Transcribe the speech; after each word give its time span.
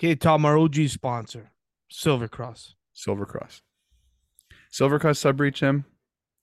Okay, 0.00 0.14
Tom, 0.14 0.46
our 0.46 0.56
OG 0.56 0.88
sponsor, 0.88 1.50
Silver 1.90 2.26
Cross. 2.26 2.74
Silver 2.94 3.26
Cross. 3.26 3.60
Silver 4.70 4.98
Cross 4.98 5.18
Sudbury 5.18 5.50
Jim 5.50 5.84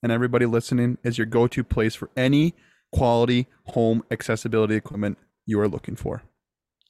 and 0.00 0.12
everybody 0.12 0.46
listening 0.46 0.96
is 1.02 1.18
your 1.18 1.26
go-to 1.26 1.64
place 1.64 1.96
for 1.96 2.08
any 2.16 2.54
quality 2.92 3.48
home 3.64 4.04
accessibility 4.12 4.76
equipment 4.76 5.18
you 5.44 5.58
are 5.58 5.66
looking 5.66 5.96
for. 5.96 6.22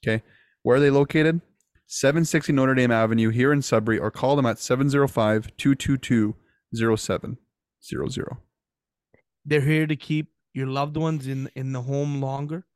Okay. 0.05 0.23
Where 0.63 0.77
are 0.77 0.81
they 0.81 0.91
located? 0.91 1.41
760 1.87 2.53
Notre 2.53 2.75
Dame 2.75 2.91
Avenue 2.91 3.31
here 3.31 3.51
in 3.51 3.63
Sudbury 3.63 3.99
or 3.99 4.11
call 4.11 4.37
them 4.37 4.45
at 4.45 4.59
705 4.59 5.57
222 5.57 6.37
0700. 6.75 8.37
They're 9.43 9.63
here 9.63 9.87
to 9.87 9.97
keep 9.97 10.33
your 10.53 10.67
loved 10.67 10.99
ones 10.99 11.27
in 11.27 11.49
in 11.57 11.73
the 11.73 11.81
home 11.81 12.21
longer, 12.21 12.67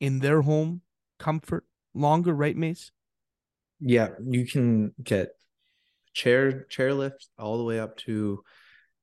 in 0.00 0.18
their 0.18 0.42
home 0.42 0.82
comfort 1.20 1.64
longer, 1.94 2.34
right, 2.34 2.56
Mace? 2.56 2.90
Yeah, 3.80 4.10
you 4.24 4.46
can 4.46 4.92
get 5.02 5.30
chair 6.12 6.64
chair 6.64 6.92
lift 6.92 7.28
all 7.38 7.56
the 7.58 7.64
way 7.64 7.78
up 7.78 7.96
to 7.96 8.42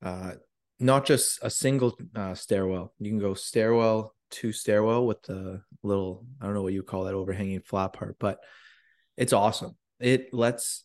uh 0.04 0.32
not 0.80 1.06
just 1.06 1.40
a 1.42 1.50
single 1.50 1.98
uh, 2.16 2.36
stairwell. 2.36 2.94
You 3.00 3.10
can 3.10 3.20
go 3.20 3.34
stairwell 3.34 4.14
to 4.30 4.52
stairwell 4.52 5.08
with 5.08 5.24
the 5.24 5.62
little 5.84 6.26
I 6.42 6.46
don't 6.46 6.54
know 6.54 6.62
what 6.62 6.74
you 6.74 6.84
call 6.84 7.06
that 7.06 7.14
overhanging 7.14 7.62
flat 7.62 7.94
part, 7.94 8.18
but 8.20 8.40
it's 9.16 9.34
awesome. 9.34 9.76
It 10.00 10.34
lets 10.34 10.84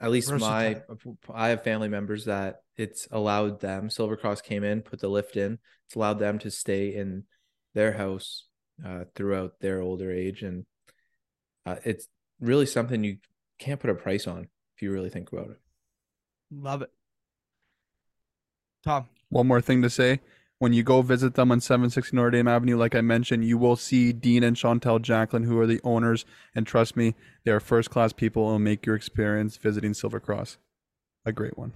at 0.00 0.10
least 0.10 0.30
Versatile. 0.30 0.82
my 0.88 1.34
I 1.34 1.48
have 1.48 1.64
family 1.64 1.88
members 1.88 2.26
that 2.26 2.56
it's 2.76 3.08
allowed 3.10 3.60
them. 3.60 3.90
Silver 3.90 4.16
Cross 4.16 4.42
came 4.42 4.64
in, 4.64 4.82
put 4.82 5.00
the 5.00 5.08
lift 5.08 5.36
in. 5.36 5.58
It's 5.86 5.94
allowed 5.96 6.18
them 6.18 6.38
to 6.40 6.50
stay 6.50 6.94
in 6.94 7.24
their 7.74 7.92
house 7.92 8.46
uh, 8.84 9.04
throughout 9.14 9.60
their 9.60 9.80
older 9.80 10.12
age, 10.12 10.42
and 10.42 10.66
uh, 11.66 11.76
it's 11.84 12.06
really 12.44 12.66
something 12.66 13.04
you 13.04 13.18
can't 13.58 13.80
put 13.80 13.90
a 13.90 13.94
price 13.94 14.26
on 14.26 14.48
if 14.76 14.82
you 14.82 14.92
really 14.92 15.10
think 15.10 15.32
about 15.32 15.50
it. 15.50 15.60
Love 16.50 16.82
it, 16.82 16.90
Tom. 18.84 19.06
One 19.30 19.46
more 19.46 19.60
thing 19.60 19.82
to 19.82 19.90
say. 19.90 20.20
When 20.58 20.72
you 20.72 20.84
go 20.84 21.02
visit 21.02 21.34
them 21.34 21.50
on 21.50 21.60
760 21.60 22.16
Notre 22.16 22.30
Dame 22.30 22.46
Avenue, 22.46 22.76
like 22.76 22.94
I 22.94 23.00
mentioned, 23.00 23.44
you 23.44 23.58
will 23.58 23.76
see 23.76 24.12
Dean 24.12 24.44
and 24.44 24.56
Chantel 24.56 25.02
Jacqueline, 25.02 25.42
who 25.42 25.58
are 25.58 25.66
the 25.66 25.80
owners. 25.82 26.24
And 26.54 26.66
trust 26.66 26.96
me, 26.96 27.14
they 27.44 27.50
are 27.50 27.60
first 27.60 27.90
class 27.90 28.12
people 28.12 28.44
and 28.44 28.52
will 28.52 28.58
make 28.60 28.86
your 28.86 28.94
experience 28.94 29.56
visiting 29.56 29.94
Silver 29.94 30.20
Cross 30.20 30.58
a 31.26 31.32
great 31.32 31.58
one. 31.58 31.72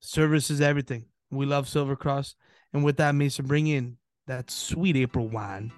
Service 0.00 0.50
is 0.50 0.60
everything. 0.60 1.06
We 1.30 1.46
love 1.46 1.68
Silver 1.68 1.96
Cross. 1.96 2.36
And 2.72 2.84
with 2.84 2.98
that, 2.98 3.14
Mason, 3.14 3.46
bring 3.46 3.66
in 3.66 3.96
that 4.26 4.50
sweet 4.50 4.96
April 4.96 5.28
wine. 5.28 5.72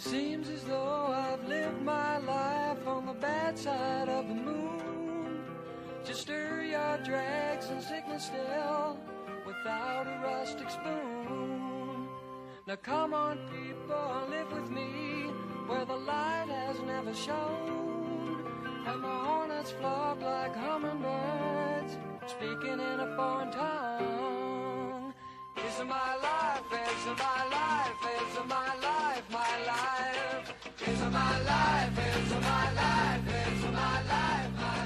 Seems 0.00 0.48
as 0.48 0.64
though 0.64 1.12
I've 1.12 1.46
lived 1.46 1.82
my 1.82 2.16
life 2.16 2.86
on 2.86 3.04
the 3.04 3.12
bad 3.12 3.58
side 3.58 4.08
of 4.08 4.26
the 4.28 4.34
moon. 4.34 5.44
Just 6.06 6.22
stir 6.22 6.62
your 6.62 6.98
drags 7.04 7.66
and 7.66 7.82
sickness 7.82 8.24
still 8.24 8.98
without 9.46 10.06
a 10.06 10.18
rustic 10.24 10.70
spoon. 10.70 12.08
Now 12.66 12.76
come 12.76 13.12
on, 13.12 13.40
people, 13.52 14.26
live 14.30 14.50
with 14.50 14.70
me 14.70 15.26
where 15.66 15.84
the 15.84 15.96
light 15.96 16.48
has 16.48 16.80
never 16.80 17.12
shone. 17.12 18.42
And 18.86 19.04
the 19.04 19.06
hornets 19.06 19.72
flock 19.72 20.22
like 20.22 20.56
hummingbirds, 20.56 21.98
speaking 22.26 22.80
in 22.80 23.00
a 23.00 23.14
foreign 23.16 23.52
tongue. 23.52 24.39
My 25.80 26.14
life, 26.16 26.62
my 26.70 27.44
life, 27.48 27.96
my 28.46 28.74
life, 28.80 29.24
my 29.30 29.56
life. 29.64 30.10
My 30.90 31.32
life, 31.40 31.90
my 31.90 32.72
life, 32.74 33.12
my 33.72 34.02
life, 34.02 34.50
my 34.58 34.80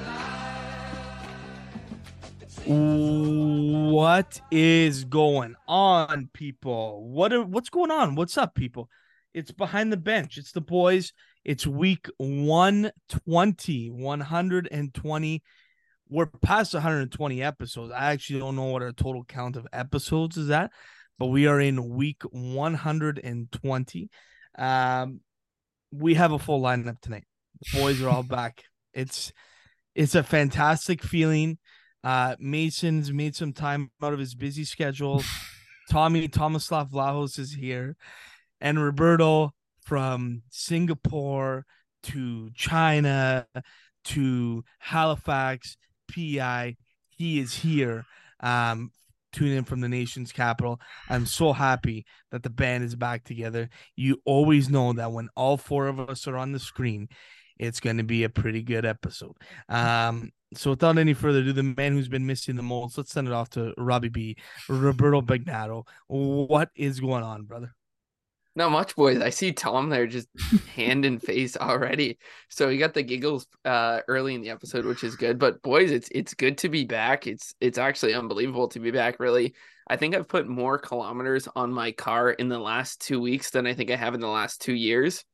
life. 2.66 3.90
What 3.92 4.40
is 4.52 5.04
going 5.04 5.56
on, 5.66 6.30
people? 6.32 7.08
What 7.08 7.32
are 7.32 7.42
what's 7.42 7.70
going 7.70 7.90
on? 7.90 8.14
What's 8.14 8.38
up, 8.38 8.54
people? 8.54 8.88
It's 9.32 9.50
behind 9.50 9.92
the 9.92 9.96
bench. 9.96 10.38
It's 10.38 10.52
the 10.52 10.60
boys. 10.60 11.12
It's 11.44 11.66
week 11.66 12.06
120, 12.18 13.90
120 13.90 15.42
we're 16.08 16.26
past 16.26 16.74
120 16.74 17.42
episodes. 17.42 17.92
I 17.92 18.12
actually 18.12 18.40
don't 18.40 18.56
know 18.56 18.64
what 18.64 18.82
our 18.82 18.92
total 18.92 19.24
count 19.24 19.56
of 19.56 19.66
episodes 19.72 20.36
is 20.36 20.50
at, 20.50 20.70
but 21.18 21.26
we 21.26 21.46
are 21.46 21.60
in 21.60 21.90
week 21.90 22.22
120. 22.30 24.10
Um, 24.56 25.20
we 25.90 26.14
have 26.14 26.32
a 26.32 26.38
full 26.38 26.60
lineup 26.60 27.00
tonight. 27.00 27.24
The 27.60 27.80
boys 27.80 28.02
are 28.02 28.08
all 28.08 28.22
back. 28.22 28.64
It's 28.96 29.32
it's 29.96 30.14
a 30.14 30.22
fantastic 30.22 31.02
feeling. 31.02 31.58
Uh, 32.04 32.36
Mason's 32.38 33.12
made 33.12 33.34
some 33.34 33.52
time 33.52 33.90
out 34.00 34.12
of 34.12 34.20
his 34.20 34.36
busy 34.36 34.64
schedule. 34.64 35.20
Tommy 35.90 36.28
Tomislav 36.28 36.92
Vlahos 36.92 37.40
is 37.40 37.52
here, 37.52 37.96
and 38.60 38.80
Roberto 38.80 39.52
from 39.82 40.42
Singapore 40.48 41.66
to 42.04 42.50
China 42.54 43.48
to 44.04 44.64
Halifax 44.78 45.76
PI. 46.14 46.76
He 47.08 47.38
is 47.38 47.54
here. 47.54 48.04
Um, 48.40 48.90
tune 49.32 49.52
in 49.52 49.64
from 49.64 49.80
the 49.80 49.88
nation's 49.88 50.32
capital. 50.32 50.80
I'm 51.08 51.26
so 51.26 51.52
happy 51.52 52.06
that 52.30 52.42
the 52.42 52.50
band 52.50 52.84
is 52.84 52.94
back 52.94 53.24
together. 53.24 53.68
You 53.96 54.20
always 54.24 54.70
know 54.70 54.92
that 54.92 55.12
when 55.12 55.28
all 55.36 55.56
four 55.56 55.88
of 55.88 55.98
us 55.98 56.26
are 56.26 56.36
on 56.36 56.52
the 56.52 56.58
screen, 56.58 57.08
it's 57.58 57.80
going 57.80 57.98
to 57.98 58.04
be 58.04 58.24
a 58.24 58.28
pretty 58.28 58.62
good 58.62 58.84
episode. 58.84 59.36
Um, 59.68 60.30
so 60.54 60.70
without 60.70 60.98
any 60.98 61.14
further 61.14 61.40
ado, 61.40 61.52
the 61.52 61.62
man 61.62 61.92
who's 61.92 62.08
been 62.08 62.26
missing 62.26 62.56
the 62.56 62.62
most, 62.62 62.96
let's 62.96 63.12
send 63.12 63.28
it 63.28 63.34
off 63.34 63.50
to 63.50 63.74
Robbie 63.76 64.08
B, 64.08 64.36
Roberto 64.68 65.20
Bagnato. 65.20 65.86
What 66.06 66.70
is 66.76 67.00
going 67.00 67.24
on, 67.24 67.44
brother? 67.44 67.74
Not 68.56 68.70
much, 68.70 68.94
boys. 68.94 69.20
I 69.20 69.30
see 69.30 69.52
Tom 69.52 69.88
there 69.88 70.06
just 70.06 70.28
hand 70.74 71.04
and 71.04 71.20
face 71.20 71.56
already. 71.56 72.18
So 72.48 72.68
he 72.68 72.78
got 72.78 72.94
the 72.94 73.02
giggles 73.02 73.46
uh 73.64 74.00
early 74.06 74.34
in 74.34 74.42
the 74.42 74.50
episode, 74.50 74.84
which 74.84 75.02
is 75.02 75.16
good. 75.16 75.38
But 75.38 75.60
boys, 75.62 75.90
it's 75.90 76.08
it's 76.12 76.34
good 76.34 76.58
to 76.58 76.68
be 76.68 76.84
back. 76.84 77.26
It's 77.26 77.54
it's 77.60 77.78
actually 77.78 78.14
unbelievable 78.14 78.68
to 78.68 78.80
be 78.80 78.90
back, 78.92 79.18
really. 79.18 79.54
I 79.88 79.96
think 79.96 80.14
I've 80.14 80.28
put 80.28 80.48
more 80.48 80.78
kilometers 80.78 81.48
on 81.54 81.72
my 81.72 81.92
car 81.92 82.30
in 82.30 82.48
the 82.48 82.58
last 82.58 83.00
two 83.00 83.20
weeks 83.20 83.50
than 83.50 83.66
I 83.66 83.74
think 83.74 83.90
I 83.90 83.96
have 83.96 84.14
in 84.14 84.20
the 84.20 84.28
last 84.28 84.62
two 84.62 84.72
years. 84.72 85.24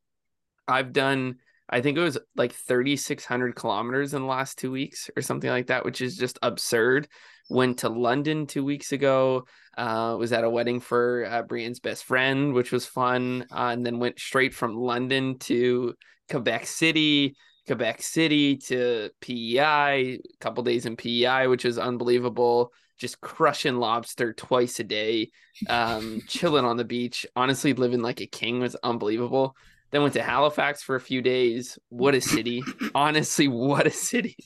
I've 0.67 0.93
done 0.93 1.37
I 1.71 1.81
think 1.81 1.97
it 1.97 2.03
was 2.03 2.19
like 2.37 2.53
3,600 2.53 3.55
kilometers 3.55 4.13
in 4.13 4.23
the 4.23 4.29
last 4.29 4.59
two 4.59 4.73
weeks 4.73 5.09
or 5.17 5.23
something 5.23 5.49
like 5.49 5.69
that, 5.69 5.85
which 5.85 6.01
is 6.01 6.17
just 6.17 6.39
absurd. 6.43 7.09
Went 7.49 7.79
to 7.79 7.89
London 7.89 8.47
two 8.47 8.65
weeks 8.65 8.93
ago. 8.93 9.47
Uh, 9.79 10.17
was 10.19 10.33
at 10.33 10.45
a 10.45 10.51
wedding 10.51 10.81
for 10.81 11.25
uh, 11.27 11.43
Brienne's 11.43 11.81
best 11.81 12.05
friend, 12.05 12.53
which 12.53 12.73
was 12.73 12.87
fun. 12.87 13.47
Uh, 13.53 13.71
and 13.73 13.87
then 13.87 14.01
went 14.01 14.19
straight 14.19 14.53
from 14.53 14.77
London 14.77 15.39
to 15.39 15.95
Quebec 16.29 16.67
City, 16.67 17.37
Quebec 17.67 18.03
City 18.03 18.57
to 18.57 19.11
PEI, 19.21 19.61
a 19.61 20.21
couple 20.41 20.65
days 20.65 20.87
in 20.87 20.97
PEI, 20.97 21.47
which 21.47 21.65
is 21.65 21.79
unbelievable. 21.79 22.73
Just 22.99 23.21
crushing 23.21 23.77
lobster 23.77 24.33
twice 24.33 24.81
a 24.81 24.85
day, 24.85 25.31
um, 25.69 26.21
chilling 26.27 26.65
on 26.65 26.77
the 26.77 26.85
beach. 26.85 27.25
Honestly, 27.37 27.73
living 27.73 28.03
like 28.03 28.21
a 28.21 28.27
king 28.27 28.61
was 28.61 28.75
unbelievable. 28.83 29.55
Then 29.91 30.03
went 30.03 30.15
to 30.15 30.23
Halifax 30.23 30.83
for 30.83 30.95
a 30.95 31.01
few 31.01 31.23
days. 31.23 31.79
What 31.89 32.15
a 32.15 32.21
city! 32.21 32.63
Honestly, 32.95 33.49
what 33.49 33.87
a 33.87 33.91
city. 33.91 34.37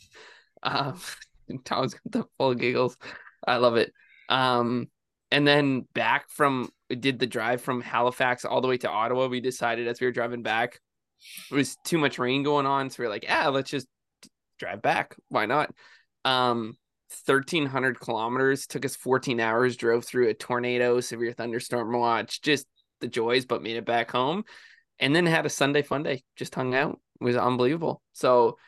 Um, 0.63 0.99
Tom's 1.65 1.95
got 1.95 2.13
the 2.13 2.25
full 2.39 2.55
giggles. 2.55 2.97
I 3.47 3.57
love 3.57 3.77
it. 3.77 3.93
Um, 4.29 4.89
and 5.31 5.47
then 5.47 5.87
back 5.95 6.31
from 6.31 6.71
did 6.89 7.19
the 7.19 7.27
drive 7.27 7.61
from 7.61 7.81
Halifax 7.81 8.45
all 8.45 8.61
the 8.61 8.69
way 8.69 8.79
to 8.79 8.91
Ottawa. 8.91 9.27
We 9.27 9.41
decided 9.41 9.89
as 9.89 10.01
we 10.01 10.07
were 10.07 10.13
driving 10.13 10.43
back, 10.43 10.81
it 11.51 11.55
was 11.55 11.77
too 11.85 11.99
much 11.99 12.19
rain 12.19 12.43
going 12.43 12.67
on, 12.67 12.91
so 12.91 13.03
we 13.03 13.07
are 13.07 13.11
like, 13.11 13.25
yeah, 13.25 13.49
let's 13.49 13.71
just 13.71 13.87
drive 14.59 14.81
back. 14.81 15.17
Why 15.29 15.47
not? 15.47 15.75
Um, 16.25 16.77
1300 17.27 18.01
kilometers 18.01 18.67
took 18.67 18.85
us 18.85 18.97
14 18.97 19.39
hours 19.41 19.77
drove 19.77 20.05
through 20.05 20.29
a 20.29 20.35
tornado 20.35 21.01
severe 21.01 21.33
thunderstorm 21.33 21.93
watch 21.93 22.43
just 22.43 22.67
the 23.01 23.07
joys 23.07 23.45
but 23.45 23.63
made 23.63 23.77
it 23.77 23.85
back 23.85 24.11
home 24.11 24.45
and 24.99 25.15
then 25.15 25.27
had 25.27 25.47
a 25.47 25.51
Sunday 25.51 25.83
fun 25.83 26.03
day. 26.03 26.23
Just 26.37 26.55
hung 26.55 26.75
out. 26.75 27.01
It 27.21 27.25
was 27.25 27.37
unbelievable. 27.37 28.03
So 28.13 28.59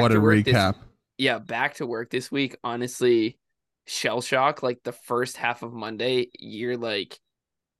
what 0.00 0.12
a 0.12 0.16
recap. 0.16 0.74
This, 0.74 0.82
yeah, 1.18 1.38
back 1.38 1.74
to 1.74 1.86
work 1.86 2.10
this 2.10 2.30
week. 2.30 2.56
Honestly, 2.64 3.38
shell 3.86 4.20
shock. 4.20 4.62
Like 4.62 4.82
the 4.84 4.92
first 4.92 5.36
half 5.36 5.62
of 5.62 5.72
Monday, 5.72 6.28
you're 6.38 6.76
like, 6.76 7.18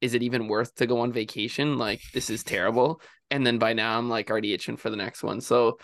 is 0.00 0.14
it 0.14 0.22
even 0.22 0.48
worth 0.48 0.74
to 0.76 0.86
go 0.86 1.00
on 1.00 1.12
vacation? 1.12 1.78
Like 1.78 2.00
this 2.12 2.30
is 2.30 2.44
terrible. 2.44 3.00
And 3.30 3.46
then 3.46 3.58
by 3.58 3.72
now 3.72 3.98
I'm 3.98 4.08
like 4.08 4.30
already 4.30 4.52
itching 4.52 4.76
for 4.76 4.90
the 4.90 4.96
next 4.96 5.22
one. 5.22 5.40
So 5.40 5.78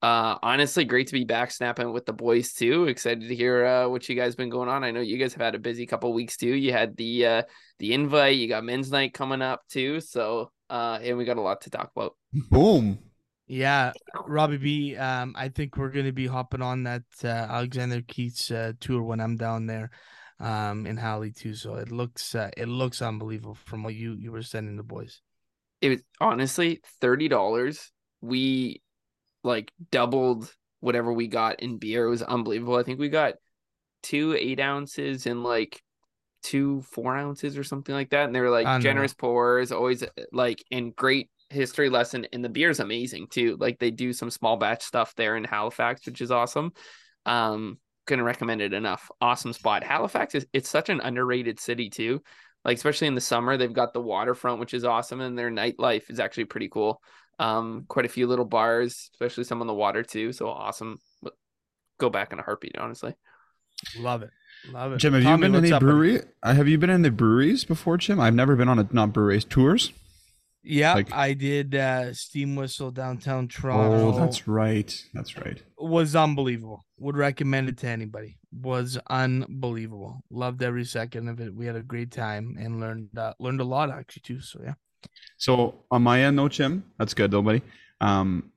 uh 0.00 0.38
honestly 0.42 0.84
great 0.84 1.08
to 1.08 1.12
be 1.12 1.24
back 1.24 1.50
snapping 1.50 1.92
with 1.92 2.06
the 2.06 2.12
boys 2.12 2.52
too 2.52 2.86
excited 2.86 3.28
to 3.28 3.34
hear 3.34 3.66
uh 3.66 3.88
what 3.88 4.08
you 4.08 4.14
guys 4.14 4.36
been 4.36 4.48
going 4.48 4.68
on 4.68 4.84
i 4.84 4.92
know 4.92 5.00
you 5.00 5.18
guys 5.18 5.32
have 5.32 5.42
had 5.42 5.56
a 5.56 5.58
busy 5.58 5.86
couple 5.86 6.12
weeks 6.12 6.36
too 6.36 6.54
you 6.54 6.72
had 6.72 6.96
the 6.96 7.26
uh 7.26 7.42
the 7.80 7.92
invite 7.92 8.36
you 8.36 8.46
got 8.46 8.62
men's 8.62 8.92
night 8.92 9.12
coming 9.12 9.42
up 9.42 9.60
too 9.68 9.98
so 9.98 10.52
uh, 10.70 10.98
and 11.02 11.16
we 11.16 11.24
got 11.24 11.36
a 11.36 11.42
lot 11.42 11.62
to 11.62 11.70
talk 11.70 11.90
about. 11.94 12.14
Boom. 12.50 12.98
Yeah, 13.46 13.92
Robbie 14.26 14.58
B. 14.58 14.96
Um, 14.96 15.34
I 15.36 15.48
think 15.48 15.76
we're 15.76 15.90
gonna 15.90 16.12
be 16.12 16.26
hopping 16.26 16.60
on 16.60 16.82
that 16.84 17.04
uh, 17.24 17.28
Alexander 17.28 18.02
Keith's 18.06 18.50
uh, 18.50 18.72
tour 18.78 19.02
when 19.02 19.20
I'm 19.20 19.36
down 19.36 19.66
there, 19.66 19.90
um, 20.38 20.86
in 20.86 20.98
Halley 20.98 21.32
too. 21.32 21.54
So 21.54 21.76
it 21.76 21.90
looks 21.90 22.34
uh, 22.34 22.50
it 22.56 22.68
looks 22.68 23.00
unbelievable 23.00 23.54
from 23.54 23.82
what 23.82 23.94
you 23.94 24.16
you 24.20 24.32
were 24.32 24.42
sending 24.42 24.76
the 24.76 24.82
boys. 24.82 25.22
It 25.80 25.88
was 25.88 26.02
honestly 26.20 26.80
thirty 27.00 27.28
dollars. 27.28 27.90
We 28.20 28.82
like 29.44 29.72
doubled 29.90 30.52
whatever 30.80 31.12
we 31.12 31.26
got 31.26 31.60
in 31.60 31.78
beer. 31.78 32.04
It 32.04 32.10
was 32.10 32.22
unbelievable. 32.22 32.76
I 32.76 32.82
think 32.82 32.98
we 32.98 33.08
got 33.08 33.34
two 34.02 34.36
eight 34.38 34.60
ounces 34.60 35.26
and 35.26 35.42
like 35.42 35.80
two 36.42 36.82
four 36.82 37.16
ounces 37.16 37.58
or 37.58 37.64
something 37.64 37.94
like 37.94 38.10
that. 38.10 38.26
And 38.26 38.34
they 38.34 38.40
were 38.40 38.50
like 38.50 38.82
generous 38.82 39.14
pours, 39.14 39.72
always 39.72 40.04
like 40.32 40.62
in 40.70 40.92
great 40.92 41.30
history 41.50 41.88
lesson. 41.88 42.26
And 42.32 42.44
the 42.44 42.48
beer's 42.48 42.80
amazing 42.80 43.28
too. 43.28 43.56
Like 43.58 43.78
they 43.78 43.90
do 43.90 44.12
some 44.12 44.30
small 44.30 44.56
batch 44.56 44.82
stuff 44.82 45.14
there 45.16 45.36
in 45.36 45.44
Halifax, 45.44 46.06
which 46.06 46.20
is 46.20 46.30
awesome. 46.30 46.72
Um, 47.26 47.78
couldn't 48.06 48.24
recommend 48.24 48.62
it 48.62 48.72
enough. 48.72 49.10
Awesome 49.20 49.52
spot. 49.52 49.84
Halifax 49.84 50.34
is 50.34 50.46
it's 50.52 50.68
such 50.68 50.88
an 50.88 51.00
underrated 51.00 51.60
city 51.60 51.90
too. 51.90 52.22
Like 52.64 52.76
especially 52.76 53.06
in 53.06 53.14
the 53.14 53.20
summer, 53.20 53.56
they've 53.56 53.72
got 53.72 53.92
the 53.92 54.00
waterfront, 54.00 54.60
which 54.60 54.74
is 54.74 54.84
awesome, 54.84 55.20
and 55.20 55.38
their 55.38 55.50
nightlife 55.50 56.10
is 56.10 56.18
actually 56.18 56.46
pretty 56.46 56.68
cool. 56.68 57.00
Um, 57.38 57.84
quite 57.86 58.04
a 58.04 58.08
few 58.08 58.26
little 58.26 58.44
bars, 58.44 59.10
especially 59.14 59.44
some 59.44 59.60
on 59.60 59.68
the 59.68 59.74
water 59.74 60.02
too. 60.02 60.32
So 60.32 60.48
awesome. 60.48 60.98
Go 61.98 62.10
back 62.10 62.32
in 62.32 62.38
a 62.38 62.42
heartbeat, 62.42 62.76
honestly. 62.76 63.14
Love 63.98 64.22
it, 64.22 64.30
love 64.70 64.92
it. 64.92 64.98
Jim, 64.98 65.12
have 65.14 65.22
Tommy, 65.22 65.46
you 65.46 65.52
been 65.52 65.54
in 65.56 65.62
what's 65.62 65.64
any 65.70 65.72
up, 65.72 65.80
buddy? 65.80 65.92
brewery? 65.92 66.20
Uh, 66.42 66.54
have 66.54 66.68
you 66.68 66.78
been 66.78 66.90
in 66.90 67.02
the 67.02 67.10
breweries 67.10 67.64
before, 67.64 67.96
Jim? 67.96 68.20
I've 68.20 68.34
never 68.34 68.56
been 68.56 68.68
on 68.68 68.78
a 68.78 68.88
not 68.92 69.12
breweries 69.12 69.44
tours. 69.44 69.92
Yeah, 70.62 70.94
Like- 70.94 71.12
I 71.12 71.32
did 71.34 71.74
uh, 71.74 72.12
Steam 72.12 72.54
Whistle 72.56 72.90
downtown 72.90 73.48
Toronto. 73.48 74.08
Oh, 74.08 74.18
that's 74.18 74.46
right. 74.46 74.92
That's 75.14 75.36
right. 75.38 75.62
was 75.78 76.14
unbelievable. 76.16 76.84
Would 76.98 77.16
recommend 77.16 77.68
it 77.68 77.78
to 77.78 77.88
anybody. 77.88 78.38
Was 78.52 78.98
unbelievable. 79.08 80.22
Loved 80.30 80.62
every 80.62 80.84
second 80.84 81.28
of 81.28 81.40
it. 81.40 81.54
We 81.54 81.64
had 81.66 81.76
a 81.76 81.82
great 81.82 82.10
time 82.10 82.56
and 82.58 82.80
learned 82.80 83.16
uh, 83.16 83.34
learned 83.38 83.60
a 83.60 83.64
lot 83.64 83.90
actually 83.90 84.22
too. 84.24 84.40
So 84.40 84.60
yeah. 84.64 84.74
So 85.36 85.84
on 85.92 86.02
my 86.02 86.22
end, 86.22 86.36
no 86.36 86.48
Jim. 86.48 86.82
That's 86.98 87.14
good, 87.14 87.30
though, 87.30 87.42
buddy. 87.42 87.62
Um, 88.00 88.50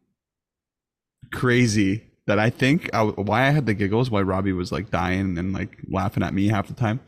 crazy 1.32 2.04
that 2.28 2.40
I 2.40 2.50
think 2.50 2.90
I, 2.94 3.04
why 3.04 3.48
I 3.48 3.50
had 3.52 3.66
the 3.66 3.74
giggles, 3.74 4.12
why 4.12 4.22
Robbie 4.22 4.54
was 4.54 4.72
like 4.72 4.92
dying 4.92 5.38
and 5.38 5.54
like 5.54 5.78
laughing 5.90 6.24
at 6.24 6.34
me 6.34 6.48
half 6.48 6.68
the 6.68 6.74
time. 6.74 7.00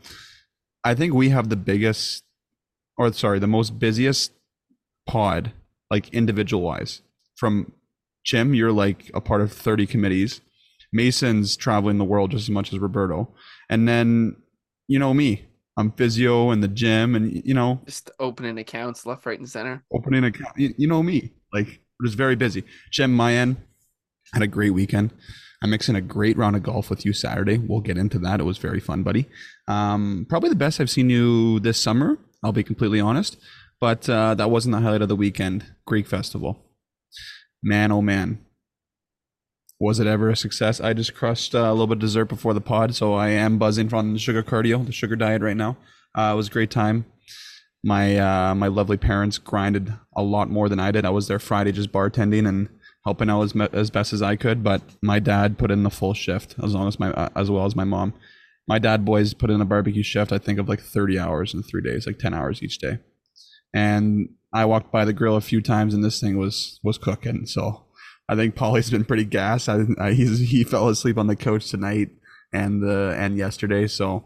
I 0.84 0.94
think 0.94 1.14
we 1.14 1.30
have 1.30 1.48
the 1.48 1.56
biggest, 1.56 2.22
or 2.98 3.12
sorry, 3.12 3.38
the 3.38 3.46
most 3.46 3.78
busiest 3.78 4.32
pod, 5.06 5.52
like 5.90 6.08
individual 6.12 6.62
wise. 6.62 7.00
From 7.36 7.72
Jim, 8.24 8.54
you're 8.54 8.72
like 8.72 9.10
a 9.14 9.20
part 9.20 9.40
of 9.40 9.52
30 9.52 9.86
committees. 9.86 10.40
Mason's 10.92 11.56
traveling 11.56 11.98
the 11.98 12.04
world 12.04 12.30
just 12.30 12.44
as 12.44 12.50
much 12.50 12.72
as 12.72 12.78
Roberto. 12.78 13.28
And 13.68 13.88
then, 13.88 14.36
you 14.86 14.98
know 14.98 15.14
me, 15.14 15.46
I'm 15.76 15.90
physio 15.92 16.50
in 16.52 16.60
the 16.60 16.68
gym 16.68 17.14
and, 17.14 17.42
you 17.44 17.54
know, 17.54 17.80
Just 17.86 18.10
opening 18.20 18.58
accounts 18.58 19.06
left, 19.06 19.26
right, 19.26 19.38
and 19.38 19.48
center. 19.48 19.82
opening 19.92 20.24
account. 20.24 20.56
You, 20.56 20.74
you 20.76 20.86
know 20.86 21.02
me, 21.02 21.32
like 21.52 21.66
it 21.68 21.80
was 22.02 22.14
very 22.14 22.36
busy. 22.36 22.62
Jim, 22.92 23.12
my 23.12 23.34
end 23.34 23.56
had 24.34 24.42
a 24.42 24.46
great 24.46 24.74
weekend. 24.74 25.12
I'm 25.62 25.70
mixing 25.70 25.96
a 25.96 26.00
great 26.00 26.36
round 26.36 26.56
of 26.56 26.62
golf 26.62 26.90
with 26.90 27.06
you 27.06 27.12
Saturday. 27.14 27.56
We'll 27.56 27.80
get 27.80 27.96
into 27.96 28.18
that. 28.18 28.40
It 28.40 28.44
was 28.44 28.58
very 28.58 28.80
fun, 28.80 29.02
buddy. 29.02 29.26
Um, 29.66 30.26
probably 30.28 30.50
the 30.50 30.56
best 30.56 30.80
I've 30.80 30.90
seen 30.90 31.08
you 31.08 31.60
this 31.60 31.78
summer. 31.78 32.18
I'll 32.42 32.52
be 32.52 32.62
completely 32.62 33.00
honest, 33.00 33.38
but 33.80 34.08
uh, 34.08 34.34
that 34.34 34.50
wasn't 34.50 34.74
the 34.74 34.82
highlight 34.82 35.00
of 35.00 35.08
the 35.08 35.16
weekend. 35.16 35.64
Greek 35.86 36.06
Festival, 36.06 36.62
man, 37.62 37.90
oh 37.90 38.02
man, 38.02 38.44
was 39.80 39.98
it 39.98 40.06
ever 40.06 40.28
a 40.28 40.36
success? 40.36 40.80
I 40.80 40.92
just 40.92 41.14
crushed 41.14 41.54
uh, 41.54 41.60
a 41.60 41.72
little 41.72 41.86
bit 41.86 41.96
of 41.96 42.00
dessert 42.00 42.26
before 42.26 42.52
the 42.52 42.60
pod, 42.60 42.94
so 42.94 43.14
I 43.14 43.28
am 43.30 43.56
buzzing 43.56 43.88
from 43.88 44.12
the 44.12 44.18
sugar 44.18 44.42
cardio, 44.42 44.84
the 44.84 44.92
sugar 44.92 45.16
diet 45.16 45.40
right 45.40 45.56
now. 45.56 45.78
Uh, 46.16 46.32
it 46.34 46.36
was 46.36 46.48
a 46.48 46.52
great 46.52 46.70
time 46.70 47.06
my 47.84 48.16
uh, 48.16 48.54
my 48.54 48.66
lovely 48.66 48.96
parents 48.96 49.36
grinded 49.38 49.92
a 50.16 50.22
lot 50.22 50.48
more 50.48 50.68
than 50.68 50.80
I 50.80 50.90
did. 50.90 51.04
I 51.04 51.10
was 51.10 51.28
there 51.28 51.38
Friday 51.38 51.70
just 51.70 51.92
bartending 51.92 52.48
and 52.48 52.68
helping 53.04 53.30
out 53.30 53.42
as 53.42 53.54
as 53.72 53.90
best 53.90 54.12
as 54.12 54.22
I 54.22 54.36
could. 54.36 54.62
But 54.62 54.82
my 55.02 55.18
dad 55.18 55.58
put 55.58 55.70
in 55.70 55.82
the 55.82 55.90
full 55.90 56.14
shift 56.14 56.54
as 56.62 56.74
long 56.74 56.88
as 56.88 56.98
my 56.98 57.10
uh, 57.10 57.28
as 57.36 57.50
well 57.50 57.66
as 57.66 57.76
my 57.76 57.84
mom. 57.84 58.14
My 58.66 58.78
dad 58.78 59.04
boys 59.04 59.34
put 59.34 59.50
in 59.50 59.60
a 59.60 59.66
barbecue 59.66 60.02
shift. 60.02 60.32
I 60.32 60.38
think 60.38 60.58
of 60.58 60.68
like 60.68 60.80
thirty 60.80 61.18
hours 61.18 61.54
in 61.54 61.62
three 61.62 61.82
days, 61.82 62.06
like 62.06 62.18
ten 62.18 62.34
hours 62.34 62.62
each 62.62 62.78
day. 62.78 62.98
And 63.74 64.30
I 64.52 64.64
walked 64.64 64.92
by 64.92 65.04
the 65.04 65.12
grill 65.12 65.36
a 65.36 65.40
few 65.40 65.60
times, 65.60 65.94
and 65.94 66.04
this 66.04 66.20
thing 66.20 66.38
was 66.38 66.80
was 66.82 66.98
cooking. 66.98 67.46
So 67.46 67.84
I 68.28 68.36
think 68.36 68.54
Polly's 68.54 68.90
been 68.90 69.04
pretty 69.04 69.24
gassed. 69.24 69.68
I, 69.68 69.84
I 69.98 70.12
he 70.12 70.64
fell 70.64 70.88
asleep 70.88 71.18
on 71.18 71.26
the 71.26 71.36
couch 71.36 71.70
tonight 71.70 72.10
and 72.52 72.82
uh, 72.84 73.10
and 73.10 73.36
yesterday. 73.36 73.86
So 73.86 74.24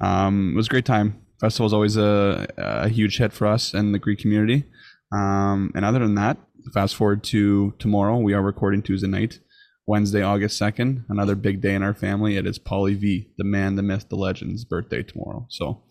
um, 0.00 0.52
it 0.54 0.56
was 0.56 0.66
a 0.66 0.70
great 0.70 0.86
time. 0.86 1.20
Festival 1.40 1.66
is 1.66 1.72
always 1.74 1.96
a, 1.98 2.46
a 2.56 2.88
huge 2.88 3.18
hit 3.18 3.32
for 3.32 3.46
us 3.46 3.74
and 3.74 3.94
the 3.94 3.98
Greek 3.98 4.18
community. 4.18 4.64
Um, 5.12 5.70
and 5.74 5.84
other 5.84 5.98
than 5.98 6.14
that, 6.14 6.38
fast 6.72 6.96
forward 6.96 7.22
to 7.24 7.74
tomorrow. 7.78 8.18
We 8.18 8.34
are 8.34 8.42
recording 8.42 8.82
Tuesday 8.82 9.06
night, 9.06 9.38
Wednesday, 9.86 10.22
August 10.22 10.60
2nd. 10.60 11.04
Another 11.08 11.34
big 11.34 11.60
day 11.60 11.74
in 11.74 11.82
our 11.82 11.94
family. 11.94 12.36
It 12.36 12.46
is 12.46 12.58
Polly 12.58 12.94
V, 12.94 13.30
the 13.38 13.44
man, 13.44 13.76
the 13.76 13.82
myth, 13.82 14.06
the 14.08 14.16
legend's 14.16 14.64
birthday 14.64 15.02
tomorrow. 15.02 15.46
So 15.48 15.84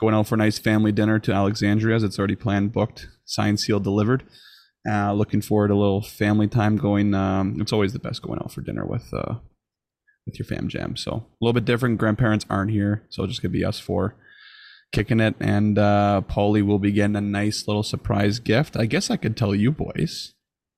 going 0.00 0.14
out 0.14 0.26
for 0.26 0.34
a 0.36 0.38
nice 0.38 0.58
family 0.58 0.92
dinner 0.92 1.18
to 1.18 1.32
Alexandria's. 1.32 2.02
It's 2.02 2.18
already 2.18 2.36
planned, 2.36 2.72
booked, 2.72 3.08
signed, 3.24 3.60
sealed, 3.60 3.84
delivered. 3.84 4.24
Uh, 4.88 5.12
looking 5.12 5.40
forward 5.40 5.68
to 5.68 5.74
a 5.74 5.76
little 5.76 6.02
family 6.02 6.46
time 6.46 6.76
going. 6.76 7.12
Um, 7.12 7.60
it's 7.60 7.72
always 7.72 7.92
the 7.92 7.98
best 7.98 8.22
going 8.22 8.38
out 8.38 8.52
for 8.52 8.60
dinner 8.60 8.86
with 8.86 9.12
uh, 9.12 9.36
with 10.24 10.38
your 10.38 10.46
fam 10.46 10.68
jam. 10.68 10.96
So 10.96 11.12
a 11.12 11.24
little 11.40 11.52
bit 11.52 11.64
different. 11.64 11.98
Grandparents 11.98 12.46
aren't 12.48 12.70
here, 12.70 13.04
so 13.10 13.24
it's 13.24 13.32
just 13.32 13.42
gonna 13.42 13.52
be 13.52 13.64
us 13.64 13.80
four 13.80 14.16
kicking 14.92 15.20
it. 15.20 15.34
And 15.40 15.78
uh, 15.78 16.22
Paulie 16.28 16.64
will 16.64 16.78
be 16.78 16.92
getting 16.92 17.16
a 17.16 17.20
nice 17.20 17.66
little 17.66 17.82
surprise 17.82 18.38
gift. 18.38 18.76
I 18.76 18.86
guess 18.86 19.10
I 19.10 19.16
could 19.16 19.36
tell 19.36 19.54
you 19.54 19.70
boys 19.72 20.34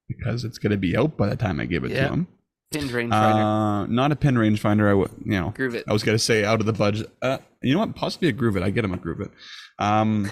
because 0.09 0.45
it's 0.45 0.59
gonna 0.59 0.77
be 0.77 0.97
out 0.97 1.17
by 1.17 1.29
the 1.29 1.37
time 1.37 1.61
I 1.61 1.67
give 1.67 1.85
it 1.85 1.91
Yeah. 1.93 2.09
to 2.09 2.13
him. 2.15 2.27
Pin 2.71 2.89
rangefinder. 2.89 3.83
Uh, 3.83 3.87
not 3.87 4.13
a 4.13 4.17
pin 4.17 4.35
rangefinder. 4.35 4.89
I 4.91 4.95
would, 4.95 5.11
you 5.25 5.33
know, 5.33 5.51
Groove 5.57 5.75
it. 5.75 5.85
I 5.89 5.93
was 5.93 6.03
gonna 6.03 6.19
say 6.19 6.45
out 6.45 6.61
of 6.61 6.67
the 6.67 6.73
budget. 6.73 7.11
Uh, 7.23 7.39
you 7.63 7.73
know 7.75 7.81
what? 7.81 7.95
Possibly 7.95 8.29
a 8.29 8.33
groove 8.33 8.57
it. 8.57 8.63
I 8.63 8.71
get 8.71 8.85
him 8.85 8.93
a 8.93 8.97
groove 8.99 9.21
it. 9.21 9.31
Um, 9.79 10.31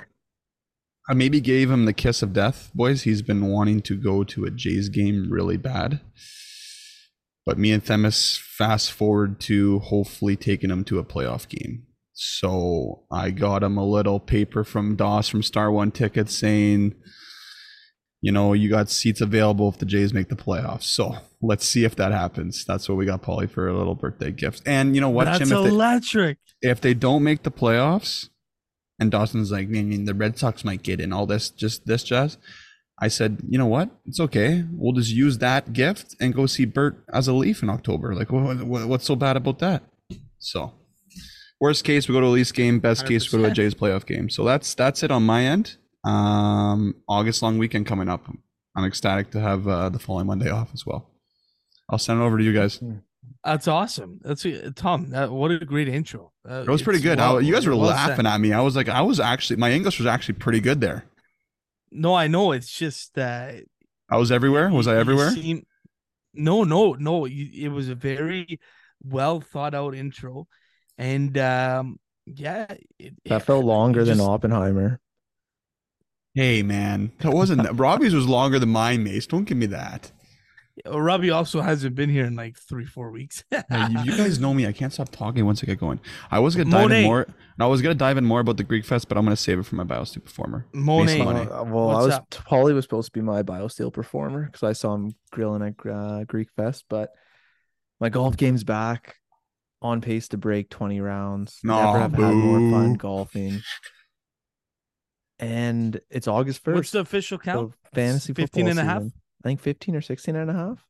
I 1.08 1.14
maybe 1.14 1.40
gave 1.40 1.70
him 1.70 1.84
the 1.84 1.92
kiss 1.92 2.20
of 2.22 2.32
death, 2.32 2.70
boys. 2.74 3.02
He's 3.02 3.22
been 3.22 3.46
wanting 3.46 3.80
to 3.82 3.96
go 3.96 4.24
to 4.24 4.44
a 4.44 4.50
Jays 4.50 4.88
game 4.88 5.30
really 5.30 5.56
bad. 5.56 6.00
But 7.46 7.58
me 7.58 7.70
and 7.72 7.82
Themis 7.84 8.36
fast 8.36 8.90
forward 8.90 9.38
to 9.42 9.78
hopefully 9.78 10.34
taking 10.36 10.68
him 10.70 10.82
to 10.84 10.98
a 10.98 11.04
playoff 11.04 11.48
game. 11.48 11.86
So 12.18 13.02
I 13.10 13.30
got 13.30 13.62
him 13.62 13.76
a 13.76 13.84
little 13.84 14.18
paper 14.18 14.64
from 14.64 14.96
Doss 14.96 15.28
from 15.28 15.42
Star 15.42 15.70
One 15.70 15.90
Tickets 15.90 16.34
saying, 16.34 16.94
you 18.22 18.32
know, 18.32 18.54
you 18.54 18.70
got 18.70 18.88
seats 18.88 19.20
available 19.20 19.68
if 19.68 19.76
the 19.76 19.84
Jays 19.84 20.14
make 20.14 20.30
the 20.30 20.34
playoffs. 20.34 20.84
So 20.84 21.16
let's 21.42 21.68
see 21.68 21.84
if 21.84 21.94
that 21.96 22.12
happens. 22.12 22.64
That's 22.64 22.88
what 22.88 22.96
we 22.96 23.04
got 23.04 23.20
Polly 23.20 23.46
for 23.46 23.68
a 23.68 23.76
little 23.76 23.94
birthday 23.94 24.30
gift. 24.30 24.62
And 24.64 24.94
you 24.94 25.02
know 25.02 25.10
what, 25.10 25.26
That's 25.26 25.40
Jim? 25.40 25.52
If 25.52 25.64
they, 25.64 25.68
electric. 25.68 26.38
if 26.62 26.80
they 26.80 26.94
don't 26.94 27.22
make 27.22 27.42
the 27.42 27.50
playoffs, 27.50 28.30
and 28.98 29.10
Dawson's 29.10 29.52
like, 29.52 29.68
I 29.68 29.82
mean, 29.82 30.06
the 30.06 30.14
Red 30.14 30.38
Sox 30.38 30.64
might 30.64 30.82
get 30.82 31.02
in 31.02 31.12
all 31.12 31.26
this, 31.26 31.50
just 31.50 31.84
this 31.84 32.02
jazz. 32.02 32.38
I 32.98 33.08
said, 33.08 33.42
you 33.46 33.58
know 33.58 33.66
what? 33.66 33.90
It's 34.06 34.20
okay. 34.20 34.64
We'll 34.72 34.94
just 34.94 35.12
use 35.12 35.36
that 35.38 35.74
gift 35.74 36.16
and 36.18 36.34
go 36.34 36.46
see 36.46 36.64
Bert 36.64 37.04
as 37.12 37.28
a 37.28 37.34
Leaf 37.34 37.62
in 37.62 37.68
October. 37.68 38.14
Like, 38.14 38.32
what, 38.32 38.62
what, 38.62 38.88
what's 38.88 39.04
so 39.04 39.16
bad 39.16 39.36
about 39.36 39.58
that? 39.58 39.82
So, 40.38 40.72
worst 41.60 41.84
case, 41.84 42.08
we 42.08 42.12
go 42.14 42.20
to 42.20 42.26
a 42.26 42.28
Leafs 42.28 42.52
game. 42.52 42.80
Best 42.80 43.06
case, 43.06 43.30
we 43.32 43.38
go 43.38 43.44
to 43.46 43.50
a 43.50 43.54
Jays 43.54 43.74
playoff 43.74 44.06
game. 44.06 44.28
So 44.28 44.44
that's 44.44 44.74
that's 44.74 45.02
it 45.02 45.10
on 45.10 45.22
my 45.24 45.44
end. 45.44 45.76
Um, 46.04 46.94
August 47.08 47.42
long 47.42 47.58
weekend 47.58 47.86
coming 47.86 48.08
up. 48.08 48.26
I'm 48.76 48.84
ecstatic 48.84 49.30
to 49.32 49.40
have 49.40 49.66
uh, 49.66 49.88
the 49.88 49.98
following 49.98 50.26
Monday 50.26 50.50
off 50.50 50.70
as 50.74 50.84
well. 50.86 51.10
I'll 51.88 51.98
send 51.98 52.20
it 52.20 52.24
over 52.24 52.38
to 52.38 52.44
you 52.44 52.52
guys. 52.52 52.80
That's 53.44 53.68
awesome. 53.68 54.20
That's 54.22 54.44
Tom. 54.74 55.10
That, 55.10 55.30
what 55.32 55.50
a 55.50 55.64
great 55.64 55.88
intro. 55.88 56.32
Uh, 56.48 56.64
It 56.66 56.68
was 56.68 56.82
pretty 56.82 57.00
good. 57.00 57.18
well- 57.18 57.38
I- 57.38 57.40
you 57.40 57.52
guys 57.54 57.66
were 57.66 57.74
well 57.76 57.86
laughing 57.88 58.26
at 58.26 58.40
me. 58.40 58.52
I 58.52 58.60
was 58.60 58.76
like, 58.76 58.88
I 58.88 59.02
was 59.02 59.18
actually, 59.20 59.56
my 59.56 59.70
English 59.72 59.98
was 59.98 60.06
actually 60.06 60.34
pretty 60.34 60.60
good 60.60 60.80
there. 60.80 61.04
No, 61.90 62.14
I 62.14 62.26
know. 62.26 62.52
It's 62.52 62.70
just 62.70 63.16
uh, 63.16 63.52
I 64.10 64.16
was 64.16 64.30
everywhere. 64.30 64.68
Was 64.70 64.88
I 64.88 64.96
everywhere? 64.96 65.30
seem- 65.30 65.64
no, 66.34 66.64
no, 66.64 66.92
no. 66.94 67.24
You, 67.24 67.48
it 67.66 67.68
was 67.72 67.88
a 67.88 67.94
very 67.94 68.60
well 69.02 69.40
thought 69.40 69.74
out 69.74 69.94
intro, 69.94 70.48
and 70.98 71.36
um, 71.38 71.98
yeah, 72.26 72.66
it, 72.98 73.14
That 73.26 73.42
felt 73.42 73.64
longer 73.64 74.04
than 74.04 74.18
just- 74.18 74.28
Oppenheimer. 74.28 75.00
Hey 76.34 76.62
man, 76.62 77.12
that 77.20 77.32
wasn't 77.32 77.62
that. 77.62 77.78
Robbie's 77.78 78.14
was 78.14 78.26
longer 78.28 78.58
than 78.58 78.68
mine, 78.68 79.02
Mace. 79.02 79.26
Don't 79.26 79.44
give 79.44 79.56
me 79.56 79.66
that. 79.66 80.12
Robbie 80.84 81.30
also 81.30 81.62
hasn't 81.62 81.94
been 81.94 82.10
here 82.10 82.26
in 82.26 82.36
like 82.36 82.58
three, 82.58 82.84
four 82.84 83.10
weeks. 83.10 83.42
Hey, 83.50 83.86
you, 83.90 84.12
you 84.12 84.16
guys 84.18 84.38
know 84.38 84.52
me. 84.52 84.66
I 84.66 84.72
can't 84.72 84.92
stop 84.92 85.08
talking 85.08 85.46
once 85.46 85.62
I 85.62 85.66
get 85.66 85.80
going. 85.80 85.98
I 86.30 86.38
was 86.40 86.54
gonna 86.54 86.70
dive 86.70 86.82
Monet. 86.82 87.00
in 87.00 87.06
more. 87.06 87.26
I 87.58 87.66
was 87.66 87.80
gonna 87.80 87.94
dive 87.94 88.18
in 88.18 88.26
more 88.26 88.40
about 88.40 88.58
the 88.58 88.64
Greek 88.64 88.84
Fest, 88.84 89.08
but 89.08 89.16
I'm 89.16 89.24
gonna 89.24 89.34
save 89.36 89.58
it 89.58 89.62
for 89.64 89.76
my 89.76 89.84
Biosteel 89.84 90.22
performer. 90.22 90.66
Monet. 90.74 91.04
Mason 91.20 91.24
Money. 91.24 91.50
Uh, 91.50 91.64
well, 91.64 91.88
I 91.90 92.02
was 92.04 92.12
up? 92.12 92.28
Paulie 92.30 92.74
was 92.74 92.84
supposed 92.84 93.06
to 93.06 93.12
be 93.18 93.22
my 93.22 93.42
biosteel 93.42 93.90
performer 93.90 94.44
because 94.44 94.62
I 94.62 94.74
saw 94.74 94.94
him 94.94 95.14
grilling 95.32 95.62
at 95.62 95.90
uh, 95.90 96.24
Greek 96.24 96.48
Fest, 96.54 96.84
but 96.90 97.08
my 97.98 98.10
golf 98.10 98.36
game's 98.36 98.62
back, 98.62 99.16
on 99.82 100.00
pace 100.00 100.28
to 100.28 100.36
break 100.38 100.70
20 100.70 101.00
rounds. 101.00 101.58
Aw, 101.64 101.68
Never 101.68 101.98
have 101.98 102.12
had 102.14 102.34
more 102.34 102.58
fun 102.70 102.94
golfing. 102.94 103.60
And 105.38 106.00
it's 106.08 106.26
August 106.26 106.64
1st. 106.64 106.74
What's 106.74 106.90
the 106.92 107.00
official 107.00 107.36
count? 107.38 107.72
so 107.72 107.78
fantasy 107.94 108.32
15 108.32 108.64
football 108.64 108.70
and 108.70 108.78
a 108.78 108.84
half? 108.84 109.02
season. 109.02 109.12
I 109.44 109.48
think 109.48 109.60
15 109.60 109.96
or 109.96 110.00
16 110.00 110.34
and 110.34 110.50
a 110.50 110.54
half. 110.54 110.86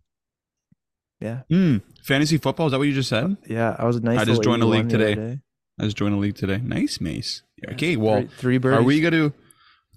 Yeah. 1.21 1.41
Hmm. 1.51 1.79
Fantasy 2.05 2.39
football. 2.39 2.67
Is 2.67 2.71
that 2.71 2.79
what 2.79 2.87
you 2.87 2.95
just 2.95 3.09
said? 3.09 3.37
Yeah. 3.49 3.75
I 3.77 3.85
was 3.87 3.97
a 3.97 4.01
nice 4.03 4.21
I 4.21 4.25
just 4.25 4.45
joined 4.45 4.63
a 4.63 4.67
league 4.67 4.87
81 4.87 4.89
the 4.89 4.95
other 5.05 5.15
today. 5.17 5.35
day. 5.35 5.41
I 5.81 5.83
just 5.85 5.97
joined 5.97 6.15
a 6.15 6.19
league 6.19 6.37
today. 6.37 6.59
Nice, 6.59 7.01
Mace. 7.01 7.43
Yeah. 7.61 7.73
Okay. 7.73 7.97
Well, 7.97 8.21
Three, 8.21 8.29
three 8.29 8.59
birdies. 8.59 8.79
are 8.79 8.83
we 8.85 9.01
gonna? 9.01 9.33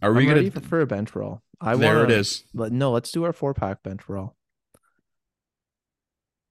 Are 0.02 0.14
we 0.14 0.22
I'm 0.24 0.28
gonna? 0.30 0.36
ready 0.38 0.50
for, 0.50 0.62
for 0.62 0.82
a 0.82 0.88
bench 0.88 1.16
roll. 1.16 1.44
I 1.62 1.76
there 1.76 1.98
wanna, 1.98 2.06
it 2.06 2.12
is. 2.12 2.44
But 2.52 2.72
no, 2.72 2.92
let's 2.92 3.12
do 3.12 3.26
our 3.26 3.34
four 3.34 3.54
pack 3.54 3.84
bench 3.84 4.10
roll. 4.10 4.36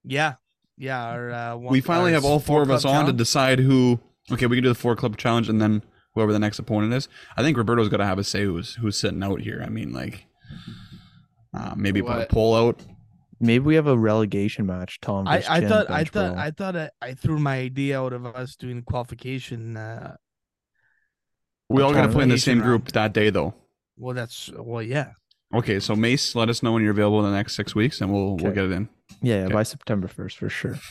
Yeah. 0.04 0.34
Yeah. 0.78 1.04
Our, 1.04 1.30
uh, 1.30 1.56
one, 1.56 1.72
we 1.72 1.80
finally 1.80 2.10
our 2.10 2.14
have 2.14 2.24
all 2.24 2.38
four 2.40 2.62
of 2.62 2.68
club 2.68 2.76
us 2.76 2.84
on 2.84 3.06
to 3.06 3.12
decide 3.12 3.58
who. 3.58 4.00
Okay, 4.32 4.46
we 4.46 4.56
can 4.56 4.62
do 4.62 4.68
the 4.68 4.74
four 4.74 4.94
club 4.96 5.16
challenge, 5.16 5.48
and 5.48 5.60
then 5.60 5.82
whoever 6.14 6.32
the 6.32 6.38
next 6.38 6.58
opponent 6.58 6.92
is. 6.94 7.08
I 7.36 7.42
think 7.42 7.56
Roberto's 7.56 7.88
got 7.88 7.96
to 7.98 8.06
have 8.06 8.18
a 8.18 8.24
say 8.24 8.44
who's 8.44 8.74
who's 8.76 8.96
sitting 8.96 9.22
out 9.22 9.40
here. 9.40 9.62
I 9.64 9.68
mean, 9.70 9.92
like, 9.92 10.26
uh, 11.54 11.74
maybe 11.76 12.02
put 12.02 12.10
a 12.12 12.18
What? 12.18 12.28
poll 12.28 12.54
out. 12.54 12.80
Maybe 13.40 13.64
we 13.64 13.74
have 13.76 13.86
a 13.86 13.96
relegation 13.96 14.66
match. 14.66 14.98
Tom. 15.00 15.26
I, 15.28 15.44
I 15.48 15.60
Jim 15.60 15.68
thought 15.68 15.90
I 15.90 16.04
thought. 16.04 16.36
I 16.36 16.50
thought 16.50 16.76
I, 16.76 16.90
I 17.00 17.14
threw 17.14 17.38
my 17.38 17.58
idea 17.58 18.00
out 18.00 18.12
of 18.12 18.26
us 18.26 18.56
doing 18.56 18.82
qualification. 18.82 19.76
Uh, 19.76 20.16
We 21.68 21.82
all 21.82 21.92
got 21.92 22.02
to 22.06 22.12
play 22.12 22.24
in 22.24 22.28
the 22.30 22.38
same 22.38 22.58
round. 22.58 22.68
group 22.68 22.92
that 22.92 23.12
day, 23.12 23.30
though. 23.30 23.54
well, 23.96 24.14
that's 24.14 24.50
well, 24.56 24.82
yeah. 24.82 25.12
Okay, 25.54 25.80
so 25.80 25.94
Mace, 25.96 26.34
let 26.34 26.48
us 26.50 26.62
know 26.62 26.72
when 26.72 26.82
you're 26.82 26.90
available 26.92 27.24
in 27.24 27.30
the 27.30 27.36
next 27.36 27.54
six 27.54 27.74
weeks, 27.74 28.00
and 28.00 28.12
we'll 28.12 28.36
we'll 28.36 28.52
get 28.52 28.64
it 28.64 28.72
in. 28.72 28.88
Yeah, 29.22 29.36
yeah, 29.40 29.44
Okay. 29.46 29.52
by 29.54 29.62
September 29.64 30.08
first 30.08 30.38
for 30.38 30.48
sure. 30.48 30.78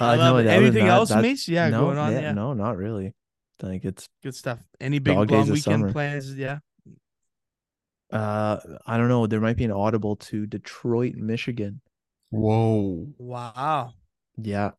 Uh, 0.00 0.16
no, 0.16 0.38
it. 0.38 0.46
Anything 0.46 0.86
that, 0.86 0.92
else, 0.94 1.10
that- 1.10 1.22
Mace? 1.22 1.46
Yeah, 1.48 1.68
no, 1.68 1.82
going 1.84 1.98
on. 1.98 2.12
Yeah, 2.12 2.32
no, 2.32 2.54
not 2.54 2.76
really. 2.76 3.14
I 3.62 3.66
think 3.66 3.84
it's 3.84 4.08
good 4.22 4.34
stuff. 4.34 4.58
Any 4.80 4.98
big 4.98 5.14
long 5.14 5.26
weekend 5.28 5.60
summer. 5.60 5.92
plans? 5.92 6.34
Yeah. 6.34 6.58
uh 8.10 8.58
I 8.86 8.96
don't 8.96 9.08
know. 9.08 9.26
There 9.28 9.40
might 9.40 9.56
be 9.56 9.64
an 9.64 9.70
audible 9.70 10.16
to 10.16 10.46
Detroit, 10.46 11.14
Michigan. 11.14 11.80
Whoa. 12.30 13.06
Wow. 13.18 13.92
Yeah. 14.36 14.72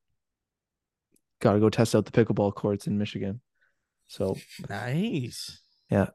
Gotta 1.40 1.60
go 1.60 1.70
test 1.70 1.96
out 1.96 2.06
the 2.06 2.12
pickleball 2.12 2.54
courts 2.56 2.88
in 2.88 2.98
Michigan. 2.98 3.40
So 4.08 4.36
Nice. 4.70 5.62
Yeah, 5.90 6.08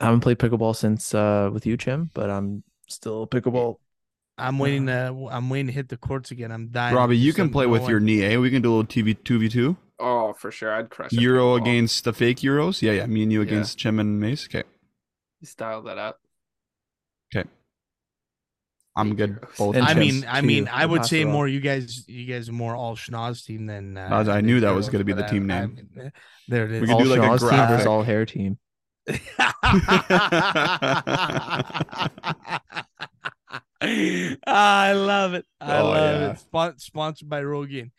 I 0.00 0.06
haven't 0.06 0.20
played 0.20 0.38
pickleball 0.38 0.76
since 0.76 1.14
uh 1.14 1.48
with 1.52 1.64
you, 1.64 1.76
Jim, 1.78 2.10
but 2.12 2.28
I'm 2.28 2.62
still 2.90 3.22
a 3.22 3.26
pickleball. 3.26 3.76
I'm 4.38 4.58
waiting 4.58 4.86
to 4.86 5.28
I'm 5.30 5.50
waiting 5.50 5.66
to 5.66 5.72
hit 5.72 5.88
the 5.88 5.96
courts 5.98 6.30
again. 6.30 6.50
I'm 6.50 6.68
dying. 6.68 6.94
Robbie, 6.94 7.16
you 7.18 7.32
can 7.32 7.50
play 7.50 7.66
with 7.66 7.88
your 7.88 8.00
knee. 8.00 8.22
Eh? 8.22 8.36
We 8.38 8.50
can 8.50 8.62
do 8.62 8.70
a 8.70 8.74
little 8.76 8.86
TV 8.86 9.16
two 9.22 9.38
v 9.38 9.48
two. 9.48 9.76
Oh, 9.98 10.32
for 10.32 10.50
sure. 10.50 10.72
I'd 10.72 10.88
crush 10.88 11.12
a 11.12 11.20
Euro 11.20 11.56
against 11.56 12.04
the 12.04 12.12
fake 12.14 12.38
Euros. 12.38 12.80
Yeah, 12.80 12.92
yeah. 12.92 13.06
Me 13.06 13.22
and 13.22 13.30
you 13.30 13.40
Yeah. 13.40 13.46
against 13.48 13.76
Jim 13.76 13.98
and 14.00 14.18
Mace. 14.18 14.46
Okay, 14.46 14.62
You 15.40 15.46
Style 15.46 15.82
that 15.82 15.98
up. 15.98 16.20
okay. 17.36 17.46
I'm 18.96 19.14
good. 19.14 19.38
Both. 19.58 19.76
I 19.76 19.92
mean, 19.94 20.24
I 20.26 20.40
mean, 20.40 20.68
I 20.72 20.84
would 20.86 21.04
say 21.04 21.24
more. 21.24 21.46
You 21.46 21.60
guys, 21.60 22.08
you 22.08 22.24
guys 22.26 22.48
are 22.48 22.52
more 22.52 22.74
all 22.74 22.96
schnoz 22.96 23.44
team 23.44 23.66
than. 23.66 23.96
Uh, 23.98 24.08
Lads, 24.10 24.28
I 24.30 24.40
knew 24.40 24.60
that 24.60 24.70
was 24.74 24.88
gonna 24.88 25.04
be 25.04 25.12
the 25.12 25.22
team 25.26 25.50
I- 25.50 25.54
I 25.54 25.60
name. 25.60 25.88
mean, 25.94 26.12
there 26.48 26.64
it 26.64 26.72
is. 26.72 26.80
We 26.80 26.86
could 26.86 26.94
all 26.94 27.04
do 27.04 27.10
like 27.10 27.20
a 27.20 27.22
Schnoz 27.22 27.38
team 27.40 27.48
graphic. 27.50 27.68
versus 27.76 27.86
all 27.86 28.02
hair 28.02 28.24
team. 28.26 28.58
I 33.82 34.92
love 34.94 35.34
it. 35.34 35.46
I 35.60 35.78
Oh, 35.78 35.84
love 35.86 36.20
yeah. 36.20 36.30
it. 36.32 36.38
Spon- 36.38 36.78
sponsored 36.78 37.28
by 37.28 37.42
Rogan. 37.42 37.92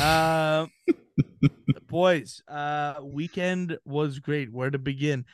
Um, 0.00 0.70
boys, 1.88 2.42
uh, 2.48 2.94
weekend 3.02 3.78
was 3.84 4.18
great. 4.18 4.52
Where 4.52 4.70
to 4.70 4.78
begin? 4.78 5.24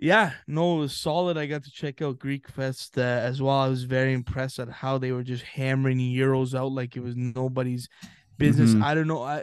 Yeah, 0.00 0.32
no, 0.46 0.76
it 0.76 0.80
was 0.80 0.96
solid. 0.96 1.36
I 1.36 1.46
got 1.46 1.64
to 1.64 1.72
check 1.72 2.00
out 2.02 2.20
Greek 2.20 2.48
Fest 2.48 2.96
uh, 2.98 3.00
as 3.00 3.42
well. 3.42 3.56
I 3.56 3.68
was 3.68 3.82
very 3.82 4.12
impressed 4.12 4.60
at 4.60 4.68
how 4.68 4.98
they 4.98 5.10
were 5.10 5.24
just 5.24 5.42
hammering 5.42 5.98
euros 5.98 6.54
out 6.54 6.70
like 6.72 6.96
it 6.96 7.02
was 7.02 7.16
nobody's 7.16 7.88
business. 8.36 8.74
Mhm. 8.74 8.82
I 8.84 8.94
don't 8.94 9.08
know. 9.08 9.22
I 9.22 9.42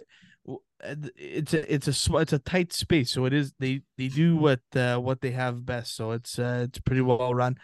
it's 1.16 1.54
a 1.54 1.74
it's 1.74 1.88
a 2.10 2.18
it's 2.18 2.34
a 2.34 2.40
tight 2.40 2.74
space, 2.74 3.12
so 3.12 3.26
it 3.26 3.34
is 3.34 3.54
they 3.60 3.82
they 3.98 4.08
do 4.08 4.38
what 4.38 4.62
uh, 4.76 4.98
what 4.98 5.22
they 5.22 5.32
have 5.32 5.66
best. 5.66 5.96
So 5.96 6.12
it's 6.12 6.40
uh, 6.40 6.66
it's 6.68 6.80
pretty 6.80 7.02
well 7.02 7.34
run. 7.34 7.58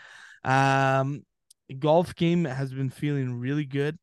Um, 0.44 1.26
golf 1.80 2.16
game 2.16 2.46
has 2.46 2.74
been 2.74 2.90
feeling 2.90 3.40
really 3.40 3.66
good. 3.66 3.98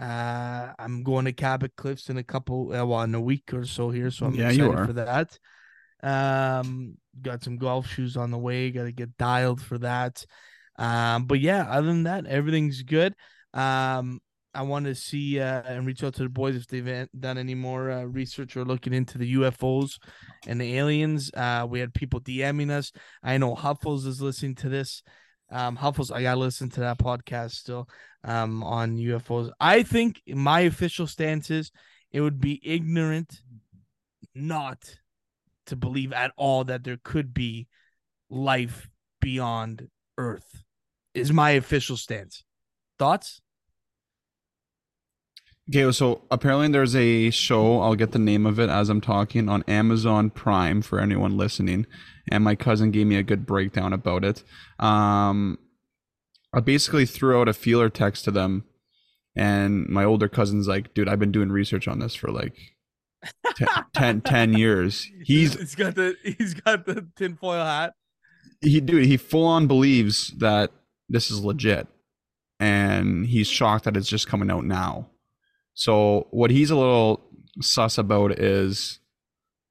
Uh, 0.00 0.72
I'm 0.78 1.02
going 1.04 1.24
to 1.26 1.32
Cabot 1.32 1.76
Cliffs 1.76 2.10
in 2.10 2.16
a 2.18 2.24
couple, 2.24 2.72
uh, 2.72 2.84
well, 2.84 3.02
in 3.02 3.14
a 3.14 3.20
week 3.20 3.54
or 3.54 3.64
so 3.64 3.90
here, 3.90 4.10
so 4.10 4.26
I'm 4.26 4.38
Yeah, 4.38 4.50
excited 4.50 4.80
for 4.80 4.92
that. 4.94 5.38
Um, 6.02 6.96
got 7.22 7.42
some 7.42 7.56
golf 7.56 7.86
shoes 7.86 8.16
on 8.16 8.30
the 8.30 8.38
way. 8.38 8.70
Got 8.70 8.84
to 8.84 8.92
get 8.92 9.16
dialed 9.16 9.60
for 9.62 9.78
that. 9.78 10.24
Um, 10.76 11.26
but 11.26 11.40
yeah, 11.40 11.66
other 11.70 11.86
than 11.86 12.04
that, 12.04 12.26
everything's 12.26 12.82
good. 12.82 13.14
Um, 13.54 14.20
I 14.54 14.62
want 14.62 14.86
to 14.86 14.94
see 14.94 15.40
uh, 15.40 15.62
and 15.62 15.86
reach 15.86 16.02
out 16.04 16.14
to 16.14 16.22
the 16.22 16.28
boys 16.28 16.56
if 16.56 16.66
they've 16.66 17.08
done 17.18 17.38
any 17.38 17.54
more 17.54 17.90
uh, 17.90 18.04
research 18.04 18.56
or 18.56 18.64
looking 18.64 18.94
into 18.94 19.18
the 19.18 19.34
UFOs 19.34 19.98
and 20.46 20.60
the 20.60 20.78
aliens. 20.78 21.30
Uh, 21.34 21.66
we 21.68 21.80
had 21.80 21.92
people 21.94 22.20
DMing 22.20 22.70
us. 22.70 22.92
I 23.22 23.38
know 23.38 23.54
Huffles 23.54 24.06
is 24.06 24.20
listening 24.20 24.54
to 24.56 24.68
this. 24.68 25.02
Um, 25.50 25.76
Huffles, 25.76 26.10
I 26.10 26.22
gotta 26.22 26.40
listen 26.40 26.70
to 26.70 26.80
that 26.80 26.98
podcast 26.98 27.52
still. 27.52 27.88
Um, 28.22 28.62
on 28.62 28.96
UFOs. 28.96 29.50
I 29.60 29.82
think 29.82 30.22
my 30.26 30.60
official 30.60 31.06
stance 31.06 31.50
is 31.50 31.70
it 32.10 32.22
would 32.22 32.40
be 32.40 32.58
ignorant 32.64 33.42
not 34.34 34.78
to 35.66 35.76
believe 35.76 36.12
at 36.12 36.32
all 36.36 36.64
that 36.64 36.84
there 36.84 36.98
could 37.02 37.34
be 37.34 37.66
life 38.30 38.88
beyond 39.20 39.88
Earth. 40.16 40.62
Is 41.12 41.32
my 41.32 41.50
official 41.50 41.96
stance. 41.96 42.44
Thoughts? 42.98 43.40
Okay, 45.70 45.90
so 45.92 46.22
apparently 46.30 46.68
there's 46.68 46.94
a 46.94 47.30
show, 47.30 47.80
I'll 47.80 47.94
get 47.94 48.12
the 48.12 48.18
name 48.18 48.44
of 48.44 48.58
it 48.60 48.68
as 48.68 48.90
I'm 48.90 49.00
talking, 49.00 49.48
on 49.48 49.62
Amazon 49.66 50.28
Prime 50.30 50.82
for 50.82 51.00
anyone 51.00 51.36
listening. 51.38 51.86
And 52.30 52.44
my 52.44 52.54
cousin 52.54 52.90
gave 52.90 53.06
me 53.06 53.16
a 53.16 53.22
good 53.22 53.46
breakdown 53.46 53.92
about 53.92 54.24
it. 54.24 54.42
Um, 54.78 55.58
I 56.52 56.60
basically 56.60 57.06
threw 57.06 57.40
out 57.40 57.48
a 57.48 57.54
feeler 57.54 57.88
text 57.88 58.24
to 58.24 58.30
them, 58.30 58.64
and 59.34 59.86
my 59.88 60.04
older 60.04 60.28
cousin's 60.28 60.68
like, 60.68 60.92
dude, 60.94 61.08
I've 61.08 61.18
been 61.18 61.32
doing 61.32 61.50
research 61.50 61.88
on 61.88 61.98
this 61.98 62.14
for 62.14 62.30
like 62.30 62.54
10, 63.56 63.68
10, 63.94 64.20
10 64.20 64.52
years. 64.54 65.08
He's 65.24 65.54
he's 65.54 65.74
got 65.74 65.94
the 65.94 66.14
he's 66.22 66.54
got 66.54 66.84
the 66.86 67.08
tinfoil 67.16 67.64
hat. 67.64 67.94
he 68.60 68.80
dude 68.80 69.06
he 69.06 69.16
full 69.16 69.46
on 69.46 69.66
believes 69.66 70.32
that 70.38 70.70
this 71.08 71.30
is 71.30 71.40
legit 71.44 71.86
and 72.60 73.26
he's 73.26 73.48
shocked 73.48 73.84
that 73.84 73.96
it's 73.96 74.08
just 74.08 74.28
coming 74.28 74.50
out 74.50 74.64
now 74.64 75.10
so 75.74 76.28
what 76.30 76.50
he's 76.50 76.70
a 76.70 76.76
little 76.76 77.20
sus 77.60 77.98
about 77.98 78.38
is 78.38 78.98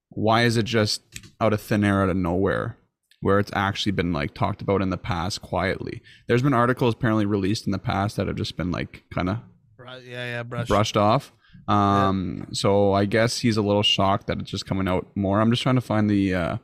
why 0.09 0.43
is 0.43 0.57
it 0.57 0.63
just 0.65 1.01
out 1.41 1.53
of 1.53 1.61
thin 1.61 1.83
air 1.83 2.03
out 2.03 2.09
of 2.09 2.15
nowhere 2.17 2.77
where 3.21 3.39
it's 3.39 3.51
actually 3.55 3.91
been 3.93 4.11
like 4.13 4.33
talked 4.33 4.61
about 4.61 4.81
in 4.81 4.89
the 4.89 4.97
past 4.97 5.41
quietly? 5.41 6.01
There's 6.27 6.41
been 6.43 6.53
articles 6.53 6.93
apparently 6.93 7.25
released 7.25 7.65
in 7.65 7.71
the 7.71 7.79
past 7.79 8.17
that 8.17 8.27
have 8.27 8.35
just 8.35 8.57
been 8.57 8.69
like 8.71 9.03
kind 9.13 9.29
of 9.29 9.39
Yeah, 9.79 10.25
yeah, 10.25 10.43
brush. 10.43 10.67
brushed 10.67 10.97
off. 10.97 11.31
Um 11.67 12.47
so 12.51 12.91
i 12.93 13.05
guess 13.05 13.39
he's 13.39 13.55
a 13.57 13.61
little 13.61 13.83
shocked 13.83 14.27
that 14.27 14.39
it's 14.39 14.51
just 14.51 14.65
coming 14.65 14.87
out 14.87 15.07
more. 15.15 15.39
I'm 15.39 15.49
just 15.51 15.63
trying 15.63 15.75
to 15.75 15.81
find 15.81 16.09
the 16.09 16.33
uh 16.35 16.57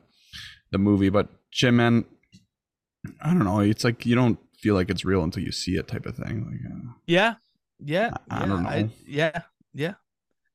the 0.72 0.78
movie 0.78 1.08
but 1.10 1.28
jim 1.50 1.76
man 1.76 2.04
i 3.22 3.28
don't 3.28 3.44
know. 3.44 3.60
It's 3.60 3.82
like 3.84 4.04
you 4.04 4.14
don't 4.14 4.38
feel 4.58 4.74
like 4.74 4.90
it's 4.90 5.04
real 5.04 5.24
until 5.24 5.42
you 5.42 5.52
see 5.52 5.72
it 5.76 5.88
type 5.88 6.04
of 6.06 6.16
thing 6.16 6.44
like 6.44 6.60
uh, 6.70 6.92
Yeah, 7.06 7.34
yeah. 7.84 8.10
I- 8.30 8.36
I 8.36 8.40
yeah, 8.40 8.46
don't 8.46 8.62
know. 8.62 8.88
yeah, 9.06 9.42
yeah, 9.74 9.94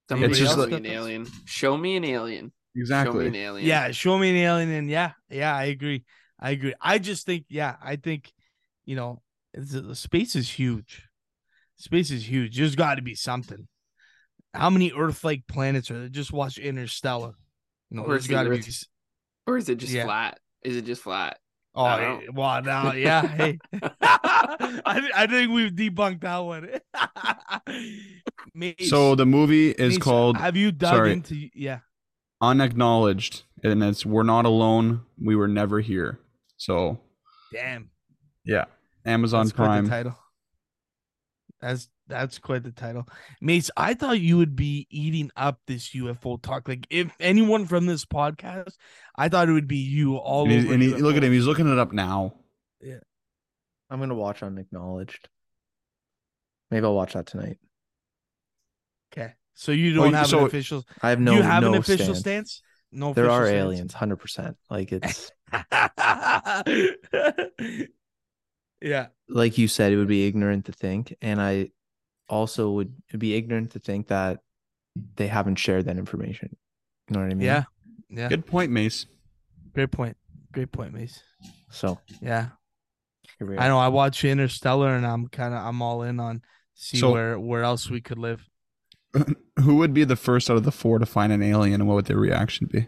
Somebody 0.10 0.32
It's 0.32 0.40
just 0.40 0.54
show 0.56 0.60
like- 0.62 0.70
me 0.70 0.76
an 0.78 0.86
alien. 0.86 1.28
Show 1.46 1.78
me 1.78 1.96
an 1.96 2.04
alien. 2.06 2.46
Show 2.46 2.78
me 2.78 2.82
exactly 2.82 3.28
an 3.28 3.36
alien. 3.36 3.68
yeah. 3.68 3.92
Show 3.92 4.18
me 4.18 4.30
an 4.32 4.36
alien, 4.36 4.70
and 4.70 4.90
yeah, 4.90 5.14
yeah. 5.30 5.56
I 5.56 5.66
agree. 5.66 6.04
I 6.40 6.52
agree. 6.52 6.74
I 6.82 6.98
just 7.00 7.26
think, 7.26 7.46
yeah, 7.50 7.76
I 7.82 7.96
think, 7.96 8.32
you 8.86 8.96
know, 8.96 9.22
it's, 9.54 9.72
the 9.72 9.96
space 9.96 10.36
is 10.36 10.50
huge. 10.50 11.08
Space 11.78 12.12
is 12.12 12.30
huge. 12.30 12.58
There's 12.58 12.76
got 12.76 12.96
to 12.96 13.02
be 13.02 13.16
something. 13.16 13.68
How 14.54 14.70
many 14.70 14.92
Earth-like 14.92 15.48
planets 15.48 15.90
are 15.92 16.00
there? 16.00 16.10
Just 16.10 16.32
watch 16.34 16.58
Interstellar. 16.58 17.34
You 17.90 17.98
know, 17.98 18.04
Or 18.04 18.10
there's 18.10 18.26
is 18.26 18.28
got 18.32 18.44
to 18.44 18.50
be. 18.50 18.62
Or 19.48 19.58
is 19.58 19.70
it 19.70 19.78
just 19.78 19.94
Yeah. 19.94 20.06
flat? 20.06 20.40
Is 20.64 20.76
it 20.76 20.86
just 20.86 21.02
flat? 21.04 21.38
Oh, 21.76 22.22
well, 22.34 22.62
now, 22.64 22.94
yeah. 22.94 23.28
Hey, 23.28 23.60
I, 24.02 25.10
I 25.16 25.28
think 25.28 25.52
we've 25.52 25.72
debunked 25.72 26.22
that 26.22 26.38
one. 26.38 26.70
Mace, 28.54 28.90
So 28.90 29.16
the 29.16 29.26
movie 29.26 29.72
is 29.72 29.96
Mace, 29.96 29.98
called 29.98 30.38
Have 30.38 30.56
you 30.56 30.72
dug 30.72 30.94
sorry. 30.96 31.12
into? 31.14 31.50
Yeah. 31.54 31.80
Unacknowledged, 32.42 33.44
and 33.64 33.84
it's 33.84 34.06
We're 34.06 34.24
Not 34.24 34.46
Alone. 34.46 35.02
We 35.22 35.36
Were 35.36 35.48
Never 35.48 35.80
Here. 35.82 36.20
So 36.58 37.00
Damn. 37.52 37.90
yeah, 38.46 38.66
Amazon 39.06 39.50
Prime. 39.50 39.86
the 39.86 39.90
title. 39.90 40.18
That's 41.66 41.90
that's 42.08 42.38
quite 42.38 42.62
the 42.62 42.70
title, 42.72 43.08
Mace. 43.42 43.72
I 43.76 43.96
thought 43.96 44.20
you 44.20 44.38
would 44.38 44.56
be 44.56 44.86
eating 44.92 45.32
up 45.36 45.60
this 45.66 45.90
UFO 45.96 46.40
talk. 46.40 46.68
Like, 46.68 46.86
if 46.92 47.12
anyone 47.20 47.66
from 47.66 47.88
this 47.88 48.06
podcast, 48.06 48.76
I 49.16 49.30
thought 49.30 49.50
it 49.50 49.54
would 49.54 49.68
be 49.68 49.78
you 49.78 50.16
all 50.18 50.48
And, 50.48 50.64
over. 50.66 50.74
and 50.76 50.84
he, 50.84 50.90
look 50.94 51.16
at 51.18 51.24
him; 51.24 51.32
he's 51.34 51.48
looking 51.48 51.68
it 51.72 51.80
up 51.80 51.92
now. 51.92 52.36
Yeah, 52.82 53.00
I'm 53.90 54.00
gonna 54.00 54.14
watch 54.14 54.44
unacknowledged. 54.44 55.28
Maybe 56.70 56.86
I'll 56.86 56.94
watch 56.94 57.14
that 57.14 57.26
tonight. 57.26 57.58
Okay, 59.12 59.34
so 59.56 59.72
you 59.72 59.94
Oh, 59.94 60.04
don't 60.04 60.12
you- 60.12 60.18
have 60.18 60.28
so- 60.28 60.40
an 60.42 60.46
official. 60.46 60.86
I 61.02 61.10
have 61.10 61.20
no. 61.20 61.34
you 61.34 61.42
have 61.42 61.64
no 61.64 61.74
an 61.74 61.80
official 61.80 62.14
stance. 62.14 62.20
stance? 62.20 62.62
No, 62.92 63.12
There 63.14 63.26
official 63.26 63.42
are 63.42 63.48
stance? 63.48 63.60
aliens, 63.64 63.94
hundred 63.96 64.18
percent. 64.18 64.58
Like 64.70 64.92
it's 64.92 65.32
yeah, 68.86 69.08
like 69.28 69.58
you 69.58 69.68
said, 69.68 69.92
it 69.92 69.98
would 69.98 70.08
be 70.08 70.28
ignorant 70.28 70.66
to 70.66 70.72
think, 70.72 71.16
and 71.22 71.42
I 71.42 71.72
also 72.30 72.72
would 72.72 72.94
be 73.18 73.36
ignorant 73.36 73.72
to 73.72 73.80
think 73.80 74.08
that 74.08 74.40
they 75.16 75.28
haven't 75.28 75.56
shared 75.56 75.86
that 75.86 75.98
information. 75.98 76.56
You 77.10 77.16
know 77.16 77.24
what 77.24 77.32
I 77.32 77.36
mean? 77.36 77.46
yeah, 77.48 77.64
yeah. 78.10 78.30
Good 78.30 78.46
point, 78.46 78.72
Mace. 78.72 79.06
Great 79.74 79.92
point. 79.92 80.16
Great 80.54 80.72
point, 80.72 80.94
Mace. 80.94 81.22
So 81.70 82.00
Yeah, 82.22 82.50
I 83.42 83.68
know. 83.68 83.78
I 83.80 83.90
watch 83.90 84.24
Interstellar, 84.24 84.96
and 84.96 85.06
I'm 85.06 85.28
kind 85.28 85.54
of 85.54 85.66
I'm 85.66 85.82
all 85.82 86.04
in 86.04 86.20
on 86.20 86.42
see 86.76 86.98
So- 86.98 87.12
where 87.12 87.40
where 87.40 87.64
else 87.64 87.90
we 87.90 88.02
could 88.02 88.18
live. 88.20 88.48
Who 89.60 89.76
would 89.78 89.94
be 89.94 90.04
the 90.04 90.16
first 90.18 90.50
out 90.50 90.58
of 90.58 90.64
the 90.64 90.72
four 90.72 91.00
to 91.00 91.06
find 91.06 91.32
an 91.34 91.42
alien, 91.42 91.82
and 91.82 91.88
what 91.88 91.96
would 91.96 92.06
their 92.06 92.18
reaction 92.18 92.68
be? 92.72 92.88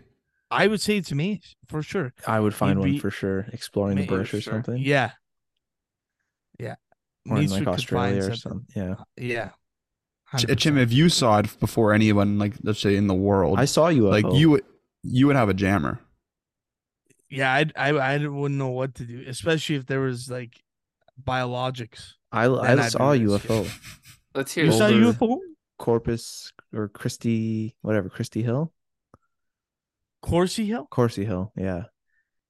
I 0.50 0.68
would 0.68 0.80
say 0.82 0.98
it's 0.98 1.12
me 1.12 1.42
for 1.68 1.82
sure. 1.84 2.14
I 2.26 2.40
would 2.40 2.54
find 2.54 2.76
You'd 2.78 2.80
one 2.82 2.92
be- 2.94 3.00
for 3.00 3.12
sure. 3.12 3.48
Exploring 3.52 3.96
the 3.98 4.04
May- 4.04 4.08
bush 4.08 4.34
or 4.34 4.42
sure. 4.42 4.54
something. 4.54 4.78
Yeah, 4.82 5.12
yeah. 6.60 6.76
Or 7.30 7.38
in 7.40 7.50
like 7.50 7.68
Australia 7.68 8.24
or 8.24 8.36
something. 8.36 8.66
something. 8.74 8.84
Yeah. 8.84 8.92
Uh, 8.94 9.04
yeah. 9.18 9.50
Ch- 10.38 10.46
100%. 10.46 10.56
Jim, 10.58 10.78
if 10.78 10.92
you 10.94 11.10
saw 11.10 11.40
it 11.40 11.60
before 11.60 11.94
anyone, 11.94 12.38
like 12.40 12.54
let's 12.64 12.80
say 12.80 12.96
in 12.96 13.08
the 13.08 13.14
world, 13.14 13.60
I 13.60 13.66
saw 13.66 13.88
you 13.90 14.08
like 14.08 14.26
you 14.34 14.50
would, 14.52 14.64
you 15.04 15.28
would 15.28 15.36
have 15.36 15.50
a 15.50 15.54
jammer. 15.54 16.00
Yeah, 17.30 17.52
I 17.54 17.66
I 17.76 17.90
I 17.90 18.18
wouldn't 18.28 18.58
know 18.58 18.70
what 18.70 18.96
to 18.96 19.06
do, 19.06 19.24
especially 19.28 19.76
if 19.76 19.86
there 19.86 20.00
was 20.02 20.30
like 20.30 20.54
biologics. 21.22 22.14
I 22.32 22.48
Then 22.48 22.80
I 22.80 22.84
I'd 22.86 22.92
saw 22.92 23.12
a 23.14 23.18
be. 23.20 23.26
UFO. 23.26 23.70
Let's 24.36 24.54
hear 24.54 24.66
You 24.66 24.70
this. 24.72 24.80
saw 24.80 24.88
Over- 24.88 25.14
UFO? 25.14 25.38
Corpus 25.80 26.52
or 26.74 26.88
Christie, 26.90 27.76
whatever, 27.82 28.10
Christie 28.10 28.42
Hill? 28.44 28.74
Corsi 30.22 30.66
Hill? 30.66 30.88
Corsi 30.90 31.24
Hill. 31.26 31.52
Yeah. 31.56 31.84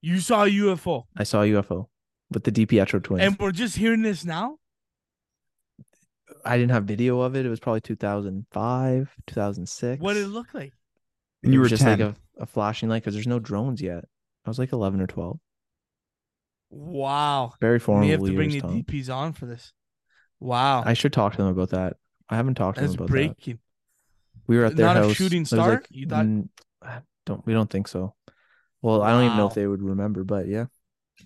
You 0.02 0.20
saw 0.20 0.44
a 0.46 0.48
UFO, 0.50 1.04
I 1.18 1.24
saw 1.24 1.42
a 1.42 1.46
UFO 1.48 1.88
with 2.32 2.44
the 2.44 2.52
DiPietro 2.52 3.04
twins. 3.04 3.24
and 3.24 3.40
we're 3.40 3.52
just 3.52 3.78
hearing 3.78 4.02
this 4.02 4.26
now. 4.26 4.58
I 6.46 6.58
didn't 6.58 6.72
have 6.72 6.86
video 6.86 7.22
of 7.22 7.36
it. 7.36 7.46
It 7.46 7.50
was 7.50 7.60
probably 7.60 7.82
2005, 7.82 9.10
2006. 9.28 10.02
What 10.02 10.14
did 10.14 10.24
it 10.24 10.28
look 10.28 10.54
like? 10.54 10.74
And 11.44 11.52
It 11.52 11.56
you 11.56 11.62
were 11.62 11.68
just 11.68 11.84
10. 11.84 12.00
like 12.00 12.10
a, 12.10 12.16
a 12.42 12.46
flashing 12.46 12.90
light 12.90 13.02
because 13.04 13.14
there's 13.14 13.28
no 13.28 13.40
drones 13.40 13.82
yet. 13.82 14.04
I 14.46 14.50
was 14.50 14.60
like 14.60 14.72
11 14.72 15.02
or 15.02 15.08
12. 15.08 15.40
Wow. 16.70 17.54
Very 17.62 17.80
formal. 17.80 18.08
We 18.08 18.16
formidable 18.16 18.26
have 18.28 18.32
to 18.32 18.36
bring 18.36 18.50
the 18.50 18.84
Tom. 18.84 18.84
DPs 19.04 19.14
on 19.14 19.34
for 19.34 19.46
this. 19.46 19.74
Wow. 20.40 20.84
I 20.86 20.94
should 20.94 21.14
talk 21.14 21.34
to 21.34 21.38
them 21.38 21.48
about 21.48 21.70
that. 21.70 21.98
I 22.30 22.36
haven't 22.36 22.56
talked 22.56 22.78
to 22.78 22.84
them 22.84 22.94
about 22.94 23.08
that. 23.08 23.12
breaking. 23.12 23.60
We 24.48 24.58
were 24.58 24.66
at 24.66 24.76
their 24.76 24.86
Not 24.86 24.98
a 24.98 25.02
house. 25.04 25.14
shooting 25.16 25.46
star? 25.46 25.70
like, 25.72 25.88
You 25.90 26.08
thought- 26.08 26.26
don't 27.26 27.46
we 27.46 27.52
don't 27.54 27.70
think 27.70 27.88
so. 27.90 28.14
Well, 28.82 29.02
I 29.02 29.12
don't 29.12 29.26
even 29.26 29.38
know 29.38 29.48
if 29.48 29.54
they 29.54 29.68
would 29.68 29.82
remember, 29.82 30.24
but 30.24 30.48
yeah. 30.48 30.66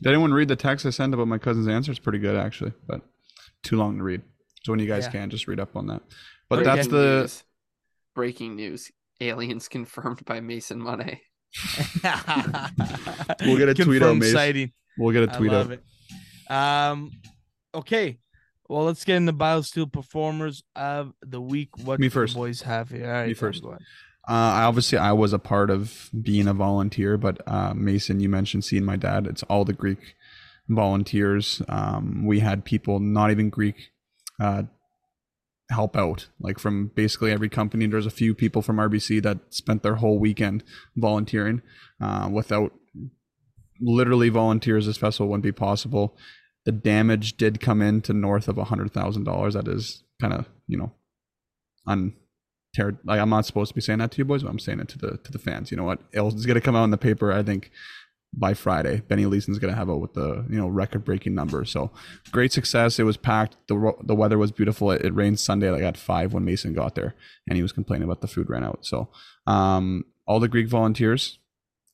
Did 0.01 0.07
anyone 0.09 0.33
read 0.33 0.47
the 0.47 0.55
text 0.55 0.85
I 0.85 0.89
sent 0.89 1.13
about 1.13 1.27
my 1.27 1.37
cousin's 1.37 1.67
answer? 1.67 1.91
It's 1.91 1.99
pretty 1.99 2.19
good 2.19 2.35
actually, 2.35 2.73
but 2.87 3.01
too 3.63 3.77
long 3.77 3.97
to 3.97 4.03
read. 4.03 4.21
So 4.63 4.71
when 4.71 4.79
you 4.79 4.87
guys 4.87 5.05
Yeah. 5.05 5.11
can, 5.11 5.29
just 5.29 5.47
read 5.47 5.59
up 5.59 5.75
on 5.75 5.87
that. 5.87 6.01
But 6.49 6.59
Okay. 6.59 6.65
that's 6.75 6.87
the 6.87 7.21
news. 7.21 7.43
breaking 8.15 8.55
news. 8.55 8.91
Aliens 9.19 9.67
confirmed 9.67 10.23
by 10.25 10.39
Mason 10.39 10.79
Money. 10.79 11.21
We'll 13.41 13.57
get 13.57 13.69
a 13.69 13.73
tweet 13.73 14.01
out, 14.01 14.07
Confirmed 14.09 14.19
Mace. 14.21 14.31
sighting. 14.33 14.71
we'll 14.97 15.11
get 15.13 15.23
a 15.23 15.27
tweet 15.37 15.51
love 15.51 15.71
out. 15.71 15.79
it. 15.79 16.51
Um, 16.51 17.11
okay. 17.73 18.19
Well, 18.69 18.85
let's 18.85 19.03
get 19.03 19.17
in 19.17 19.23
into 19.27 19.33
BioSteel 19.33 19.91
performers 19.91 20.63
of 20.75 21.13
the 21.21 21.41
week. 21.41 21.77
What 21.83 21.99
Me 21.99 22.05
do 22.05 22.09
the 22.09 22.13
first. 22.13 22.35
boys 22.35 22.61
have 22.61 22.89
here. 22.89 23.05
All 23.05 23.11
right, 23.11 23.27
Me 23.27 23.33
first. 23.33 23.61
go 23.61 23.69
ahead. 23.69 23.81
Uh, 24.27 24.67
obviously 24.67 24.97
I 24.97 25.13
was 25.13 25.33
a 25.33 25.39
part 25.39 25.69
of 25.69 26.09
being 26.21 26.47
a 26.47 26.53
volunteer, 26.53 27.17
but 27.17 27.41
uh, 27.47 27.73
Mason, 27.73 28.19
you 28.19 28.29
mentioned 28.29 28.63
seeing 28.63 28.85
my 28.85 28.95
dad. 28.95 29.25
It's 29.27 29.43
all 29.43 29.65
the 29.65 29.73
Greek 29.73 30.15
volunteers. 30.69 31.61
Um, 31.67 32.25
we 32.25 32.39
had 32.39 32.63
people 32.63 32.99
not 32.99 33.31
even 33.31 33.49
Greek 33.49 33.91
uh, 34.39 34.63
help 35.69 35.95
out, 35.95 36.27
like 36.39 36.59
from 36.59 36.91
basically 36.95 37.31
every 37.31 37.49
company. 37.49 37.87
There's 37.87 38.05
a 38.05 38.11
few 38.11 38.35
people 38.35 38.61
from 38.61 38.77
RBC 38.77 39.23
that 39.23 39.39
spent 39.49 39.83
their 39.83 39.95
whole 39.95 40.19
weekend 40.19 40.63
volunteering. 40.95 41.61
Uh, 41.99 42.29
without 42.31 42.73
literally 43.79 44.29
volunteers, 44.29 44.85
this 44.85 44.97
festival 44.97 45.29
wouldn't 45.29 45.43
be 45.43 45.51
possible. 45.51 46.15
The 46.65 46.71
damage 46.71 47.37
did 47.37 47.59
come 47.59 47.81
in 47.81 48.01
to 48.01 48.13
north 48.13 48.47
of 48.47 48.57
a 48.57 48.65
hundred 48.65 48.91
thousand 48.91 49.23
dollars. 49.23 49.55
That 49.55 49.67
is 49.67 50.03
kind 50.19 50.33
of 50.33 50.47
you 50.67 50.77
know 50.77 50.91
un 51.87 52.13
ter- 52.75 52.97
like 53.03 53.19
I'm 53.19 53.29
not 53.29 53.45
supposed 53.45 53.69
to 53.69 53.75
be 53.75 53.81
saying 53.81 53.99
that 53.99 54.11
to 54.11 54.17
you 54.17 54.25
boys, 54.25 54.43
but 54.43 54.49
I'm 54.49 54.59
saying 54.59 54.79
it 54.79 54.87
to 54.89 54.97
the 54.97 55.17
to 55.17 55.31
the 55.31 55.39
fans. 55.39 55.71
You 55.71 55.77
know 55.77 55.83
what? 55.83 56.01
It's 56.11 56.45
gonna 56.45 56.61
come 56.61 56.75
out 56.75 56.83
in 56.85 56.91
the 56.91 56.97
paper. 56.97 57.31
I 57.31 57.43
think 57.43 57.71
by 58.33 58.53
Friday, 58.53 59.01
Benny 59.07 59.25
Leeson's 59.25 59.59
gonna 59.59 59.75
have 59.75 59.89
out 59.89 59.99
with 59.99 60.13
the 60.13 60.45
you 60.49 60.57
know 60.57 60.67
record 60.67 61.03
breaking 61.03 61.35
number. 61.35 61.65
So 61.65 61.91
great 62.31 62.51
success. 62.51 62.99
It 62.99 63.03
was 63.03 63.17
packed. 63.17 63.57
the 63.67 63.93
The 64.03 64.15
weather 64.15 64.37
was 64.37 64.51
beautiful. 64.51 64.91
It, 64.91 65.03
it 65.03 65.13
rained 65.13 65.39
Sunday 65.39 65.69
like 65.69 65.83
at 65.83 65.97
five 65.97 66.33
when 66.33 66.45
Mason 66.45 66.73
got 66.73 66.95
there, 66.95 67.15
and 67.47 67.57
he 67.57 67.61
was 67.61 67.71
complaining 67.71 68.05
about 68.05 68.21
the 68.21 68.27
food 68.27 68.49
ran 68.49 68.63
out. 68.63 68.85
So 68.85 69.09
um, 69.47 70.05
all 70.25 70.39
the 70.39 70.47
Greek 70.47 70.67
volunteers. 70.67 71.37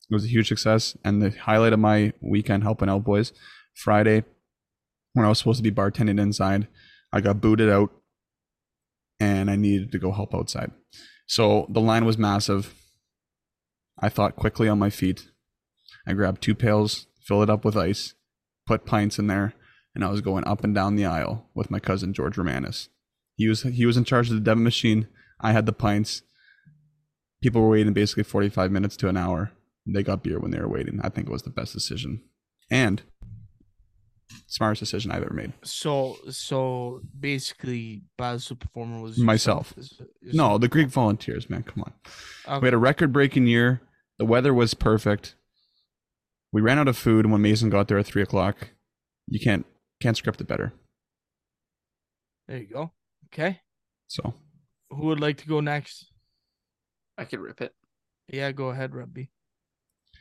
It 0.09 0.13
was 0.13 0.23
a 0.23 0.29
huge 0.29 0.47
success, 0.47 0.95
and 1.03 1.21
the 1.21 1.31
highlight 1.31 1.73
of 1.73 1.79
my 1.79 2.13
weekend 2.21 2.63
helping 2.63 2.87
out 2.87 3.03
boys. 3.03 3.33
Friday, 3.73 4.23
when 5.11 5.25
I 5.25 5.29
was 5.29 5.39
supposed 5.39 5.57
to 5.57 5.69
be 5.69 5.75
bartending 5.75 6.17
inside, 6.17 6.69
I 7.11 7.19
got 7.19 7.41
booted 7.41 7.69
out 7.69 7.91
and 9.19 9.49
I 9.49 9.55
needed 9.55 9.91
to 9.91 9.99
go 9.99 10.11
help 10.11 10.33
outside. 10.33 10.71
So 11.27 11.67
the 11.69 11.81
line 11.81 12.05
was 12.05 12.17
massive. 12.17 12.73
I 13.99 14.09
thought 14.09 14.35
quickly 14.35 14.69
on 14.69 14.79
my 14.79 14.89
feet. 14.89 15.27
I 16.05 16.13
grabbed 16.13 16.41
two 16.41 16.55
pails, 16.55 17.07
filled 17.21 17.43
it 17.43 17.49
up 17.49 17.65
with 17.65 17.75
ice, 17.75 18.13
put 18.65 18.85
pints 18.85 19.19
in 19.19 19.27
there, 19.27 19.53
and 19.93 20.03
I 20.03 20.09
was 20.09 20.21
going 20.21 20.45
up 20.45 20.63
and 20.63 20.73
down 20.73 20.95
the 20.95 21.05
aisle 21.05 21.49
with 21.55 21.71
my 21.71 21.79
cousin 21.79 22.13
George 22.13 22.35
Romanis. 22.35 22.87
He 23.35 23.47
was 23.47 23.63
he 23.63 23.85
was 23.85 23.97
in 23.97 24.03
charge 24.03 24.29
of 24.29 24.35
the 24.35 24.41
debit 24.41 24.63
machine. 24.63 25.07
I 25.39 25.51
had 25.51 25.65
the 25.65 25.73
pints. 25.73 26.23
People 27.41 27.61
were 27.61 27.69
waiting 27.69 27.93
basically 27.93 28.23
45 28.23 28.71
minutes 28.71 28.97
to 28.97 29.09
an 29.09 29.17
hour. 29.17 29.51
They 29.85 30.03
got 30.03 30.23
beer 30.23 30.39
when 30.39 30.51
they 30.51 30.59
were 30.59 30.67
waiting. 30.67 30.99
I 31.03 31.09
think 31.09 31.27
it 31.27 31.31
was 31.31 31.43
the 31.43 31.49
best 31.49 31.73
decision. 31.73 32.23
And 32.69 33.03
smartest 34.47 34.79
decision 34.79 35.11
I've 35.11 35.23
ever 35.23 35.33
made. 35.33 35.53
So, 35.63 36.17
so 36.29 37.01
basically, 37.19 38.03
BioSteel 38.19 38.59
performer 38.59 39.01
was 39.01 39.17
Myself. 39.17 39.73
yourself, 39.77 40.07
is- 40.21 40.33
No, 40.35 40.43
yourself. 40.45 40.61
the 40.61 40.67
Greek 40.67 40.87
volunteers, 40.89 41.49
man. 41.49 41.63
Come 41.63 41.83
on. 41.83 41.93
Okay. 42.47 42.59
We 42.61 42.67
had 42.67 42.73
a 42.73 42.77
record 42.77 43.11
breaking 43.13 43.47
year. 43.47 43.81
The 44.19 44.25
weather 44.25 44.53
was 44.53 44.73
perfect. 44.73 45.35
We 46.51 46.61
ran 46.61 46.79
out 46.79 46.87
of 46.87 46.97
food 46.97 47.25
and 47.25 47.31
when 47.31 47.41
Mason 47.41 47.69
got 47.69 47.87
there 47.87 47.97
at 47.97 48.05
three 48.05 48.21
o'clock. 48.21 48.69
You 49.27 49.39
can't 49.39 49.65
can't 49.99 50.15
script 50.17 50.39
it 50.41 50.47
better. 50.47 50.73
There 52.47 52.57
you 52.57 52.67
go. 52.67 52.91
Okay. 53.25 53.59
So 54.07 54.33
Who 54.89 55.07
would 55.07 55.19
like 55.19 55.37
to 55.37 55.47
go 55.47 55.59
next? 55.59 56.05
I 57.17 57.25
could 57.25 57.39
rip 57.39 57.61
it. 57.61 57.73
Yeah, 58.29 58.51
go 58.53 58.69
ahead, 58.69 58.95
Robbie. 58.95 59.31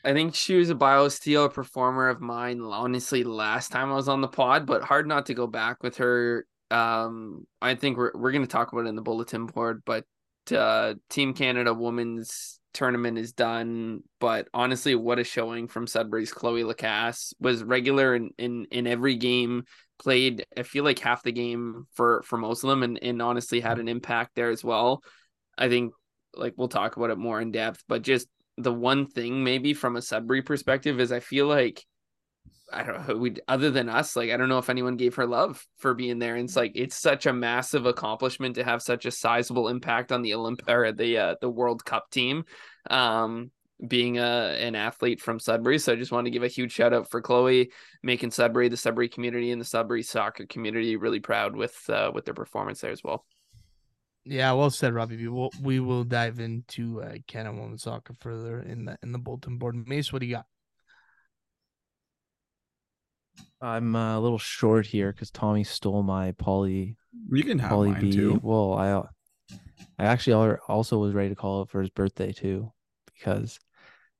I 0.06 0.12
think 0.12 0.36
she 0.36 0.54
was 0.54 0.70
a 0.70 0.74
BioSteel 0.76 1.52
performer 1.52 2.08
of 2.08 2.20
mine, 2.20 2.60
honestly, 2.60 3.24
last 3.24 3.72
time 3.72 3.90
I 3.90 3.96
was 3.96 4.08
on 4.08 4.20
the 4.20 4.28
pod, 4.28 4.64
but 4.64 4.84
hard 4.84 5.08
not 5.08 5.26
to 5.26 5.34
go 5.34 5.48
back 5.48 5.82
with 5.82 5.96
her. 5.96 6.46
Um, 6.70 7.44
I 7.60 7.74
think 7.74 7.96
we're 7.96 8.12
we're 8.14 8.30
gonna 8.30 8.46
talk 8.46 8.72
about 8.72 8.86
it 8.86 8.88
in 8.88 8.94
the 8.94 9.02
bulletin 9.02 9.46
board, 9.46 9.82
but 9.84 10.04
uh 10.52 10.94
Team 11.10 11.34
Canada 11.34 11.74
women's 11.74 12.60
tournament 12.72 13.18
is 13.18 13.32
done. 13.32 14.04
But 14.20 14.46
honestly, 14.54 14.94
what 14.94 15.18
a 15.18 15.24
showing 15.24 15.66
from 15.66 15.88
Sudbury's 15.88 16.32
Chloe 16.32 16.62
Lacasse 16.62 17.34
was 17.40 17.64
regular 17.64 18.14
in, 18.14 18.30
in 18.38 18.66
in 18.70 18.86
every 18.86 19.16
game, 19.16 19.64
played 19.98 20.46
I 20.56 20.62
feel 20.62 20.84
like 20.84 21.00
half 21.00 21.24
the 21.24 21.32
game 21.32 21.88
for 21.94 22.22
for 22.22 22.36
most 22.36 22.62
of 22.62 22.70
them 22.70 22.84
and, 22.84 22.96
and 23.02 23.20
honestly 23.20 23.58
had 23.58 23.80
an 23.80 23.88
impact 23.88 24.36
there 24.36 24.50
as 24.50 24.62
well. 24.62 25.02
I 25.58 25.68
think 25.68 25.94
like 26.34 26.54
we'll 26.56 26.68
talk 26.68 26.96
about 26.96 27.10
it 27.10 27.18
more 27.18 27.40
in 27.40 27.50
depth, 27.50 27.82
but 27.88 28.02
just 28.02 28.28
the 28.58 28.72
one 28.72 29.06
thing 29.06 29.44
maybe 29.44 29.74
from 29.74 29.96
a 29.96 30.02
Sudbury 30.02 30.42
perspective 30.42 31.00
is 31.00 31.12
I 31.12 31.20
feel 31.20 31.46
like 31.46 31.84
I 32.72 32.82
don't 32.82 33.06
know. 33.06 33.16
We 33.16 33.36
other 33.46 33.70
than 33.70 33.88
us, 33.88 34.16
like 34.16 34.30
I 34.30 34.36
don't 34.36 34.48
know 34.48 34.58
if 34.58 34.70
anyone 34.70 34.96
gave 34.96 35.14
her 35.16 35.26
love 35.26 35.64
for 35.78 35.94
being 35.94 36.18
there. 36.18 36.34
And 36.36 36.48
it's 36.48 36.56
like 36.56 36.72
it's 36.74 36.96
such 36.96 37.26
a 37.26 37.32
massive 37.32 37.86
accomplishment 37.86 38.56
to 38.56 38.64
have 38.64 38.82
such 38.82 39.06
a 39.06 39.10
sizable 39.10 39.68
impact 39.68 40.10
on 40.10 40.22
the 40.22 40.32
Olymp 40.32 40.68
or 40.68 40.90
the 40.92 41.18
uh, 41.18 41.34
the 41.40 41.50
World 41.50 41.84
Cup 41.84 42.10
team. 42.10 42.44
Um, 42.90 43.50
being 43.86 44.16
a 44.18 44.56
an 44.58 44.74
athlete 44.74 45.20
from 45.20 45.38
Sudbury, 45.38 45.78
so 45.78 45.92
I 45.92 45.96
just 45.96 46.10
want 46.10 46.24
to 46.24 46.30
give 46.30 46.42
a 46.42 46.48
huge 46.48 46.72
shout 46.72 46.94
out 46.94 47.10
for 47.10 47.20
Chloe 47.20 47.70
making 48.02 48.30
Sudbury, 48.30 48.68
the 48.68 48.76
Sudbury 48.76 49.08
community, 49.08 49.52
and 49.52 49.60
the 49.60 49.66
Sudbury 49.66 50.02
soccer 50.02 50.46
community 50.46 50.96
really 50.96 51.20
proud 51.20 51.54
with 51.54 51.78
uh, 51.88 52.10
with 52.14 52.24
their 52.24 52.34
performance 52.34 52.80
there 52.80 52.90
as 52.90 53.04
well. 53.04 53.26
Yeah, 54.28 54.52
well 54.52 54.70
said, 54.70 54.92
Robbie. 54.92 55.16
We 55.16 55.28
will 55.28 55.52
we 55.62 55.78
will 55.78 56.02
dive 56.02 56.40
into 56.40 57.00
uh, 57.00 57.14
Canada 57.28 57.56
women's 57.56 57.84
soccer 57.84 58.12
further 58.20 58.60
in 58.60 58.84
the 58.84 58.98
in 59.02 59.12
the 59.12 59.18
bulletin 59.18 59.56
board. 59.56 59.86
Mace, 59.86 60.12
what 60.12 60.18
do 60.18 60.26
you 60.26 60.34
got? 60.34 60.46
I'm 63.60 63.94
uh, 63.94 64.18
a 64.18 64.20
little 64.20 64.38
short 64.38 64.86
here 64.86 65.12
because 65.12 65.30
Tommy 65.30 65.62
stole 65.62 66.02
my 66.02 66.32
poly 66.32 66.96
You 67.30 67.44
can 67.44 67.58
have 67.60 67.70
poly 67.70 67.92
mine 67.92 68.00
B. 68.00 68.12
too. 68.12 68.40
Well, 68.42 68.74
I 68.74 69.02
I 69.98 70.04
actually 70.04 70.56
also 70.68 70.98
was 70.98 71.14
ready 71.14 71.28
to 71.28 71.36
call 71.36 71.62
it 71.62 71.70
for 71.70 71.80
his 71.80 71.90
birthday 71.90 72.32
too, 72.32 72.72
because 73.14 73.60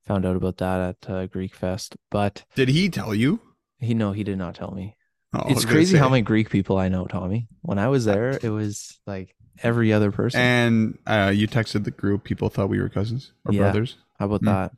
found 0.05 0.25
out 0.25 0.37
about 0.37 0.57
that 0.57 0.79
at 0.79 1.09
uh, 1.09 1.27
Greek 1.27 1.53
Fest. 1.53 1.97
But 2.09 2.45
Did 2.55 2.69
he 2.69 2.89
tell 2.89 3.13
you? 3.13 3.41
he 3.79 3.93
no, 3.93 4.13
he 4.13 4.23
did 4.23 4.37
not 4.37 4.55
tell 4.55 4.71
me. 4.71 4.95
Oh, 5.33 5.43
it's 5.47 5.65
crazy 5.65 5.97
how 5.97 6.07
many 6.07 6.21
Greek 6.21 6.49
people 6.49 6.77
I 6.77 6.87
know, 6.87 7.05
Tommy. 7.05 7.49
When 7.61 7.77
I 7.77 7.89
was 7.89 8.05
there, 8.05 8.39
it 8.41 8.49
was 8.49 8.99
like 9.05 9.35
every 9.63 9.91
other 9.93 10.11
person. 10.11 10.39
And 10.39 10.97
uh, 11.07 11.31
you 11.33 11.47
texted 11.47 11.83
the 11.83 11.91
group. 11.91 12.23
People 12.23 12.49
thought 12.49 12.69
we 12.69 12.79
were 12.79 12.89
cousins 12.89 13.31
or 13.45 13.53
Yeah. 13.53 13.59
brothers. 13.61 13.97
how 14.19 14.25
about 14.25 14.39
Hmm. 14.41 14.45
that? 14.47 14.71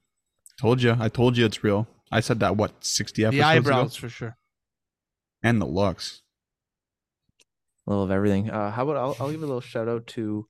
Told 0.60 0.82
you. 0.82 0.96
I 1.00 1.08
told 1.10 1.38
you 1.38 1.46
it's 1.46 1.64
real. 1.64 1.88
I 2.12 2.20
said 2.20 2.40
that 2.42 2.58
what 2.58 2.84
sixty 2.84 3.24
episodes 3.24 3.42
the 3.42 3.48
ago? 3.50 3.58
eyebrows 3.72 3.96
for 3.96 4.10
sure. 4.10 4.36
and 5.44 5.62
the 5.62 5.66
looks. 5.66 6.22
A 7.88 7.90
little 7.92 8.04
of 8.04 8.12
everything. 8.12 8.50
Uh, 8.50 8.72
how 8.72 8.84
about 8.84 8.98
I'll, 8.98 9.16
I'll 9.20 9.32
give 9.32 9.42
a 9.42 9.46
little 9.46 9.62
shout 9.62 9.88
out 9.88 10.06
to 10.08 10.48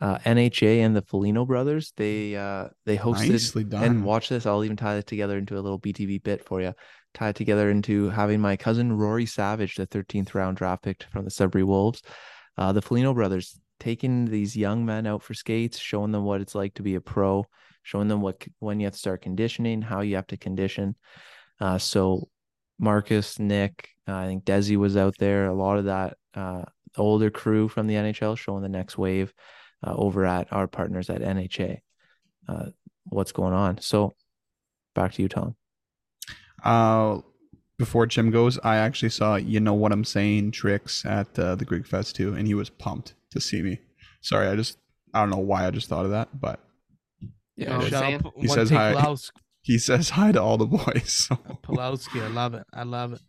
uh, 0.00 0.18
NHA 0.18 0.78
and 0.84 0.96
the 0.96 1.02
Foligno 1.02 1.44
brothers. 1.44 1.92
They 1.96 2.34
uh, 2.36 2.68
they 2.86 2.96
hosted 2.96 3.30
Nicely 3.30 3.64
done. 3.64 3.84
and 3.84 4.04
watch 4.04 4.28
this. 4.28 4.46
I'll 4.46 4.64
even 4.64 4.76
tie 4.76 4.96
it 4.96 5.06
together 5.06 5.36
into 5.38 5.54
a 5.58 5.60
little 5.60 5.78
BTB 5.78 6.22
bit 6.22 6.44
for 6.46 6.60
you. 6.60 6.72
Tie 7.12 7.28
it 7.28 7.36
together 7.36 7.70
into 7.70 8.08
having 8.10 8.40
my 8.40 8.56
cousin 8.56 8.92
Rory 8.92 9.26
Savage, 9.26 9.76
the 9.76 9.86
13th 9.86 10.34
round 10.34 10.56
draft 10.56 10.82
pick 10.82 11.04
from 11.12 11.24
the 11.24 11.30
Sudbury 11.30 11.62
Wolves, 11.64 12.02
uh, 12.56 12.72
the 12.72 12.82
Foligno 12.82 13.14
brothers, 13.14 13.58
taking 13.80 14.26
these 14.26 14.56
young 14.56 14.84
men 14.84 15.06
out 15.06 15.22
for 15.22 15.34
skates, 15.34 15.78
showing 15.78 16.12
them 16.12 16.24
what 16.24 16.40
it's 16.40 16.54
like 16.54 16.74
to 16.74 16.82
be 16.82 16.94
a 16.94 17.00
pro, 17.00 17.44
showing 17.82 18.08
them 18.08 18.20
what 18.20 18.44
when 18.60 18.80
you 18.80 18.86
have 18.86 18.94
to 18.94 18.98
start 18.98 19.22
conditioning, 19.22 19.82
how 19.82 20.00
you 20.00 20.16
have 20.16 20.26
to 20.28 20.36
condition. 20.36 20.96
Uh, 21.60 21.78
so 21.78 22.28
Marcus, 22.78 23.38
Nick, 23.38 23.90
uh, 24.08 24.14
I 24.14 24.26
think 24.26 24.44
Desi 24.44 24.76
was 24.76 24.96
out 24.96 25.16
there. 25.18 25.46
A 25.46 25.54
lot 25.54 25.78
of 25.78 25.84
that 25.86 26.16
uh, 26.34 26.62
older 26.96 27.30
crew 27.30 27.68
from 27.68 27.86
the 27.86 27.94
NHL 27.94 28.36
showing 28.36 28.62
the 28.62 28.68
next 28.68 28.98
wave 28.98 29.32
uh, 29.86 29.94
over 29.94 30.24
at 30.24 30.52
our 30.52 30.66
partners 30.66 31.10
at 31.10 31.20
NHA. 31.20 31.78
Uh, 32.48 32.66
what's 33.04 33.32
going 33.32 33.54
on? 33.54 33.78
So 33.78 34.14
back 34.94 35.12
to 35.14 35.22
you, 35.22 35.28
Tom. 35.28 35.56
Uh, 36.62 37.18
before 37.78 38.06
Jim 38.06 38.30
goes, 38.30 38.58
I 38.62 38.76
actually 38.76 39.10
saw 39.10 39.36
you 39.36 39.60
know 39.60 39.74
what 39.74 39.92
I'm 39.92 40.04
saying 40.04 40.52
tricks 40.52 41.04
at 41.04 41.36
uh, 41.38 41.54
the 41.54 41.64
Greek 41.64 41.86
Fest 41.86 42.16
too, 42.16 42.34
and 42.34 42.46
he 42.46 42.54
was 42.54 42.70
pumped 42.70 43.14
to 43.30 43.40
see 43.40 43.62
me. 43.62 43.78
Sorry, 44.20 44.48
I 44.48 44.56
just 44.56 44.78
I 45.12 45.20
don't 45.20 45.30
know 45.30 45.38
why 45.38 45.66
I 45.66 45.70
just 45.70 45.88
thought 45.88 46.04
of 46.04 46.10
that, 46.12 46.28
but 46.40 46.60
Yeah, 47.20 47.28
Yeah, 47.56 47.76
I'm 47.76 47.90
shout 47.90 48.12
out 48.12 48.32
He 48.36 48.48
says 48.48 48.70
hi. 48.70 48.92
Pulaski. 48.92 49.40
he 49.62 49.78
says 49.78 50.10
hi 50.10 50.32
to 50.32 50.42
all 50.42 50.58
the 50.58 50.66
boys. 50.66 51.28
So. 51.28 51.36
Pulowski, 51.62 52.22
I 52.22 52.28
love 52.28 52.54
it. 52.54 52.64
I 52.72 52.82
love 52.82 53.14
it. 53.14 53.20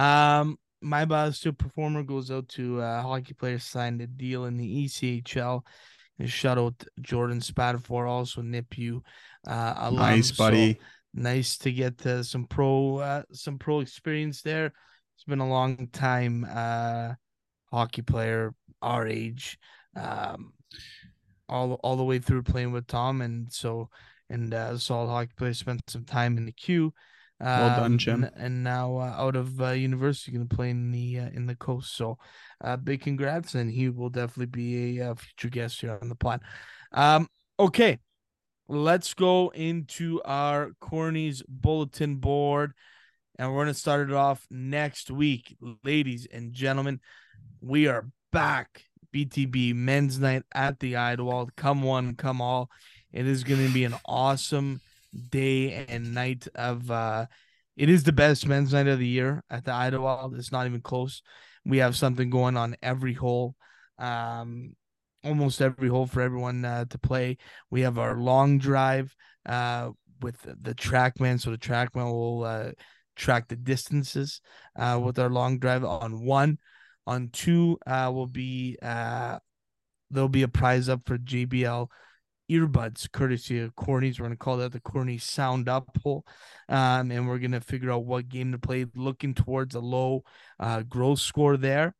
Um, 0.00 0.58
my 0.80 1.04
Biosteel 1.04 1.58
performer 1.58 2.02
goes 2.02 2.30
out 2.30 2.48
to 2.50 2.80
uh, 2.80 3.02
hockey 3.02 3.34
players 3.34 3.64
signed 3.64 4.00
a 4.00 4.06
deal 4.06 4.44
in 4.44 4.56
the 4.56 4.84
ECHL. 4.84 5.62
And 6.18 6.30
shout 6.30 6.58
out 6.58 6.84
Jordan 7.00 7.40
Spatafor, 7.40 8.08
also 8.08 8.42
NIPU. 8.42 9.00
Uh, 9.46 9.74
alum. 9.76 9.96
Nice, 9.96 10.28
So 10.28 10.44
buddy. 10.44 10.78
Nice 11.18 11.58
to 11.58 11.72
get 11.72 12.04
uh, 12.06 12.22
some 12.22 12.44
pro 12.46 12.98
uh, 12.98 13.22
some 13.32 13.58
pro 13.58 13.80
experience 13.80 14.42
there. 14.42 14.66
It's 15.16 15.24
been 15.24 15.40
a 15.40 15.48
long 15.48 15.88
time 15.92 16.46
uh, 16.48 17.14
hockey 17.70 18.02
player 18.02 18.54
our 18.80 19.06
age, 19.06 19.58
um, 19.96 20.52
all 21.48 21.74
all 21.82 21.96
the 21.96 22.04
way 22.04 22.18
through 22.18 22.44
playing 22.44 22.72
with 22.72 22.86
Tom, 22.86 23.20
and 23.20 23.52
so 23.52 23.90
and 24.30 24.54
uh, 24.54 24.78
solid 24.78 25.08
hockey 25.08 25.32
player 25.36 25.54
spent 25.54 25.82
some 25.88 26.04
time 26.04 26.36
in 26.36 26.46
the 26.46 26.52
queue. 26.52 26.92
Well 27.40 27.68
done, 27.68 27.92
um, 27.92 27.98
Jim. 27.98 28.24
And, 28.24 28.32
and 28.36 28.64
now 28.64 28.96
uh, 28.96 29.14
out 29.16 29.36
of 29.36 29.60
uh, 29.60 29.70
university, 29.70 30.32
going 30.32 30.48
to 30.48 30.56
play 30.56 30.70
in 30.70 30.90
the 30.90 31.20
uh, 31.20 31.30
in 31.32 31.46
the 31.46 31.54
coast. 31.54 31.96
So, 31.96 32.18
uh, 32.62 32.76
big 32.76 33.00
congrats, 33.00 33.54
and 33.54 33.70
he 33.70 33.88
will 33.88 34.10
definitely 34.10 34.46
be 34.46 34.98
a 34.98 35.14
future 35.14 35.48
guest 35.48 35.80
here 35.80 35.96
on 36.00 36.08
the 36.08 36.16
pod. 36.16 36.40
Um, 36.92 37.28
okay, 37.58 37.98
let's 38.68 39.14
go 39.14 39.48
into 39.50 40.20
our 40.24 40.72
Querney's 40.80 41.42
bulletin 41.48 42.16
board, 42.16 42.72
and 43.38 43.48
we're 43.48 43.64
going 43.64 43.74
to 43.74 43.80
start 43.80 44.10
it 44.10 44.14
off 44.14 44.46
next 44.50 45.10
week, 45.10 45.56
ladies 45.84 46.26
and 46.32 46.52
gentlemen. 46.52 47.00
We 47.60 47.88
are 47.88 48.08
back. 48.32 48.84
BTB 49.14 49.74
Men's 49.74 50.18
Night 50.18 50.42
at 50.54 50.80
the 50.80 50.92
Idylwylde. 50.94 51.56
Come 51.56 51.82
one, 51.82 52.14
come 52.14 52.42
all. 52.42 52.70
It 53.10 53.26
is 53.26 53.42
going 53.42 53.66
to 53.66 53.72
be 53.72 53.84
an 53.84 53.94
awesome 54.04 54.82
day 55.30 55.86
and 55.88 56.14
night 56.14 56.46
of 56.54 56.90
uh 56.90 57.26
it 57.76 57.88
is 57.88 58.02
the 58.02 58.12
best 58.12 58.46
men's 58.46 58.72
night 58.72 58.88
of 58.88 58.98
the 58.98 59.06
year 59.06 59.42
at 59.48 59.64
the 59.64 59.70
Idylwylde. 59.70 60.36
It's 60.36 60.52
not 60.52 60.66
even 60.66 60.80
close. 60.80 61.22
We 61.64 61.78
have 61.78 61.96
something 61.96 62.28
going 62.28 62.56
on 62.56 62.76
every 62.82 63.14
hole. 63.14 63.54
Um 63.98 64.74
almost 65.24 65.60
every 65.60 65.88
hole 65.88 66.06
for 66.06 66.20
everyone 66.20 66.64
uh, 66.64 66.84
to 66.86 66.98
play. 66.98 67.36
We 67.70 67.82
have 67.82 67.98
our 67.98 68.16
long 68.16 68.58
drive 68.58 69.14
uh 69.46 69.90
with 70.20 70.36
the, 70.42 70.74
trackman 70.74 71.40
so 71.40 71.50
the 71.50 71.58
trackman 71.58 72.10
will 72.10 72.44
uh 72.44 72.70
track 73.16 73.48
the 73.48 73.56
distances 73.56 74.40
uh 74.76 75.00
with 75.02 75.18
our 75.18 75.30
long 75.30 75.58
drive 75.58 75.84
on 75.84 76.24
one 76.24 76.58
on 77.06 77.28
two 77.32 77.78
uh 77.86 78.10
will 78.12 78.26
be 78.26 78.76
uh 78.82 79.38
there'll 80.10 80.28
be 80.28 80.42
a 80.42 80.48
prize 80.48 80.88
up 80.88 81.02
for 81.06 81.18
JBL 81.18 81.88
earbuds 82.50 83.10
courtesy 83.12 83.60
of 83.60 83.74
Querney's. 83.76 84.18
We're 84.18 84.26
gonna 84.26 84.36
call 84.36 84.56
that 84.58 84.72
the 84.72 84.80
Corny 84.80 85.18
Sound 85.18 85.68
Up 85.68 85.88
hole, 86.02 86.24
um, 86.68 87.10
and 87.10 87.28
we're 87.28 87.38
gonna 87.38 87.60
figure 87.60 87.90
out 87.90 88.06
what 88.06 88.28
game 88.28 88.52
to 88.52 88.58
play, 88.58 88.86
looking 88.94 89.34
towards 89.34 89.74
a 89.74 89.80
low 89.80 90.22
uh, 90.58 90.82
gross 90.82 91.22
score 91.22 91.56
there. 91.56 91.94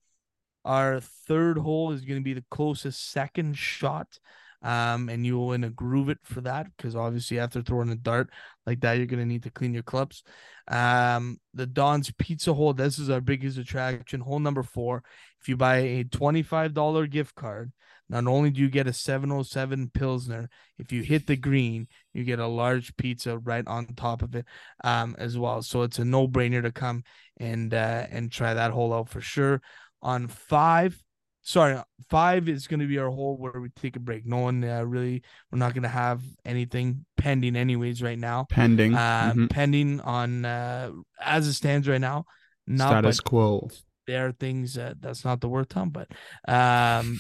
Our 0.69 1.01
third 1.01 1.57
hole 1.57 1.93
is 1.93 2.03
gonna 2.03 2.21
be 2.21 2.35
the 2.35 2.45
closest 2.51 3.11
second 3.11 3.57
shot. 3.57 4.19
Um, 4.61 5.09
and 5.09 5.25
you 5.25 5.39
will 5.39 5.53
in 5.53 5.63
a 5.63 5.71
groove 5.71 6.09
it 6.09 6.19
for 6.25 6.41
that 6.41 6.67
because 6.77 6.97
obviously 6.97 7.39
after 7.39 7.63
throwing 7.63 7.91
a 7.91 7.95
dart 7.95 8.29
like 8.67 8.81
that, 8.81 8.95
you're 8.95 9.07
gonna 9.07 9.25
need 9.25 9.45
to 9.45 9.51
clean 9.51 9.73
your 9.73 9.85
clubs. 9.85 10.25
Um, 10.67 11.39
the 11.55 11.65
Don's 11.67 12.11
Pizza 12.19 12.53
Hole. 12.53 12.75
This 12.75 12.99
is 12.99 13.09
our 13.09 13.21
biggest 13.21 13.57
attraction. 13.57 14.21
Hole 14.21 14.41
number 14.41 14.65
four. 14.65 15.05
If 15.41 15.49
you 15.49 15.57
buy 15.57 15.77
a 15.77 16.05
twenty-five 16.05 16.75
dollar 16.75 17.07
gift 17.07 17.37
card, 17.37 17.73
not 18.09 18.27
only 18.27 18.51
do 18.51 18.61
you 18.61 18.71
get 18.71 18.87
a 18.87 18.93
707 18.93 19.91
Pilsner, 19.93 20.49
if 20.79 20.93
you 20.93 21.03
hit 21.03 21.27
the 21.27 21.37
green, 21.37 21.89
you 22.15 22.25
get 22.25 22.39
a 22.39 22.47
large 22.47 22.97
pizza 22.97 23.39
right 23.39 23.67
on 23.67 23.87
top 23.95 24.23
of 24.23 24.35
it 24.35 24.47
um, 24.83 25.15
as 25.19 25.37
well. 25.37 25.61
So 25.63 25.83
it's 25.83 25.99
a 25.99 26.05
no 26.05 26.27
brainer 26.27 26.63
to 26.63 26.73
come 26.73 27.05
and 27.37 27.73
uh, 27.75 28.07
and 28.11 28.33
try 28.33 28.55
that 28.55 28.71
hole 28.71 28.95
out 28.95 29.11
for 29.11 29.21
sure. 29.21 29.61
On 30.03 30.29
five, 30.29 31.03
sorry, 31.43 31.81
five 32.09 32.49
is 32.49 32.67
going 32.67 32.81
to 32.81 32.87
be 32.87 32.99
our 32.99 33.11
hole 33.11 33.37
where 33.37 33.61
we 33.61 33.69
take 33.71 33.97
a 33.97 34.01
break. 34.01 34.25
No 34.27 34.39
one 34.39 34.63
uh, 34.65 34.83
really, 34.85 35.23
we're 35.51 35.59
not 35.59 35.75
going 35.75 35.83
to 35.83 35.89
have 35.89 36.23
anything 36.45 37.05
pending, 37.17 37.57
anyways, 37.57 38.03
right 38.03 38.19
now. 38.19 38.47
Pending. 38.51 38.95
Uh, 38.95 39.33
Mhm. 39.35 39.51
Pending 39.51 40.01
on 40.01 40.45
uh, 40.45 40.91
as 41.21 41.47
it 41.49 41.55
stands 41.55 41.89
right 41.89 42.01
now. 42.01 42.25
Not 42.67 42.91
Status 43.03 43.21
quo. 43.21 43.71
there 44.07 44.27
are 44.27 44.33
things 44.33 44.77
uh, 44.79 44.95
that's 45.01 45.25
not 45.25 45.41
the 45.41 45.49
word 45.49 45.69
tom 45.69 45.91
but 45.91 46.09
um 46.47 47.19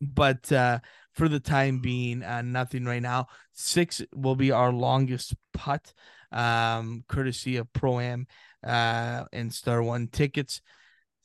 but 0.00 0.50
uh 0.52 0.78
for 1.12 1.28
the 1.28 1.40
time 1.40 1.80
being 1.80 2.22
uh 2.22 2.42
nothing 2.42 2.84
right 2.84 3.02
now 3.02 3.26
six 3.52 4.02
will 4.14 4.36
be 4.36 4.50
our 4.50 4.72
longest 4.72 5.34
putt 5.52 5.92
um 6.32 7.04
courtesy 7.08 7.56
of 7.56 7.72
pro 7.72 8.00
am 8.00 8.26
uh 8.66 9.24
and 9.32 9.52
star 9.52 9.82
one 9.82 10.06
tickets 10.08 10.60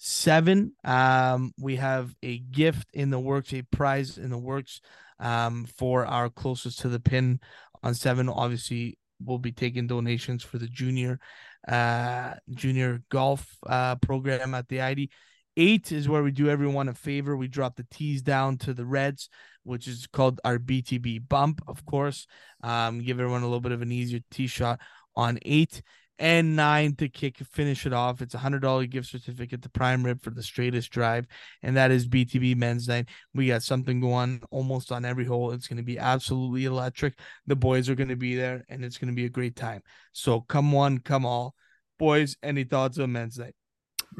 seven 0.02 0.72
um 0.86 1.52
we 1.60 1.76
have 1.76 2.16
a 2.24 2.40
gift 2.40 2.88
in 2.94 3.10
the 3.10 3.20
works 3.20 3.54
a 3.54 3.62
prize 3.64 4.18
in 4.18 4.30
the 4.30 4.38
works 4.38 4.80
um 5.20 5.66
for 5.78 6.06
our 6.06 6.30
closest 6.30 6.80
to 6.80 6.88
the 6.88 7.00
pin 7.00 7.38
on 7.84 7.94
seven 7.94 8.30
obviously 8.30 8.98
we'll 9.24 9.38
be 9.38 9.52
taking 9.52 9.88
donations 9.88 10.44
for 10.44 10.58
the 10.58 10.68
junior 10.68 11.20
uh 11.68 12.34
junior 12.54 13.02
golf 13.10 13.58
uh 13.68 13.96
program 13.98 14.54
at 14.54 14.68
the 14.70 14.82
ID. 14.82 15.10
Eight 15.58 15.92
is 15.92 16.08
where 16.08 16.24
we 16.24 16.32
do 16.32 16.50
everyone 16.50 16.88
a 16.88 16.94
favor. 16.94 17.36
We 17.36 17.50
drop 17.50 17.76
the 17.76 17.86
tees 17.92 18.22
down 18.22 18.58
to 18.60 18.74
the 18.74 18.86
reds, 18.86 19.30
which 19.64 19.88
is 19.90 20.08
called 20.08 20.40
our 20.46 20.58
BTB 20.58 21.28
bump, 21.28 21.62
of 21.68 21.86
course. 21.86 22.28
Um, 22.64 23.00
give 23.02 23.20
everyone 23.20 23.42
a 23.42 23.46
little 23.46 23.60
bit 23.60 23.74
of 23.74 23.82
an 23.82 23.92
easier 23.92 24.22
tee 24.32 24.48
shot 24.48 24.80
on 25.18 25.38
eight. 25.42 25.82
And 26.19 26.55
nine 26.55 26.95
to 26.95 27.08
kick 27.08 27.38
finish 27.38 27.86
it 27.86 27.93
off. 27.93 28.21
It's 28.21 28.36
a 28.36 28.39
hundred 28.39 28.62
dollar 28.62 28.86
gift 28.86 29.10
certificate 29.10 29.62
to 29.63 29.69
Prime 29.69 30.03
Rib 30.03 30.21
for 30.21 30.29
the 30.32 30.43
straightest 30.43 30.91
drive, 30.91 31.25
and 31.63 31.77
that 31.77 31.91
is 31.91 32.08
BTB 32.08 32.58
Men's 32.58 32.88
Night. 32.88 33.08
We 33.34 33.47
got 33.47 33.63
something 33.63 34.01
going 34.01 34.41
almost 34.51 34.91
on 34.91 35.05
every 35.05 35.25
hole. 35.25 35.51
It's 35.51 35.67
going 35.67 35.77
to 35.77 35.84
be 35.84 35.97
absolutely 35.97 36.65
electric. 36.65 37.17
The 37.47 37.55
boys 37.55 37.89
are 37.89 37.95
going 37.95 38.10
to 38.10 38.17
be 38.17 38.36
there, 38.36 38.65
and 38.69 38.84
it's 38.84 38.97
going 38.97 39.08
to 39.08 39.15
be 39.15 39.25
a 39.25 39.29
great 39.29 39.55
time. 39.55 39.82
So 40.12 40.41
come 40.41 40.71
one, 40.73 40.99
come 40.99 41.25
all, 41.25 41.55
boys. 41.97 42.36
Any 42.43 42.65
thoughts 42.65 42.99
on 42.99 43.13
Men's 43.13 43.39
Night? 43.39 43.55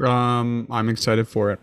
Um, 0.04 0.68
I'm 0.72 0.88
excited 0.88 1.28
for 1.28 1.52
it. 1.52 1.60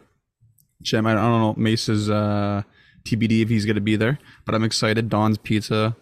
Jim, 0.83 1.07
I 1.07 1.15
don't 1.15 1.41
know 1.41 1.55
Mace's 1.57 2.11
uh, 2.11 2.63
TBD 3.05 3.43
if 3.43 3.49
he's 3.49 3.65
going 3.65 3.77
to 3.77 3.81
be 3.81 3.97
there, 3.97 4.19
but 4.45 4.55
I'm 4.55 4.65
excited. 4.65 5.09
Don's 5.09 5.39
Pizza. 5.39 5.97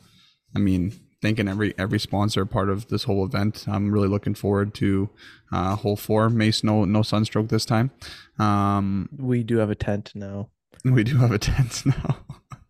I 0.57 0.59
mean, 0.59 0.93
thanking 1.25 1.49
every 1.49 1.75
every 1.79 1.99
sponsor 1.99 2.45
part 2.45 2.69
of 2.69 2.89
this 2.89 3.05
whole 3.05 3.25
event. 3.25 3.65
I'm 3.67 3.91
really 3.91 4.09
looking 4.09 4.35
forward 4.35 4.75
to 4.75 5.09
uh, 5.53 5.75
hole 5.77 5.97
four. 5.97 6.29
Mace, 6.29 6.63
no 6.63 6.85
no 6.85 7.03
sunstroke 7.03 7.49
this 7.49 7.65
time. 7.65 7.91
Um, 8.39 9.09
We 9.19 9.43
do 9.43 9.57
have 9.59 9.71
a 9.71 9.75
tent 9.75 10.13
now. 10.15 10.51
we 10.85 11.03
do 11.03 11.17
have 11.17 11.33
a 11.33 11.39
tent 11.51 11.83
now. 11.87 12.19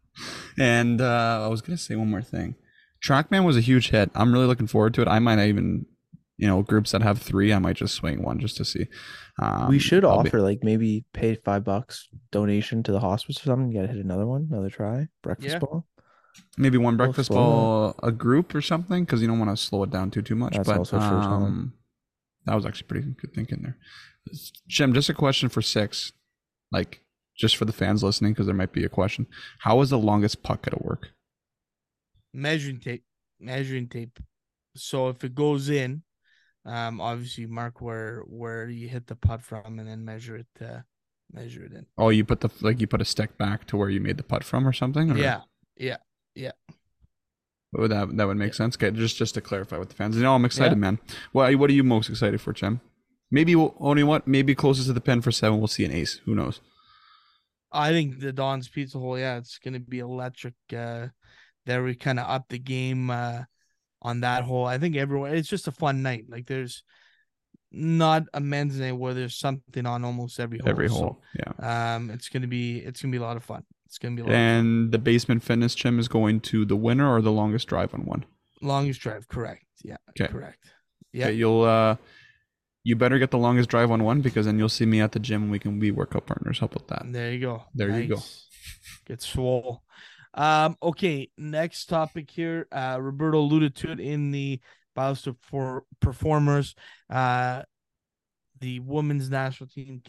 and 0.59 1.01
uh, 1.01 1.40
I 1.45 1.49
was 1.49 1.61
gonna 1.62 1.77
say 1.79 1.97
one 1.97 2.11
more 2.11 2.23
thing. 2.23 2.55
Trackman 3.05 3.45
was 3.45 3.57
a 3.57 3.61
huge 3.61 3.90
hit. 3.90 4.11
I'm 4.14 4.33
really 4.33 4.47
looking 4.47 4.67
forward 4.69 4.95
to 4.95 5.03
it. 5.03 5.09
I 5.09 5.19
might 5.19 5.38
even, 5.47 5.85
you 6.38 6.47
know, 6.47 6.62
groups 6.62 6.93
that 6.93 7.03
have 7.03 7.19
three, 7.21 7.53
I 7.53 7.59
might 7.59 7.77
just 7.77 7.95
swing 7.95 8.23
one 8.23 8.38
just 8.38 8.57
to 8.59 8.64
see. 8.64 8.87
Um, 9.43 9.69
we 9.69 9.79
should 9.79 10.05
I'll 10.05 10.23
be- 10.23 10.29
offer 10.29 10.40
like 10.40 10.61
maybe 10.62 11.05
pay 11.12 11.35
five 11.35 11.64
bucks 11.64 12.09
donation 12.31 12.83
to 12.85 12.93
the 12.93 13.01
hospice 13.01 13.38
or 13.40 13.45
something. 13.51 13.71
You 13.71 13.81
gotta 13.81 13.93
hit 13.93 14.05
another 14.05 14.27
one, 14.27 14.49
another 14.51 14.71
try. 14.71 15.09
Breakfast 15.23 15.55
Yeah. 15.55 15.59
ball. 15.59 15.87
Maybe 16.57 16.79
one 16.79 16.97
breakfast 16.97 17.29
slow 17.29 17.37
ball 17.37 17.94
a 18.03 18.12
group 18.12 18.55
or 18.55 18.61
something 18.61 19.05
because 19.05 19.20
you 19.20 19.29
don't 19.29 19.38
want 19.38 19.51
to 19.51 19.57
slow 19.57 19.83
it 19.83 19.90
down 19.90 20.11
too 20.11 20.23
too 20.23 20.35
much. 20.37 20.55
That's 20.57 20.68
but 20.68 20.79
also 20.79 20.99
true, 20.99 21.20
Tom. 21.20 21.44
um, 21.44 21.73
that 22.47 22.55
was 22.55 22.66
actually 22.66 22.88
pretty 22.88 23.07
good 23.20 23.35
thinking 23.35 23.61
there. 23.62 23.77
Jim, 24.68 24.92
just 24.94 25.09
a 25.09 25.14
question 25.14 25.49
for 25.49 25.62
six, 25.62 26.12
like 26.73 27.01
just 27.37 27.57
for 27.57 27.64
the 27.64 27.73
fans 27.73 28.03
listening 28.03 28.33
because 28.33 28.47
there 28.47 28.55
might 28.55 28.73
be 28.73 28.85
a 28.85 28.88
question. 28.88 29.27
How 29.61 29.77
was 29.77 29.90
the 29.90 29.99
longest 29.99 30.42
puck 30.42 30.66
at 30.66 30.85
work? 30.85 31.11
measuring 32.37 32.81
tape 32.81 33.05
measuring 33.38 33.87
tape 33.88 34.18
so 34.75 35.09
if 35.09 35.23
it 35.23 35.37
goes 35.37 35.70
in 35.70 36.03
um 36.66 37.01
obviously 37.01 37.42
you 37.42 37.49
mark 37.49 37.81
where 37.81 38.25
where 38.27 38.68
you 38.68 38.88
hit 38.88 39.07
the 39.07 39.14
putt 39.14 39.40
from 39.40 39.79
and 39.79 39.88
then 39.88 40.05
measure 40.05 40.37
it 40.38 40.47
uh 40.61 40.81
measure 41.33 41.64
it 41.64 41.73
in 41.73 41.87
Oh, 41.97 42.09
you 42.09 42.25
put 42.25 42.40
the 42.40 42.51
like 42.61 42.81
you 42.81 42.88
put 42.88 43.01
a 43.01 43.05
stick 43.05 43.38
back 43.38 43.66
to 43.68 43.77
where 43.77 43.88
you 43.88 44.01
made 44.01 44.16
the 44.16 44.25
putt 44.25 44.42
from 44.42 44.66
or 44.66 44.73
something. 44.73 45.12
Or? 45.12 45.16
yeah 45.16 45.42
Would 47.73 47.90
that 47.90 48.16
that 48.16 48.27
would 48.27 48.37
make 48.37 48.55
sense. 48.55 48.77
Okay, 48.77 48.90
just 48.90 49.16
just 49.16 49.35
to 49.35 49.40
clarify 49.40 49.79
with 49.79 49.88
the 49.88 49.94
fans. 49.94 50.16
You 50.16 50.23
know, 50.23 50.35
I'm 50.35 50.44
excited, 50.44 50.79
man. 50.79 50.99
What 51.33 51.55
what 51.57 51.70
are 51.70 51.73
you 51.73 51.83
most 51.83 52.09
excited 52.09 52.40
for, 52.40 52.53
Jim? 52.53 52.81
Maybe 53.31 53.57
we'll, 53.57 53.75
only 53.81 54.05
what 54.05 54.29
maybe 54.29 54.55
closest 54.55 54.87
to 54.87 54.92
the 54.92 55.01
pin 55.01 55.23
for 55.23 55.33
seven. 55.33 55.59
We'll 55.59 55.66
see 55.66 55.85
an 55.85 55.90
ace. 55.90 56.20
Who 56.25 56.35
knows? 56.35 56.61
i 57.75 57.90
think 57.90 58.20
the 58.20 58.33
don's 58.33 58.68
pizza 58.68 58.99
hole 58.99 59.18
yeah 59.18 59.37
it's 59.37 59.59
gonna 59.59 59.81
be 59.81 59.99
electric 59.99 60.55
uh 60.75 61.09
there 61.66 61.83
we 61.83 61.94
kind 61.94 62.20
of 62.20 62.31
up 62.31 62.44
the 62.49 62.59
game 62.59 63.11
uh 63.11 63.42
on 64.01 64.20
that 64.20 64.44
hole 64.44 64.64
i 64.64 64.79
think 64.79 64.97
everyone 64.97 65.35
it's 65.35 65.49
just 65.49 65.66
a 65.66 65.73
fun 65.73 66.03
night 66.03 66.25
like 66.29 66.47
there's 66.47 66.85
not 67.77 68.23
a 68.35 68.41
men's 68.41 68.79
night 68.79 68.93
where 68.93 69.15
there's 69.15 69.37
something 69.37 69.85
on 69.87 70.05
almost 70.05 70.39
every 70.41 70.59
hole 70.59 70.69
Every 70.69 70.89
so, 70.89 70.95
hole, 70.95 71.23
yeah. 71.39 71.95
um 71.97 72.11
it's 72.11 72.29
gonna 72.29 72.47
be 72.47 72.79
it's 72.79 73.03
gonna 73.03 73.13
be 73.13 73.19
a 73.19 73.23
lot 73.23 73.37
of 73.37 73.45
fun 73.45 73.65
it's 73.87 73.99
gonna 73.99 74.15
be 74.17 74.23
a 74.23 74.25
lot. 74.25 74.33
And 74.35 74.93
the 74.93 74.99
basement 74.99 75.43
fitness 75.43 75.75
gym 75.75 75.99
is 75.99 76.09
going 76.09 76.41
to 76.43 76.65
the 76.65 76.77
winner 76.77 77.13
or 77.13 77.21
the 77.21 77.33
longest 77.33 77.69
drive 77.69 77.93
on 77.95 78.05
one. 78.07 78.25
longest 78.63 79.01
drive 79.01 79.29
correct 79.29 79.65
yeah 79.85 79.97
'Kay. 80.15 80.29
correct 80.29 80.65
yeah 81.13 81.27
Okay, 81.27 81.35
you'll 81.35 81.63
uh, 81.63 81.97
you 82.85 82.97
better 82.97 83.19
get 83.19 83.31
the 83.31 83.39
longest 83.39 83.69
drive 83.71 83.91
on 83.91 84.03
one 84.05 84.21
because 84.21 84.47
then 84.47 84.59
you'll 84.59 84.69
see 84.69 84.87
me 84.87 85.01
at 85.01 85.13
the 85.13 85.19
gym 85.19 85.43
and 85.45 85.51
we 85.51 85.59
can 85.59 85.79
be 85.79 85.91
workout 85.91 86.27
partners. 86.27 86.59
How 86.59 86.67
about 86.67 86.87
that? 86.89 87.03
There 87.11 87.33
you 87.33 87.41
go. 87.41 87.63
There 87.75 87.99
you 87.99 88.09
go. 88.09 88.21
Get 89.07 89.23
swole. 89.23 89.83
Um, 90.35 90.77
okay, 90.83 91.31
next 91.39 91.87
topic 91.87 92.31
here. 92.31 92.67
Uh, 92.73 92.99
Roberto 93.01 93.39
alluded 93.39 93.75
to 93.77 93.93
it 93.93 94.01
in 94.01 94.33
the 94.33 94.61
Biosteel 94.97 95.37
for 95.41 95.85
performers. 96.01 96.75
Uh, 97.11 97.63
the 98.61 98.81
women's 98.81 99.31
national 99.31 99.69
team, 99.69 100.01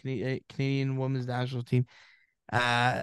Canadian 0.48 0.96
women's 0.96 1.26
national 1.26 1.62
team, 1.62 1.86
uh, 2.52 3.02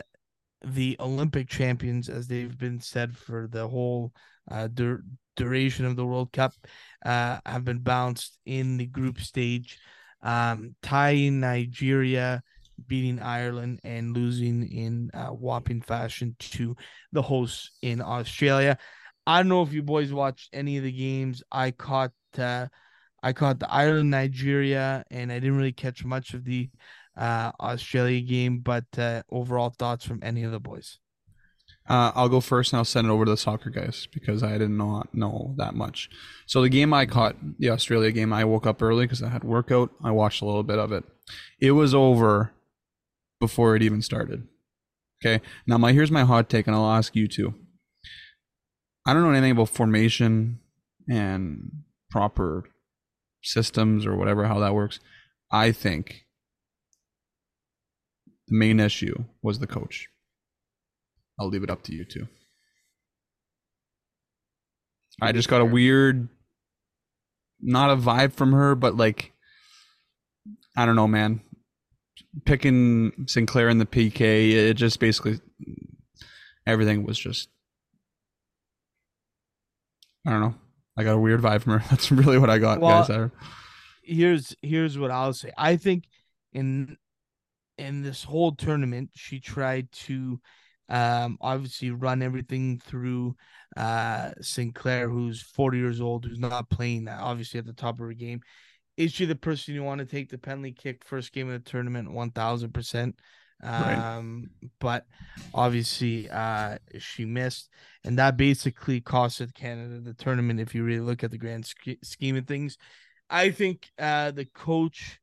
the 0.65 0.96
Olympic 1.00 1.50
champions, 1.50 2.10
as 2.10 2.28
they've 2.28 2.58
been 2.58 2.80
said 2.80 3.15
for 3.15 3.48
the 3.52 3.67
whole 3.67 4.13
uh, 4.50 4.67
dur- 4.67 5.04
duration 5.36 5.86
of 5.86 5.96
the 5.96 6.06
World 6.06 6.32
Cup, 6.32 6.54
uh, 7.06 7.39
have 7.46 7.65
been 7.65 7.80
bounced 7.80 8.38
in 8.46 8.78
the 8.78 8.86
group 8.86 9.19
stage. 9.19 9.80
Um, 10.22 10.76
tying 10.82 11.41
Nigeria, 11.41 12.41
beating 12.88 13.22
Ireland, 13.22 13.82
and 13.84 14.15
losing 14.15 14.65
in 14.72 15.12
uh, 15.13 15.28
whopping 15.28 15.82
fashion 15.82 16.36
to 16.39 16.76
the 17.12 17.22
hosts 17.22 17.72
in 17.82 18.02
Australia. 18.02 18.78
I 19.25 19.39
don't 19.39 19.49
know 19.49 19.62
if 19.62 19.73
you 19.73 19.83
boys 19.83 20.12
watched 20.12 20.49
any 20.53 20.77
of 20.77 20.83
the 20.83 20.91
games. 20.91 21.43
I 21.51 21.71
caught 21.71 22.12
uh, 22.38 22.67
I 23.21 23.33
caught 23.33 23.59
the 23.59 23.71
Ireland 23.71 24.12
Nigeria, 24.12 25.03
and 25.09 25.31
I 25.31 25.39
didn't 25.39 25.57
really 25.57 25.71
catch 25.71 26.03
much 26.03 26.33
of 26.33 26.43
the 26.43 26.69
uh, 27.17 27.51
Australia 27.59 28.21
game. 28.21 28.59
But 28.59 28.86
uh, 28.97 29.23
overall 29.31 29.69
thoughts 29.69 30.05
from 30.05 30.19
any 30.23 30.43
of 30.43 30.51
the 30.51 30.59
boys? 30.59 30.99
Uh, 31.88 32.12
I'll 32.15 32.29
go 32.29 32.39
first 32.39 32.71
and 32.71 32.77
I'll 32.77 32.86
send 32.86 33.07
it 33.07 33.12
over 33.12 33.25
to 33.25 33.31
the 33.31 33.38
soccer 33.38 33.69
guys 33.69 34.07
because 34.13 34.41
I 34.41 34.57
did 34.57 34.69
not 34.69 35.13
know 35.13 35.53
that 35.57 35.75
much. 35.75 36.09
So 36.45 36.62
the 36.62 36.69
game 36.69 36.93
I 36.93 37.05
caught, 37.05 37.36
the 37.59 37.71
Australia 37.71 38.12
game, 38.12 38.31
I 38.31 38.45
woke 38.45 38.65
up 38.65 38.81
early 38.81 39.05
because 39.05 39.21
I 39.21 39.29
had 39.29 39.43
workout. 39.43 39.91
I 40.01 40.12
watched 40.12 40.41
a 40.41 40.45
little 40.45 40.63
bit 40.63 40.79
of 40.79 40.93
it. 40.93 41.03
It 41.59 41.71
was 41.71 41.93
over 41.93 42.53
before 43.41 43.75
it 43.75 43.83
even 43.83 44.01
started. 44.01 44.47
Okay. 45.21 45.43
Now 45.67 45.77
my 45.77 45.91
here's 45.91 46.12
my 46.12 46.23
hot 46.23 46.49
take, 46.49 46.67
and 46.67 46.75
I'll 46.75 46.91
ask 46.91 47.15
you 47.15 47.27
too. 47.27 47.53
I 49.05 49.13
don't 49.13 49.23
know 49.23 49.31
anything 49.31 49.51
about 49.51 49.69
formation 49.69 50.59
and 51.09 51.83
proper 52.09 52.63
systems 53.41 54.05
or 54.05 54.15
whatever 54.15 54.45
how 54.45 54.59
that 54.59 54.73
works. 54.73 54.99
I 55.51 55.71
think 55.71 56.25
the 58.47 58.57
main 58.57 58.79
issue 58.79 59.25
was 59.41 59.59
the 59.59 59.67
coach. 59.67 60.07
I'll 61.39 61.49
leave 61.49 61.63
it 61.63 61.69
up 61.69 61.83
to 61.83 61.93
you 61.93 62.05
two. 62.05 62.27
I 65.21 65.31
just 65.31 65.49
got 65.49 65.61
a 65.61 65.65
weird, 65.65 66.27
not 67.61 67.91
a 67.91 67.97
vibe 67.97 68.33
from 68.33 68.51
her, 68.53 68.75
but 68.75 68.95
like, 68.95 69.31
I 70.75 70.85
don't 70.85 70.95
know, 70.95 71.07
man. 71.07 71.41
Picking 72.45 73.25
Sinclair 73.27 73.69
in 73.69 73.77
the 73.77 73.85
PK, 73.85 74.51
it 74.51 74.73
just 74.75 74.99
basically 74.99 75.39
everything 76.65 77.03
was 77.03 77.17
just. 77.19 77.49
I 80.25 80.31
don't 80.31 80.41
know. 80.41 80.55
I 80.95 81.03
got 81.03 81.13
a 81.13 81.19
weird 81.19 81.41
vibe 81.41 81.62
from 81.62 81.79
her. 81.79 81.86
That's 81.89 82.12
really 82.12 82.38
what 82.38 82.49
I 82.49 82.57
got, 82.59 82.79
well, 82.79 82.99
guys. 82.99 83.09
Here's 84.03 84.55
here's 84.62 84.97
what 84.97 85.12
I'll 85.12 85.33
say. 85.33 85.51
I 85.57 85.77
think 85.77 86.05
in 86.51 86.97
in 87.77 88.03
this 88.03 88.23
whole 88.23 88.53
tournament, 88.53 89.12
she 89.15 89.39
tried 89.39 89.91
to 89.91 90.39
um, 90.89 91.38
obviously 91.41 91.91
run 91.91 92.21
everything 92.21 92.79
through 92.79 93.36
uh, 93.75 94.31
Sinclair, 94.41 95.09
who's 95.09 95.41
40 95.41 95.77
years 95.77 96.01
old, 96.01 96.25
who's 96.25 96.39
not 96.39 96.69
playing 96.69 97.05
that 97.05 97.19
obviously 97.19 97.59
at 97.59 97.65
the 97.65 97.73
top 97.73 97.95
of 97.95 98.05
her 98.05 98.13
game. 98.13 98.41
Is 98.95 99.12
she 99.12 99.25
the 99.25 99.36
person 99.36 99.73
you 99.73 99.83
want 99.83 99.99
to 99.99 100.05
take 100.05 100.29
the 100.29 100.38
penalty 100.38 100.71
kick 100.71 101.03
first 101.03 101.33
game 101.33 101.49
of 101.49 101.63
the 101.63 101.69
tournament? 101.69 102.12
1,000%. 102.12 103.13
Um, 103.63 104.49
right. 104.62 104.71
But 104.80 105.06
obviously, 105.54 106.30
uh, 106.30 106.78
she 106.99 107.26
missed, 107.26 107.69
and 108.04 108.17
that 108.19 108.38
basically 108.38 109.02
costed 109.02 109.54
Canada 109.54 109.99
the 109.99 110.13
tournament. 110.13 110.60
If 110.60 110.76
you 110.76 110.84
really 110.84 110.99
look 110.99 111.23
at 111.23 111.32
the 111.32 111.38
grand 111.38 111.71
scheme 112.04 112.36
of 112.36 112.45
things, 112.45 112.78
I 113.30 113.52
think 113.52 113.89
uh, 113.97 114.32
the 114.32 114.45
coach, 114.45 115.19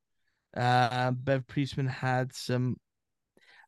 uh, 0.56 1.10
Bev 1.12 1.46
Priestman, 1.46 1.88
had 1.88 2.32
some. 2.32 2.78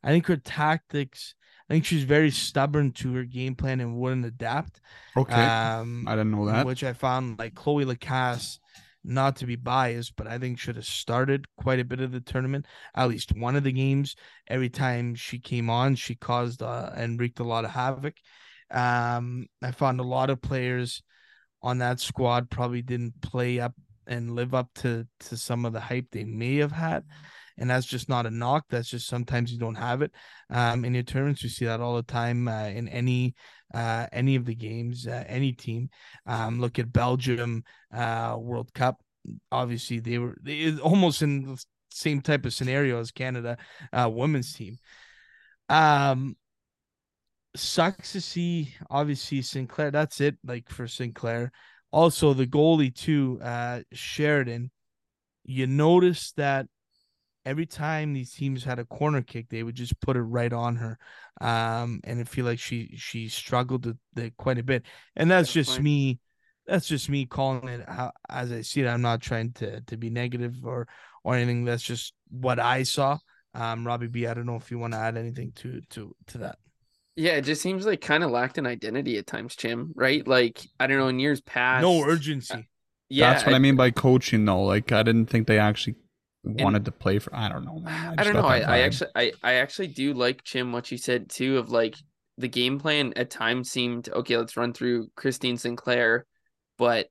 I 0.03 0.11
think 0.11 0.27
her 0.27 0.37
tactics. 0.37 1.35
I 1.69 1.75
think 1.75 1.85
she's 1.85 2.05
very 2.05 2.31
stubborn 2.31 2.93
to 2.93 3.15
her 3.15 3.25
game 3.25 3.55
plan 3.55 3.81
and 3.81 3.97
wouldn't 3.97 4.27
adapt. 4.27 4.81
Okay, 5.17 5.35
um, 5.35 6.07
I 6.09 6.13
didn't 6.13 6.33
know 6.33 6.47
that. 6.47 6.67
Which 6.67 6.83
I 6.83 6.93
found 6.93 7.39
like 7.39 7.55
Chloe 7.55 7.85
Lacasse 7.85 8.59
not 9.05 9.37
to 9.37 9.47
be 9.47 9.57
biased, 9.57 10.15
but 10.17 10.27
I 10.27 10.39
think 10.39 10.59
should 10.59 10.77
have 10.77 10.85
started 10.85 11.47
quite 11.57 11.81
a 11.81 11.85
bit 11.85 12.01
of 12.01 12.13
the 12.13 12.21
tournament, 12.21 12.67
at 12.95 13.09
least 13.09 13.37
one 13.37 13.57
of 13.57 13.65
the 13.65 13.73
games. 13.73 14.15
Every 14.49 14.69
time 14.69 15.15
she 15.15 15.39
came 15.39 15.69
on, 15.69 15.95
she 15.95 16.15
caused 16.15 16.63
uh, 16.63 16.91
and 16.95 17.19
wreaked 17.19 17.41
a 17.41 17.45
lot 17.45 17.65
of 17.65 17.71
havoc. 17.71 18.15
Um, 18.71 19.47
I 19.63 19.71
found 19.73 20.01
a 20.01 20.05
lot 20.05 20.31
of 20.31 20.41
players 20.41 21.03
on 21.63 21.79
that 21.79 22.01
squad 22.01 22.51
probably 22.51 22.83
didn't 22.83 23.21
play 23.21 23.61
up 23.61 23.75
and 24.07 24.35
live 24.35 24.55
up 24.55 24.69
to 24.75 25.07
to 25.21 25.37
some 25.37 25.65
of 25.65 25.73
the 25.73 25.81
hype 25.81 26.07
they 26.11 26.25
may 26.25 26.57
have 26.57 26.73
had. 26.73 27.05
And 27.59 27.71
that's 27.71 27.87
just 27.87 28.09
not 28.09 28.27
a 28.27 28.31
knock. 28.31 28.65
That's 28.71 28.89
just 28.89 29.07
sometimes 29.07 29.53
you 29.53 29.59
don't 29.59 29.75
have 29.75 30.03
it. 30.03 30.13
Um, 30.51 30.85
in 30.85 30.95
your 30.95 31.03
tournaments, 31.03 31.43
you 31.43 31.49
see 31.49 31.67
that 31.67 31.81
all 31.81 31.97
the 31.97 32.03
time 32.03 32.49
uh, 32.49 32.67
in 32.67 32.89
any 32.89 33.35
uh, 33.75 34.07
any 34.13 34.37
of 34.37 34.45
the 34.45 34.55
games, 34.55 35.07
uh, 35.07 35.25
any 35.27 35.53
team. 35.53 35.89
Um, 36.27 36.61
look 36.61 36.79
at 36.79 36.93
Belgium 36.93 37.65
uh, 37.95 38.37
World 38.39 38.73
Cup. 38.75 39.03
obviously 39.51 39.99
they 40.01 40.19
were 40.19 40.37
they, 40.43 40.77
almost 40.79 41.23
in 41.23 41.43
the 41.43 41.65
same 41.91 42.21
type 42.21 42.45
of 42.45 42.53
scenario 42.53 42.99
as 43.01 43.11
Canada 43.11 43.57
uh, 43.93 44.09
women's 44.13 44.53
team. 44.55 44.79
Um, 45.69 46.37
sucks 47.55 48.13
to 48.13 48.21
see 48.21 48.75
obviously 48.91 49.43
Sinclair. 49.43 49.91
That's 49.91 50.21
it, 50.21 50.37
like 50.45 50.69
for 50.69 50.87
Sinclair. 50.87 51.53
Also, 51.91 52.33
the 52.33 52.47
goalie 52.47 52.95
too, 52.95 53.39
uh, 53.43 53.81
Sheridan. 53.93 54.71
You 55.45 55.67
notice 55.67 56.33
that 56.37 56.67
every 57.45 57.67
time 57.67 58.13
these 58.13 58.33
teams 58.33 58.65
had 58.65 58.79
a 58.79 58.85
corner 58.85 59.23
kick, 59.23 59.49
they 59.49 59.63
would 59.63 59.75
just 59.75 60.01
put 60.01 60.17
it 60.17 60.23
right 60.23 60.53
on 60.53 60.77
her, 60.77 60.99
um, 61.41 62.01
and 62.05 62.21
I 62.21 62.25
feel 62.25 62.45
like 62.45 62.59
she 62.59 62.95
she 62.97 63.29
struggled 63.29 63.85
to, 63.85 63.97
to 64.17 64.31
quite 64.33 64.59
a 64.59 64.63
bit. 64.63 64.85
And 65.17 65.31
that's 65.31 65.53
just 65.53 65.81
me. 65.81 66.21
That's 66.67 66.87
just 66.87 67.09
me 67.09 67.27
calling 67.27 67.69
it 67.69 67.89
how, 67.89 68.13
as 68.29 68.53
I 68.53 68.61
see 68.61 68.83
it. 68.83 68.87
I'm 68.87 69.03
not 69.03 69.21
trying 69.21 69.53
to 69.55 69.81
to 69.83 69.97
be 69.97 70.11
negative 70.11 70.55
or 70.65 70.87
or 71.25 71.35
anything. 71.35 71.65
That's 71.65 71.83
just 71.83 72.15
what 72.31 72.59
I 72.59 72.85
saw. 72.85 73.19
Um, 73.55 73.87
Robbie 73.87 74.07
B, 74.07 74.27
I 74.27 74.35
don't 74.35 74.47
know 74.47 74.57
if 74.57 74.71
you 74.71 74.79
want 74.79 74.95
to 74.95 74.99
add 74.99 75.17
anything 75.17 75.53
to 75.57 75.81
to 75.91 76.15
to 76.29 76.39
that. 76.39 76.59
Yeah, 77.15 77.33
it 77.33 77.43
just 77.43 77.61
seems 77.61 77.85
like 77.85 78.01
kind 78.01 78.25
of 78.25 78.31
lacked 78.31 78.57
an 78.57 78.67
identity 78.67 79.19
at 79.19 79.27
times, 79.27 79.55
Jim. 79.55 79.93
Right? 79.95 80.27
Like 80.27 80.67
I 80.81 80.87
don't 80.87 80.99
know, 80.99 81.09
in 81.09 81.19
years 81.19 81.41
past, 81.41 81.83
no 81.83 82.03
urgency. 82.03 82.55
Uh, 82.55 82.63
yeah, 83.09 83.33
that's 83.33 83.45
what 83.45 83.53
I, 83.53 83.57
I, 83.57 83.59
mean 83.59 83.77
by 83.77 83.91
coaching, 83.91 84.47
though. 84.47 84.63
Like 84.63 84.91
I 84.93 85.03
didn't 85.03 85.27
think 85.27 85.47
they 85.47 85.59
actually 85.59 85.97
wanted 86.45 86.85
to 86.85 86.93
play 86.93 87.19
for. 87.19 87.35
I 87.35 87.49
don't 87.49 87.65
know. 87.65 87.79
Man. 87.79 88.15
I, 88.19 88.21
I 88.21 88.25
don't 88.25 88.35
know. 88.35 88.47
I, 88.47 88.59
I, 88.59 88.79
actually, 88.81 89.11
I, 89.15 89.33
I 89.43 89.55
actually 89.55 89.89
do 89.89 90.13
like 90.15 90.43
Jim 90.45 90.73
what 90.73 90.91
you 90.91 90.99
said 90.99 91.29
too 91.29 91.59
of 91.59 91.71
like 91.71 91.97
the 92.39 92.49
game 92.49 92.79
plan 92.79 93.13
at 93.17 93.31
times 93.31 93.71
seemed 93.71 94.09
okay. 94.09 94.37
Let's 94.37 94.57
run 94.57 94.73
through 94.73 95.09
Christine 95.15 95.57
Sinclair, 95.57 96.27
but 96.79 97.09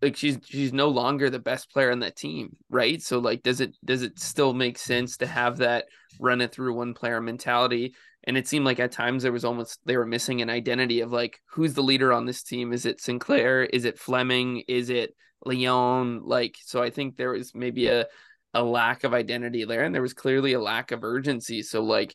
like 0.00 0.16
she's 0.16 0.38
she's 0.44 0.72
no 0.72 0.88
longer 0.88 1.28
the 1.28 1.38
best 1.38 1.70
player 1.70 1.90
on 1.90 2.00
that 2.00 2.16
team, 2.16 2.56
right? 2.70 3.02
So 3.02 3.18
like, 3.18 3.42
does 3.42 3.60
it 3.60 3.74
does 3.84 4.02
it 4.02 4.18
still 4.18 4.54
make 4.54 4.78
sense 4.78 5.18
to 5.18 5.26
have 5.26 5.58
that 5.58 5.86
run 6.20 6.40
it 6.40 6.52
through 6.52 6.74
one 6.74 6.94
player 6.94 7.20
mentality? 7.20 7.94
And 8.24 8.36
it 8.36 8.46
seemed 8.46 8.64
like 8.64 8.80
at 8.80 8.92
times 8.92 9.22
there 9.22 9.32
was 9.32 9.44
almost 9.44 9.80
they 9.84 9.96
were 9.96 10.06
missing 10.06 10.40
an 10.40 10.50
identity 10.50 11.00
of 11.00 11.12
like 11.12 11.40
who's 11.50 11.74
the 11.74 11.82
leader 11.82 12.12
on 12.12 12.26
this 12.26 12.42
team? 12.42 12.72
Is 12.72 12.86
it 12.86 13.00
Sinclair? 13.00 13.64
Is 13.64 13.84
it 13.84 13.98
Fleming? 13.98 14.62
Is 14.68 14.90
it 14.90 15.14
Leon? 15.44 16.22
Like 16.24 16.56
so, 16.64 16.82
I 16.82 16.90
think 16.90 17.16
there 17.16 17.30
was 17.30 17.54
maybe 17.54 17.88
a 17.88 18.06
a 18.54 18.62
lack 18.62 19.04
of 19.04 19.14
identity 19.14 19.64
there, 19.64 19.84
and 19.84 19.94
there 19.94 20.02
was 20.02 20.14
clearly 20.14 20.54
a 20.54 20.60
lack 20.60 20.90
of 20.92 21.04
urgency. 21.04 21.62
So 21.62 21.82
like, 21.82 22.14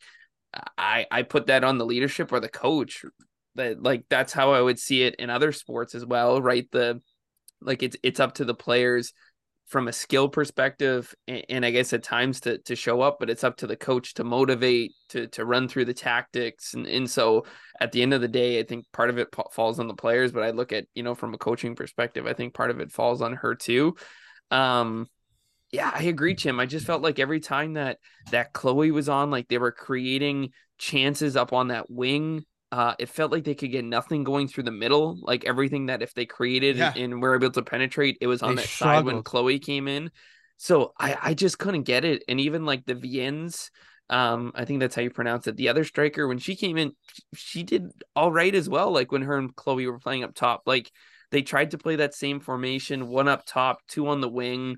I 0.77 1.05
I 1.11 1.23
put 1.23 1.47
that 1.47 1.63
on 1.63 1.77
the 1.77 1.85
leadership 1.85 2.31
or 2.31 2.39
the 2.39 2.49
coach. 2.49 3.05
That 3.55 3.81
like 3.81 4.05
that's 4.09 4.33
how 4.33 4.53
I 4.53 4.61
would 4.61 4.79
see 4.79 5.03
it 5.03 5.15
in 5.15 5.29
other 5.29 5.51
sports 5.51 5.95
as 5.95 6.05
well, 6.05 6.41
right? 6.41 6.67
The 6.71 7.01
like 7.61 7.83
it's 7.83 7.97
it's 8.03 8.19
up 8.19 8.35
to 8.35 8.45
the 8.45 8.55
players 8.55 9.13
from 9.65 9.87
a 9.87 9.93
skill 9.93 10.29
perspective 10.29 11.15
and, 11.27 11.45
and, 11.49 11.65
I 11.65 11.71
guess 11.71 11.93
at 11.93 12.03
times 12.03 12.41
to 12.41 12.57
to 12.59 12.75
show 12.75 13.01
up, 13.01 13.17
but 13.19 13.29
it's 13.29 13.43
up 13.43 13.57
to 13.57 13.67
the 13.67 13.75
coach 13.75 14.13
to 14.15 14.23
motivate, 14.23 14.93
to 15.09 15.27
to 15.27 15.45
run 15.45 15.67
through 15.67 15.85
the 15.85 15.93
tactics. 15.93 16.73
And 16.73 16.85
and 16.85 17.09
so 17.09 17.45
at 17.79 17.91
the 17.91 18.01
end 18.01 18.13
of 18.13 18.21
the 18.21 18.27
day, 18.27 18.59
I 18.59 18.63
think 18.63 18.85
part 18.91 19.09
of 19.09 19.17
it 19.17 19.29
falls 19.51 19.79
on 19.79 19.87
the 19.87 19.93
players, 19.93 20.31
but 20.31 20.43
I 20.43 20.51
look 20.51 20.71
at, 20.71 20.85
you 20.93 21.03
know, 21.03 21.15
from 21.15 21.33
a 21.33 21.37
coaching 21.37 21.75
perspective, 21.75 22.27
I 22.27 22.33
think 22.33 22.53
part 22.53 22.71
of 22.71 22.79
it 22.79 22.91
falls 22.91 23.21
on 23.21 23.33
her 23.33 23.55
too. 23.55 23.95
Um 24.51 25.07
yeah, 25.71 25.91
I 25.91 26.03
agree, 26.03 26.35
Tim. 26.35 26.59
I 26.59 26.67
just 26.67 26.85
felt 26.85 27.01
like 27.01 27.17
every 27.17 27.39
time 27.39 27.73
that 27.73 27.97
that 28.29 28.53
Chloe 28.53 28.91
was 28.91 29.09
on, 29.09 29.31
like 29.31 29.47
they 29.47 29.57
were 29.57 29.71
creating 29.71 30.51
chances 30.77 31.35
up 31.35 31.51
on 31.51 31.69
that 31.69 31.89
wing 31.89 32.45
uh, 32.73 32.95
it 32.97 33.07
felt 33.07 33.31
like 33.31 33.43
they 33.43 33.53
could 33.53 33.71
get 33.71 33.85
nothing 33.85 34.23
going 34.23 34.47
through 34.47 34.63
the 34.63 34.71
middle. 34.71 35.19
Like 35.21 35.45
everything 35.45 35.85
that 35.85 36.01
if 36.01 36.15
they 36.15 36.25
created 36.25 36.75
yeah. 36.75 36.91
and 36.95 37.21
were 37.21 37.35
able 37.35 37.51
to 37.51 37.61
penetrate, 37.61 38.17
it 38.19 38.25
was 38.25 38.41
on 38.41 38.55
they 38.55 38.63
that 38.63 38.67
struggled. 38.67 38.97
side 38.97 39.13
when 39.13 39.21
Chloe 39.21 39.59
came 39.59 39.87
in. 39.87 40.09
So 40.57 40.91
I, 40.99 41.15
I 41.21 41.33
just 41.35 41.59
couldn't 41.59 41.83
get 41.83 42.03
it. 42.03 42.23
And 42.27 42.39
even 42.39 42.65
like 42.65 42.83
the 42.83 42.95
Viens, 42.95 43.69
um, 44.09 44.53
I 44.55 44.65
think 44.65 44.79
that's 44.79 44.95
how 44.95 45.03
you 45.03 45.11
pronounce 45.11 45.45
it. 45.45 45.55
The 45.55 45.69
other 45.69 45.83
striker, 45.83 46.27
when 46.27 46.39
she 46.39 46.55
came 46.55 46.77
in, 46.77 46.93
she 47.35 47.61
did 47.61 47.91
all 48.15 48.31
right 48.31 48.55
as 48.55 48.67
well. 48.67 48.91
Like 48.91 49.11
when 49.11 49.21
her 49.21 49.37
and 49.37 49.55
Chloe 49.55 49.85
were 49.85 49.99
playing 49.99 50.23
up 50.23 50.33
top, 50.33 50.63
like 50.65 50.91
they 51.29 51.43
tried 51.43 51.71
to 51.71 51.77
play 51.77 51.97
that 51.97 52.15
same 52.15 52.39
formation, 52.39 53.07
one 53.07 53.27
up 53.27 53.45
top, 53.45 53.81
two 53.87 54.07
on 54.07 54.19
the 54.19 54.29
wing 54.29 54.77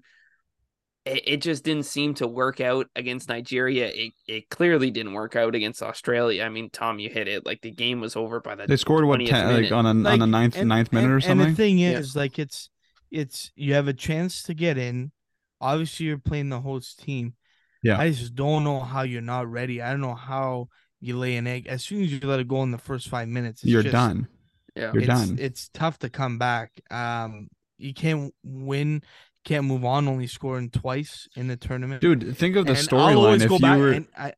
it, 1.06 1.24
it 1.26 1.38
just 1.38 1.64
didn't 1.64 1.86
seem 1.86 2.14
to 2.16 2.28
work 2.28 2.60
out 2.60 2.88
against 2.96 3.30
Nigeria. 3.30 3.88
It, 3.88 4.14
it 4.28 4.50
clearly 4.50 4.92
didn't 4.92 5.14
work 5.14 5.36
out 5.36 5.56
against 5.56 5.84
Australia. 5.84 6.44
I 6.44 6.50
mean, 6.50 6.70
Tom, 6.70 7.00
you 7.00 7.10
hit 7.10 7.28
it. 7.28 7.46
Like 7.46 7.62
the 7.62 7.72
game 7.72 8.02
was 8.02 8.16
over 8.16 8.40
by 8.40 8.56
the 8.56 8.66
they 8.66 8.78
scored 8.78 9.06
what 9.06 9.20
ten, 9.20 9.64
like 9.64 9.72
on 9.72 9.86
a 9.86 9.94
like, 9.94 10.14
on 10.14 10.20
the 10.20 10.28
ninth 10.28 10.58
and, 10.58 10.70
ninth 10.70 10.92
minute 10.92 11.06
and, 11.06 11.14
or 11.14 11.22
something. 11.22 11.48
And 11.48 11.56
the 11.56 11.56
thing 11.56 11.80
is, 11.80 12.16
yeah. 12.16 12.22
like 12.22 12.40
it's 12.40 12.70
it's 13.12 13.52
you 13.56 13.76
have 13.76 13.88
a 13.88 13.94
chance 13.94 14.44
to 14.44 14.54
get 14.54 14.78
in. 14.78 15.12
Obviously, 15.62 16.08
you're 16.08 16.18
playing 16.18 16.50
the 16.50 16.60
host 16.60 17.00
team. 17.00 17.36
Yeah, 17.84 18.00
I 18.00 18.10
just 18.10 18.36
don't 18.36 18.64
know 18.64 18.80
how 18.80 19.04
you're 19.04 19.22
not 19.22 19.50
ready. 19.50 19.82
I 19.82 19.92
don't 19.92 20.02
know 20.02 20.16
how 20.16 20.70
you 21.00 21.18
lay 21.18 21.36
an 21.36 21.46
egg 21.46 21.68
as 21.68 21.84
soon 21.84 22.04
as 22.04 22.12
you 22.12 22.20
let 22.22 22.40
it 22.40 22.48
go 22.48 22.64
in 22.64 22.72
the 22.72 22.78
first 22.80 23.10
five 23.10 23.28
minutes. 23.28 23.64
you're 23.64 23.84
just, 23.84 23.94
done. 23.94 24.28
Yeah, 24.76 24.92
you're 24.92 25.04
it's, 25.04 25.08
done. 25.08 25.38
It's 25.40 25.70
tough 25.70 26.00
to 26.00 26.10
come 26.10 26.40
back. 26.40 26.72
Um, 26.90 27.48
you 27.78 27.94
can't 27.94 28.34
win 28.44 29.04
can't 29.46 29.66
move 29.66 29.86
on, 29.86 30.08
only 30.08 30.28
scoring 30.28 30.70
twice 30.70 31.28
in 31.36 31.48
the 31.48 31.56
tournament. 31.56 32.02
Dude, 32.02 32.36
think 32.36 32.56
of 32.56 32.66
the 32.66 32.74
storyline 32.74 33.42
if 33.42 33.50
you 33.50 33.80
were. 33.80 34.06
I, 34.18 34.34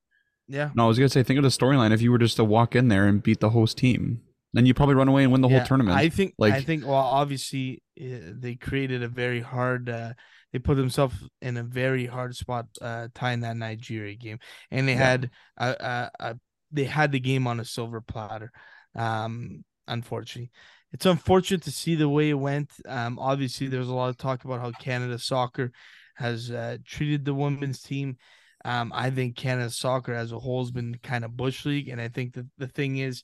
yeah. 0.48 0.70
No, 0.76 0.86
I 0.86 0.88
was 0.88 1.00
gonna 1.00 1.10
say, 1.10 1.24
think 1.24 1.38
of 1.38 1.43
the 1.43 1.50
storyline 1.50 1.91
if 1.91 2.02
you 2.02 2.12
were 2.12 2.17
just 2.17 2.36
to 2.36 2.43
walk 2.43 2.76
in 2.76 2.89
there 2.89 3.08
and 3.08 3.24
beat 3.24 3.39
the 3.39 3.50
host 3.50 3.78
team, 3.78 4.22
then 4.54 4.65
you 4.65 4.74
probably 4.74 4.96
run 4.96 5.08
away 5.08 5.24
and 5.24 5.32
win 5.32 5.41
the 5.41 5.50
yeah, 5.50 5.60
whole 5.60 5.67
tournament. 5.67 5.98
I 5.98 6.10
think. 6.10 6.34
Like, 6.38 6.54
I 6.54 6.62
think. 6.62 6.86
Well, 6.86 6.96
obviously, 6.96 7.82
uh, 8.00 8.34
they 8.34 8.56
created 8.56 9.04
a 9.04 9.08
very 9.08 9.41
hard. 9.41 9.89
Uh, 9.89 10.13
they 10.54 10.60
put 10.60 10.76
themselves 10.76 11.15
in 11.41 11.58
a 11.58 11.63
very 11.63 12.06
hard 12.06 12.36
spot 12.36 12.67
uh, 12.82 13.08
tying 13.13 13.41
that 13.41 13.58
Nigeria 13.58 14.15
game, 14.15 14.39
and 14.72 14.88
they 14.88 14.93
yeah. 14.93 15.10
had 15.10 15.30
a, 15.58 15.67
a, 15.67 16.12
a, 16.20 16.36
they 16.72 16.86
had 16.86 17.12
the 17.12 17.20
game 17.20 17.48
on 17.48 17.60
a 17.60 17.65
silver 17.65 18.02
platter. 18.02 18.52
Um, 18.96 19.63
unfortunately, 19.88 20.52
it's 20.93 21.06
unfortunate 21.06 21.63
to 21.63 21.71
see 21.71 21.95
the 21.95 22.10
way 22.10 22.30
it 22.30 22.36
went. 22.36 22.71
Um, 22.88 23.19
obviously, 23.19 23.67
there's 23.67 23.89
a 23.89 23.93
lot 23.93 24.10
of 24.10 24.17
talk 24.17 24.45
about 24.45 24.62
how 24.62 24.71
Canada 24.71 25.19
soccer 25.19 25.71
has 26.15 26.50
uh, 26.52 26.78
treated 26.86 27.26
the 27.26 27.34
women's 27.34 27.82
team. 27.82 28.17
Um, 28.65 28.91
I 28.93 29.10
think 29.10 29.36
Canada 29.36 29.69
soccer 29.69 30.13
as 30.13 30.32
a 30.32 30.39
whole 30.39 30.63
has 30.63 30.71
been 30.71 30.97
kind 31.04 31.23
of 31.23 31.38
bush 31.38 31.65
league, 31.65 31.89
and 31.89 32.02
I 32.02 32.08
think 32.08 32.34
that 32.34 32.47
the 32.58 32.67
thing 32.67 32.97
is 32.97 33.23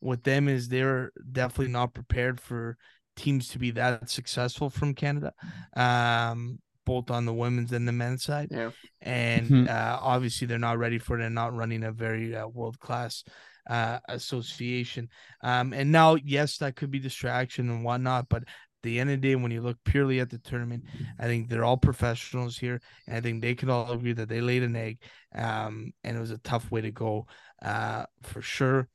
with 0.00 0.22
them 0.24 0.48
is 0.48 0.68
they're 0.68 1.12
definitely 1.32 1.72
not 1.72 1.94
prepared 1.94 2.40
for 2.40 2.76
teams 3.16 3.48
to 3.48 3.58
be 3.58 3.70
that 3.72 4.10
successful 4.10 4.68
from 4.68 4.94
Canada, 4.94 5.32
um, 5.76 6.58
both 6.84 7.10
on 7.10 7.24
the 7.24 7.32
women's 7.32 7.72
and 7.72 7.88
the 7.88 7.92
men's 7.92 8.24
side. 8.24 8.48
Yeah, 8.50 8.70
and 9.00 9.48
mm-hmm. 9.48 9.68
uh, 9.68 9.98
obviously 10.00 10.46
they're 10.46 10.58
not 10.58 10.78
ready 10.78 10.98
for 10.98 11.18
it 11.18 11.24
and 11.24 11.34
not 11.34 11.54
running 11.54 11.84
a 11.84 11.92
very 11.92 12.36
uh, 12.36 12.46
world 12.46 12.78
class 12.78 13.24
uh, 13.68 13.98
association. 14.08 15.08
Um, 15.42 15.72
and 15.72 15.90
now, 15.92 16.16
yes, 16.16 16.58
that 16.58 16.76
could 16.76 16.90
be 16.90 16.98
distraction 16.98 17.70
and 17.70 17.84
whatnot, 17.84 18.28
but 18.28 18.44
the 18.82 19.00
end 19.00 19.10
of 19.10 19.20
the 19.20 19.28
day, 19.28 19.34
when 19.34 19.50
you 19.50 19.62
look 19.62 19.78
purely 19.84 20.20
at 20.20 20.28
the 20.28 20.38
tournament, 20.38 20.84
I 21.18 21.24
think 21.24 21.48
they're 21.48 21.64
all 21.64 21.78
professionals 21.78 22.58
here, 22.58 22.80
and 23.06 23.16
I 23.16 23.20
think 23.20 23.40
they 23.40 23.54
could 23.54 23.70
all 23.70 23.90
agree 23.90 24.12
that 24.12 24.28
they 24.28 24.42
laid 24.42 24.62
an 24.62 24.76
egg, 24.76 24.98
um, 25.34 25.92
and 26.04 26.16
it 26.16 26.20
was 26.20 26.30
a 26.30 26.38
tough 26.38 26.70
way 26.70 26.82
to 26.82 26.90
go, 26.90 27.26
uh, 27.62 28.04
for 28.22 28.42
sure. 28.42 28.88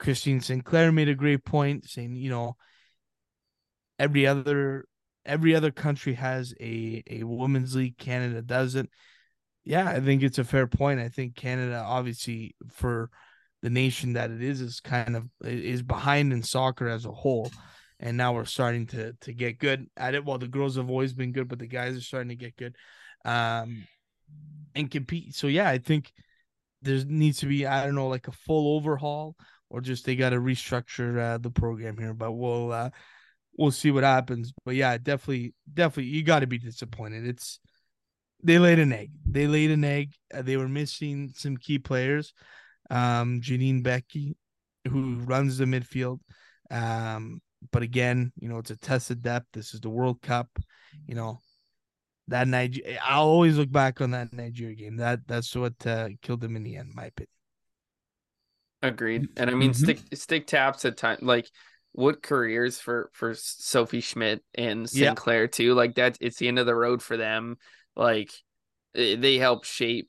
Christine 0.00 0.40
Sinclair 0.40 0.90
made 0.90 1.08
a 1.08 1.14
great 1.14 1.44
point, 1.44 1.88
saying, 1.88 2.16
you 2.16 2.30
know, 2.30 2.56
every 3.98 4.26
other 4.26 4.86
every 5.26 5.54
other 5.54 5.70
country 5.70 6.14
has 6.14 6.54
a 6.60 7.02
a 7.08 7.22
women's 7.22 7.76
league. 7.76 7.98
Canada 7.98 8.42
doesn't. 8.42 8.90
Yeah, 9.62 9.88
I 9.88 10.00
think 10.00 10.22
it's 10.22 10.38
a 10.38 10.44
fair 10.44 10.66
point. 10.66 11.00
I 11.00 11.08
think 11.08 11.36
Canada, 11.36 11.84
obviously, 11.86 12.56
for 12.70 13.10
the 13.62 13.70
nation 13.70 14.14
that 14.14 14.30
it 14.30 14.42
is 14.42 14.60
is 14.60 14.80
kind 14.80 15.16
of 15.16 15.28
is 15.42 15.82
behind 15.82 16.32
in 16.32 16.42
soccer 16.42 16.88
as 16.88 17.04
a 17.04 17.12
whole. 17.12 17.50
And 17.98 18.16
now 18.16 18.32
we're 18.32 18.46
starting 18.46 18.86
to 18.88 19.12
to 19.20 19.32
get 19.32 19.58
good 19.58 19.86
at 19.96 20.14
it. 20.14 20.24
Well 20.24 20.38
the 20.38 20.48
girls 20.48 20.76
have 20.76 20.88
always 20.88 21.12
been 21.12 21.32
good 21.32 21.48
but 21.48 21.58
the 21.58 21.66
guys 21.66 21.96
are 21.96 22.00
starting 22.00 22.30
to 22.30 22.36
get 22.36 22.56
good 22.56 22.76
um 23.24 23.86
and 24.74 24.90
compete. 24.90 25.34
So 25.34 25.46
yeah 25.46 25.68
i 25.68 25.78
think 25.78 26.12
there 26.82 27.04
needs 27.04 27.40
to 27.40 27.46
be 27.46 27.66
i 27.66 27.84
don't 27.84 27.94
know 27.94 28.08
like 28.08 28.28
a 28.28 28.32
full 28.32 28.76
overhaul 28.76 29.36
or 29.68 29.82
just 29.82 30.06
they 30.06 30.16
got 30.16 30.30
to 30.30 30.36
restructure 30.36 31.18
uh, 31.18 31.38
the 31.38 31.50
program 31.50 31.98
here. 31.98 32.14
But 32.14 32.32
we'll 32.32 32.72
uh 32.72 32.90
we'll 33.58 33.70
see 33.70 33.90
what 33.90 34.04
happens. 34.04 34.52
But 34.64 34.76
yeah 34.76 34.96
definitely 34.96 35.52
definitely 35.72 36.10
you 36.10 36.22
got 36.22 36.40
to 36.40 36.46
be 36.46 36.58
disappointed. 36.58 37.26
It's 37.26 37.60
they 38.42 38.58
laid 38.58 38.78
an 38.78 38.94
egg. 38.94 39.10
They 39.26 39.46
laid 39.46 39.70
an 39.70 39.84
egg. 39.84 40.14
Uh, 40.32 40.40
they 40.40 40.56
were 40.56 40.68
missing 40.68 41.32
some 41.36 41.58
key 41.58 41.78
players 41.78 42.32
um, 42.90 43.40
Janine 43.40 43.82
Beckie, 43.82 44.34
who 44.88 45.16
runs 45.20 45.58
the 45.58 45.64
midfield. 45.64 46.20
Um, 46.70 47.40
but 47.72 47.82
again, 47.82 48.32
you 48.36 48.48
know, 48.48 48.58
it's 48.58 48.70
a 48.70 48.76
test 48.76 49.10
of 49.10 49.22
depth. 49.22 49.46
This 49.52 49.74
is 49.74 49.80
the 49.80 49.90
World 49.90 50.22
Cup. 50.22 50.48
You 51.06 51.14
know, 51.14 51.38
that 52.28 52.48
Niger. 52.48 52.82
I'll 53.02 53.28
always 53.28 53.56
look 53.56 53.70
back 53.70 54.00
on 54.00 54.12
that 54.12 54.32
Nigeria 54.32 54.74
game. 54.74 54.96
That 54.96 55.26
that's 55.26 55.54
what 55.54 55.74
uh, 55.86 56.08
killed 56.22 56.40
them 56.40 56.56
in 56.56 56.62
the 56.62 56.76
end, 56.76 56.92
my 56.94 57.06
opinion. 57.06 57.28
Agreed. 58.82 59.28
And 59.36 59.50
I 59.50 59.54
mean, 59.54 59.72
mm-hmm. 59.72 59.84
stick 59.84 59.98
stick 60.14 60.46
taps 60.46 60.84
at 60.84 60.96
time 60.96 61.18
like 61.20 61.50
what 61.92 62.22
careers 62.22 62.78
for 62.78 63.10
for 63.12 63.34
Sophie 63.34 64.00
Schmidt 64.00 64.42
and 64.54 64.88
Yeah. 64.92 65.08
Sinclair 65.08 65.48
too. 65.48 65.74
Like 65.74 65.96
that, 65.96 66.16
it's 66.20 66.38
the 66.38 66.48
end 66.48 66.58
of 66.58 66.66
the 66.66 66.74
road 66.74 67.02
for 67.02 67.16
them. 67.16 67.56
Like 67.94 68.32
eh, 68.94 69.16
they 69.18 69.36
help 69.36 69.64
shape 69.64 70.08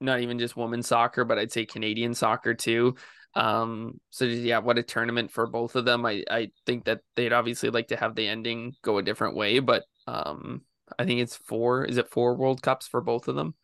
not 0.00 0.20
even 0.20 0.38
just 0.38 0.56
women's 0.56 0.86
soccer, 0.86 1.24
but 1.24 1.38
I'd 1.38 1.52
say 1.52 1.66
Canadian 1.66 2.14
soccer 2.14 2.54
too. 2.54 2.96
Um, 3.34 4.00
so 4.10 4.24
yeah, 4.24 4.58
what 4.58 4.78
a 4.78 4.82
tournament 4.82 5.30
for 5.30 5.46
both 5.46 5.76
of 5.76 5.84
them. 5.84 6.06
I 6.06 6.24
I 6.30 6.50
think 6.66 6.84
that 6.84 7.00
they'd 7.16 7.32
obviously 7.32 7.70
like 7.70 7.88
to 7.88 7.96
have 7.96 8.14
the 8.14 8.28
ending 8.28 8.74
go 8.82 8.98
a 8.98 9.02
different 9.02 9.36
way, 9.36 9.58
but 9.58 9.84
um, 10.06 10.62
I 10.98 11.04
think 11.04 11.20
it's 11.20 11.36
four. 11.36 11.84
Is 11.84 11.96
it 11.96 12.10
four 12.10 12.36
World 12.36 12.62
Cups 12.62 12.86
for 12.86 13.00
both 13.00 13.28
of 13.28 13.34
them? 13.34 13.54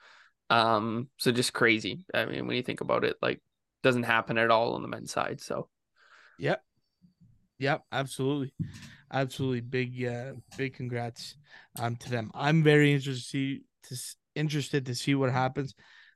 Um, 0.49 1.09
so 1.19 1.31
just 1.31 1.53
crazy. 1.53 2.05
I 2.13 2.25
mean, 2.27 2.47
when 2.47 2.57
you 2.57 2.63
think 2.63 2.81
about 2.81 3.05
it, 3.05 3.17
like 3.23 3.41
doesn't 3.83 4.03
happen 4.03 4.39
at 4.39 4.51
all 4.51 4.75
on 4.75 4.83
the 4.83 4.89
men's 4.89 5.13
side. 5.13 5.41
So 5.41 5.69
Yep. 6.39 6.63
Yep, 7.59 7.83
absolutely. 7.93 8.53
Absolutely 9.13 9.61
big 9.61 10.05
uh 10.05 10.33
big 10.57 10.75
congrats 10.75 11.37
um 11.79 11.97
to 11.97 12.11
them. 12.11 12.31
I'm 12.35 12.63
very 12.63 12.93
interested 12.93 13.21
to 13.21 13.29
see 13.29 13.63
to 13.85 13.97
interested 14.35 14.87
to 14.87 14.95
see 14.95 15.15
what 15.15 15.31
happens. 15.31 15.75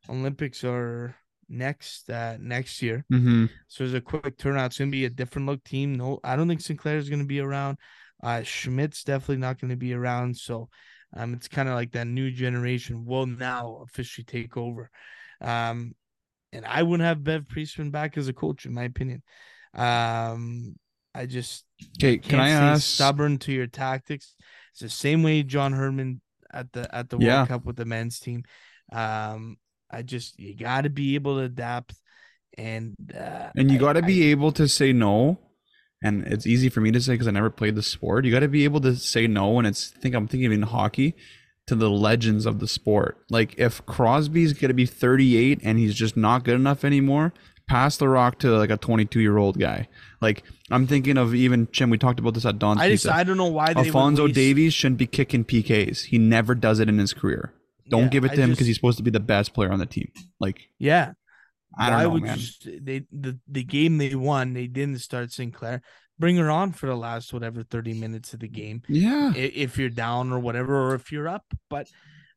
Olympics 0.09 0.65
are 0.65 1.17
next 1.49 2.09
uh 2.11 2.37
next 2.41 2.81
year. 2.83 3.05
Mm-hmm. 3.13 3.47
So 3.69 3.85
there's 3.85 3.95
a 3.95 4.01
quick 4.01 4.39
turnout. 4.39 4.67
It's 4.67 4.79
gonna 4.79 4.91
be 4.91 5.05
a 5.05 5.11
different 5.11 5.47
look 5.47 5.63
team. 5.65 5.95
No, 5.95 6.21
I 6.25 6.37
don't 6.37 6.49
think 6.49 6.61
Sinclair 6.61 6.97
is 6.97 7.11
gonna 7.11 7.25
be 7.25 7.41
around. 7.41 7.79
Uh 8.23 8.43
Schmidt's 8.43 9.05
definitely 9.05 9.39
not 9.39 9.61
gonna 9.61 9.77
be 9.77 9.93
around. 9.93 10.37
So 10.37 10.69
um 11.17 11.35
it's 11.35 11.49
kind 11.49 11.69
of 11.69 11.75
like 11.75 11.93
that 11.93 12.07
new 12.07 12.31
generation 12.31 13.05
will 13.05 13.27
now 13.27 13.83
officially 13.87 14.25
take 14.25 14.57
over. 14.57 14.91
Um 15.41 15.95
and 16.53 16.65
I 16.65 16.83
wouldn't 16.83 17.07
have 17.07 17.25
Bev 17.25 17.49
Priestman 17.49 17.91
back 17.91 18.17
as 18.17 18.29
a 18.29 18.33
coach, 18.33 18.65
in 18.65 18.73
my 18.73 18.85
opinion. 18.85 19.23
Um 19.75 20.77
I 21.15 21.27
just 21.27 21.65
Okay, 21.99 22.19
can't 22.19 22.43
I 22.43 22.51
ask? 22.51 22.85
stubborn 22.85 23.39
to 23.39 23.53
your 23.53 23.67
tactics. 23.67 24.35
It's 24.73 24.81
the 24.81 24.89
same 24.89 25.23
way 25.23 25.43
John 25.43 25.73
Herdman 25.73 26.21
at 26.53 26.73
the 26.73 26.93
at 26.95 27.11
the 27.11 27.17
World 27.17 27.27
Yeah. 27.29 27.47
Cup 27.47 27.65
with 27.65 27.77
the 27.77 27.85
men's 27.85 28.19
team. 28.19 28.45
Um, 28.93 29.57
I 29.95 30.03
just 30.03 30.39
you 30.39 30.57
got 30.57 30.83
to 30.83 30.91
be 30.91 31.15
able 31.15 31.37
to 31.39 31.45
adapt, 31.45 31.95
and 32.59 32.95
uh, 33.17 33.51
And 33.57 33.71
you 33.71 33.79
got 33.79 33.95
to 33.95 34.05
I- 34.05 34.07
be 34.07 34.31
able 34.31 34.53
to 34.53 34.69
say 34.69 34.93
no. 34.93 35.39
And 36.03 36.27
it's 36.27 36.47
easy 36.47 36.69
for 36.69 36.83
me 36.83 36.91
to 36.91 37.01
say 37.01 37.15
because 37.15 37.29
I 37.29 37.31
never 37.31 37.49
played 37.49 37.77
the 37.77 37.83
sport. 37.83 38.27
You 38.27 38.33
got 38.33 38.41
to 38.41 38.49
be 38.49 38.65
able 38.65 38.81
to 38.83 38.95
say 38.95 39.27
no. 39.27 39.57
And 39.59 39.67
it's 39.67 39.95
I 39.97 40.01
think 40.01 40.15
I'm 40.15 40.29
thinking 40.29 40.53
in 40.53 40.61
hockey 40.63 41.15
to 41.67 41.75
the 41.75 41.89
legends 41.89 42.45
of 42.45 42.59
the 42.59 42.69
sport. 42.69 43.17
Like 43.31 43.55
if 43.57 43.85
Crosby's 43.87 44.53
going 44.53 44.69
to 44.69 44.75
be 44.75 44.85
38 44.85 45.61
and 45.63 45.79
he's 45.79 45.95
just 45.95 46.15
not 46.15 46.45
good 46.45 46.57
enough 46.57 46.85
anymore, 46.85 47.33
pass 47.67 47.97
the 47.97 48.09
rock 48.09 48.39
to 48.41 48.51
like 48.51 48.69
a 48.69 48.77
22 48.77 49.19
year 49.21 49.39
old 49.39 49.59
guy. 49.59 49.89
Like 50.21 50.43
I'm 50.71 50.87
thinking 50.87 51.17
of 51.17 51.35
even 51.35 51.69
Jim. 51.73 51.89
We 51.89 51.97
talked 51.97 52.21
about 52.21 52.35
this 52.35 52.45
at 52.45 52.59
Don's 52.59 52.83
I 52.83 52.91
just 52.91 53.05
Pizza. 53.05 53.17
I 53.17 53.25
don't 53.25 53.39
know 53.39 53.47
why 53.47 53.73
Alphonso 53.75 54.29
Davies 54.29 54.75
shouldn't 54.75 54.99
be 54.99 55.07
kicking 55.07 55.43
PKs. 55.43 56.07
He 56.07 56.19
never 56.19 56.55
does 56.55 56.81
it 56.81 56.91
in 56.91 56.99
his 56.99 57.15
career. 57.15 57.55
Don't 57.89 58.05
Yeah, 58.05 58.09
give 58.09 58.25
it 58.25 58.33
I 58.33 58.37
to 58.37 58.43
him 58.43 58.51
because 58.51 58.67
he's 58.67 58.77
supposed 58.77 58.99
to 58.99 59.05
be 59.05 59.11
the 59.11 59.21
best 59.21 59.55
player 59.55 59.71
on 59.73 59.79
the 59.79 59.87
team. 59.87 60.11
Like 60.41 60.69
yeah. 60.79 61.13
I 61.77 61.91
don't 61.91 61.99
why 61.99 62.03
know, 62.05 62.11
would 62.11 62.23
man. 62.23 62.39
just, 62.39 62.65
they 62.65 63.05
the 63.11 63.39
the 63.49 63.65
game 63.65 63.99
they 63.99 64.15
won? 64.15 64.53
They 64.53 64.67
didn't 64.69 65.01
start 65.01 65.33
Sinclair. 65.33 65.83
Bring 66.19 66.37
her 66.37 66.51
on 66.51 66.73
for 66.73 66.87
the 66.87 66.95
last 66.97 67.33
whatever 67.33 67.65
thirty 67.65 67.95
minutes 67.95 68.33
of 68.33 68.41
the 68.41 68.49
game. 68.49 68.83
Yeah. 68.89 69.33
if 69.35 69.77
you're 69.77 69.89
down 69.91 70.33
or 70.33 70.39
whatever, 70.39 70.91
or 70.91 70.95
if 70.95 71.11
you're 71.11 71.29
up. 71.29 71.45
But 71.69 71.89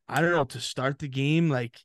I 0.08 0.20
don't 0.20 0.32
know 0.32 0.44
to 0.44 0.60
start 0.60 0.98
the 0.98 1.08
game, 1.08 1.48
like, 1.48 1.78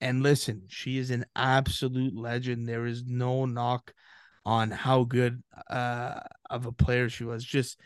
and 0.00 0.22
listen, 0.24 0.62
she 0.68 0.98
is 0.98 1.12
an 1.12 1.24
absolute 1.36 2.16
legend. 2.16 2.68
There 2.68 2.86
is 2.86 3.04
no 3.06 3.46
knock 3.46 3.92
on 4.44 4.72
how 4.72 5.04
good 5.04 5.42
uh 5.70 6.18
of 6.50 6.66
a 6.66 6.72
player 6.72 7.08
she 7.08 7.22
was. 7.22 7.44
Just 7.44 7.78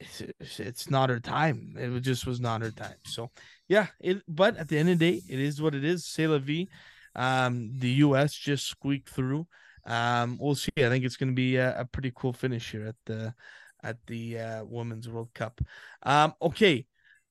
it's, 0.00 0.20
it's- 0.60 0.90
not 0.90 1.10
her 1.10 1.20
time. 1.20 1.74
It 1.78 2.00
just 2.00 2.26
was 2.26 2.40
not 2.40 2.62
her 2.62 2.70
time. 2.70 2.96
So 3.04 3.30
yeah, 3.68 3.86
it. 4.00 4.22
But 4.28 4.56
at 4.56 4.68
the 4.68 4.78
end 4.78 4.90
of 4.90 4.98
the 4.98 5.12
day, 5.12 5.22
it 5.28 5.40
is 5.40 5.60
what 5.62 5.74
it 5.74 5.84
is. 5.84 6.06
C'est 6.06 6.26
la 6.26 6.38
vie. 6.38 6.68
Um, 7.16 7.70
the 7.78 7.90
U.S. 8.06 8.34
just 8.34 8.66
squeaked 8.66 9.08
through. 9.08 9.46
Um, 9.86 10.38
we'll 10.40 10.54
see. 10.56 10.70
I 10.78 10.88
think 10.88 11.04
it's 11.04 11.16
going 11.16 11.30
to 11.30 11.34
be 11.34 11.56
a, 11.56 11.80
a 11.80 11.84
pretty 11.84 12.12
cool 12.14 12.32
finish 12.32 12.70
here 12.72 12.86
at 12.86 12.96
the 13.06 13.34
at 13.82 13.98
the 14.06 14.38
uh, 14.38 14.64
Women's 14.64 15.08
World 15.08 15.32
Cup. 15.34 15.60
Um, 16.02 16.34
okay, 16.42 16.86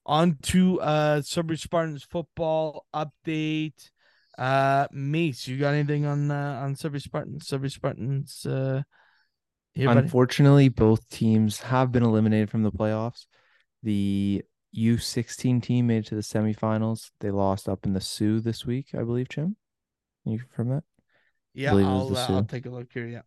on 0.05 0.37
to 0.43 0.79
uh, 0.81 1.21
Sudbury 1.21 1.57
Spartans 1.57 2.03
football 2.03 2.85
update. 2.93 3.89
Uh, 4.37 4.87
Mace, 4.91 5.47
you 5.47 5.59
got 5.59 5.73
anything 5.73 6.05
on 6.05 6.31
uh, 6.31 6.61
on 6.63 6.75
Sudbury 6.75 7.01
Spartans? 7.01 7.47
Sudbury 7.47 7.69
Spartans. 7.69 8.45
Uh, 8.45 8.83
Unfortunately, 9.75 10.69
both 10.69 11.09
teams 11.09 11.61
have 11.61 11.91
been 11.91 12.03
eliminated 12.03 12.49
from 12.49 12.63
the 12.63 12.71
playoffs. 12.71 13.25
The 13.81 14.43
U16 14.75 15.61
team 15.61 15.87
made 15.87 15.99
it 15.99 16.05
to 16.07 16.15
the 16.15 16.21
semifinals. 16.21 17.11
They 17.19 17.31
lost 17.31 17.67
up 17.67 17.85
in 17.85 17.93
the 17.93 18.01
Sioux 18.01 18.39
this 18.39 18.65
week, 18.65 18.87
I 18.93 19.03
believe, 19.03 19.29
Jim. 19.29 19.55
Can 20.23 20.33
you 20.33 20.39
confirm 20.39 20.69
that? 20.69 20.83
yeah, 21.53 21.71
believe 21.71 21.85
it 21.85 21.89
was 21.89 22.17
I'll 22.29 22.35
uh, 22.35 22.37
I'll 22.39 22.45
take 22.45 22.65
a 22.65 22.69
look 22.69 22.91
here. 22.91 23.07
Yeah, 23.07 23.21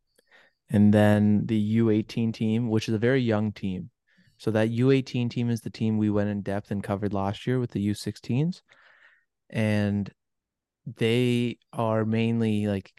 And 0.71 0.93
then 0.93 1.47
the 1.47 1.79
U18 1.79 2.33
team, 2.33 2.69
which 2.69 2.89
is 2.89 2.95
a 2.95 2.99
very 2.99 3.21
young 3.21 3.53
team. 3.53 3.91
So 4.39 4.51
that 4.51 4.71
U18 4.71 5.31
team 5.31 5.51
is 5.51 5.61
the 5.61 5.71
team 5.71 5.97
we 5.97 6.11
went 6.11 6.29
in 6.29 6.43
depth 6.43 6.71
and 6.71 6.83
covered 6.83 7.15
last 7.15 7.47
year 7.47 7.59
with 7.59 7.71
the 7.71 7.89
U16s. 7.89 8.61
And 9.49 10.11
they 10.97 11.59
are 11.73 12.05
mainly 12.05 12.67
like 12.67 12.93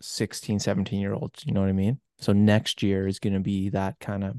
16, 0.00 0.58
17 0.58 1.00
year 1.00 1.14
olds. 1.14 1.44
You 1.46 1.52
know 1.52 1.60
what 1.60 1.68
I 1.68 1.72
mean? 1.72 2.00
So 2.18 2.32
next 2.32 2.82
year 2.82 3.06
is 3.06 3.18
going 3.18 3.34
to 3.34 3.40
be 3.40 3.70
that 3.70 3.98
kind 4.00 4.24
of 4.24 4.36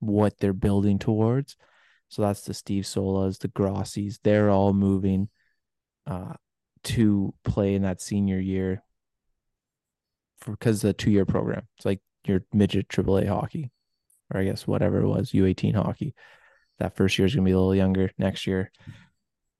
what 0.00 0.38
they're 0.38 0.52
building 0.52 0.98
towards. 0.98 1.56
So 2.08 2.22
that's 2.22 2.42
the 2.42 2.54
Steve 2.54 2.84
Solas, 2.84 3.38
the 3.38 3.48
Grossies. 3.48 4.18
They're 4.22 4.50
all 4.50 4.72
moving 4.72 5.28
uh, 6.06 6.34
to 6.84 7.34
play 7.44 7.74
in 7.74 7.82
that 7.82 8.00
senior 8.00 8.38
year 8.38 8.82
for 10.38 10.52
because 10.52 10.80
the 10.80 10.92
two 10.92 11.10
year 11.10 11.26
program. 11.26 11.66
It's 11.76 11.84
like 11.84 12.00
your 12.24 12.44
midget 12.52 12.88
AAA 12.88 13.28
hockey, 13.28 13.70
or 14.32 14.40
I 14.40 14.44
guess 14.44 14.66
whatever 14.66 15.00
it 15.00 15.06
was, 15.06 15.32
U18 15.32 15.74
hockey. 15.74 16.14
That 16.78 16.96
first 16.96 17.18
year 17.18 17.26
is 17.26 17.34
going 17.34 17.44
to 17.44 17.48
be 17.48 17.52
a 17.52 17.58
little 17.58 17.74
younger. 17.74 18.10
Next 18.18 18.46
year, 18.46 18.70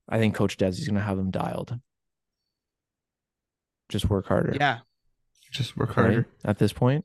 I 0.08 0.18
think 0.18 0.34
Coach 0.34 0.56
Desi's 0.56 0.86
going 0.86 0.96
to 0.96 1.02
have 1.02 1.16
them 1.16 1.30
dialed. 1.30 1.76
Just 3.88 4.08
work 4.08 4.26
harder. 4.26 4.56
yeah, 4.58 4.78
Just 5.50 5.76
work 5.76 5.96
right? 5.96 6.04
harder. 6.04 6.28
At 6.44 6.58
this 6.58 6.72
point, 6.72 7.04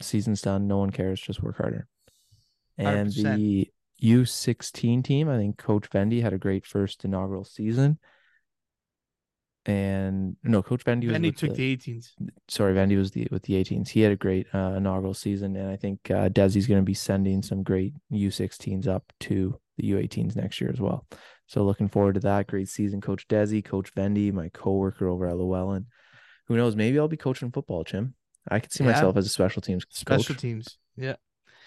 season's 0.00 0.40
done. 0.40 0.66
No 0.66 0.78
one 0.78 0.90
cares. 0.90 1.20
Just 1.20 1.42
work 1.42 1.56
harder. 1.56 1.86
And 2.78 3.08
100%. 3.08 3.36
the 3.36 3.68
U16 4.02 5.04
team, 5.04 5.28
I 5.28 5.36
think 5.36 5.58
Coach 5.58 5.90
Vendy 5.90 6.22
had 6.22 6.32
a 6.32 6.38
great 6.38 6.66
first 6.66 7.04
inaugural 7.04 7.44
season. 7.44 7.98
And 9.66 10.36
no, 10.42 10.62
Coach 10.62 10.84
Vendy 10.84 11.04
was 11.04 11.12
Benny 11.12 11.32
took 11.32 11.54
the, 11.54 11.74
the 11.74 11.76
18s. 11.76 12.10
sorry, 12.48 12.74
Vandy 12.74 12.98
was 12.98 13.12
the 13.12 13.26
with 13.30 13.44
the 13.44 13.54
18s. 13.54 13.88
He 13.88 14.02
had 14.02 14.12
a 14.12 14.16
great 14.16 14.46
uh, 14.52 14.74
inaugural 14.76 15.14
season, 15.14 15.56
and 15.56 15.70
I 15.70 15.76
think 15.76 16.10
uh, 16.10 16.28
Desi's 16.28 16.66
going 16.66 16.80
to 16.80 16.84
be 16.84 16.92
sending 16.92 17.40
some 17.42 17.62
great 17.62 17.94
U16s 18.12 18.86
up 18.86 19.10
to 19.20 19.58
the 19.78 19.90
U18s 19.92 20.36
next 20.36 20.60
year 20.60 20.70
as 20.70 20.80
well. 20.80 21.06
So 21.46 21.64
looking 21.64 21.88
forward 21.88 22.14
to 22.14 22.20
that 22.20 22.46
great 22.46 22.68
season, 22.68 23.00
Coach 23.00 23.26
Desi, 23.26 23.64
Coach 23.64 23.94
Vendy, 23.94 24.32
my 24.32 24.50
coworker 24.50 25.08
over 25.08 25.26
at 25.26 25.36
Llewellyn. 25.36 25.86
Who 26.46 26.56
knows? 26.56 26.76
Maybe 26.76 26.98
I'll 26.98 27.08
be 27.08 27.16
coaching 27.16 27.50
football, 27.50 27.84
Jim. 27.84 28.14
I 28.50 28.60
could 28.60 28.72
see 28.72 28.84
Yeah. 28.84 28.92
myself 28.92 29.16
as 29.16 29.26
a 29.26 29.30
special 29.30 29.62
teams 29.62 29.84
Special 29.90 30.34
coach. 30.34 30.40
teams. 30.42 30.78
Yeah. 30.96 31.16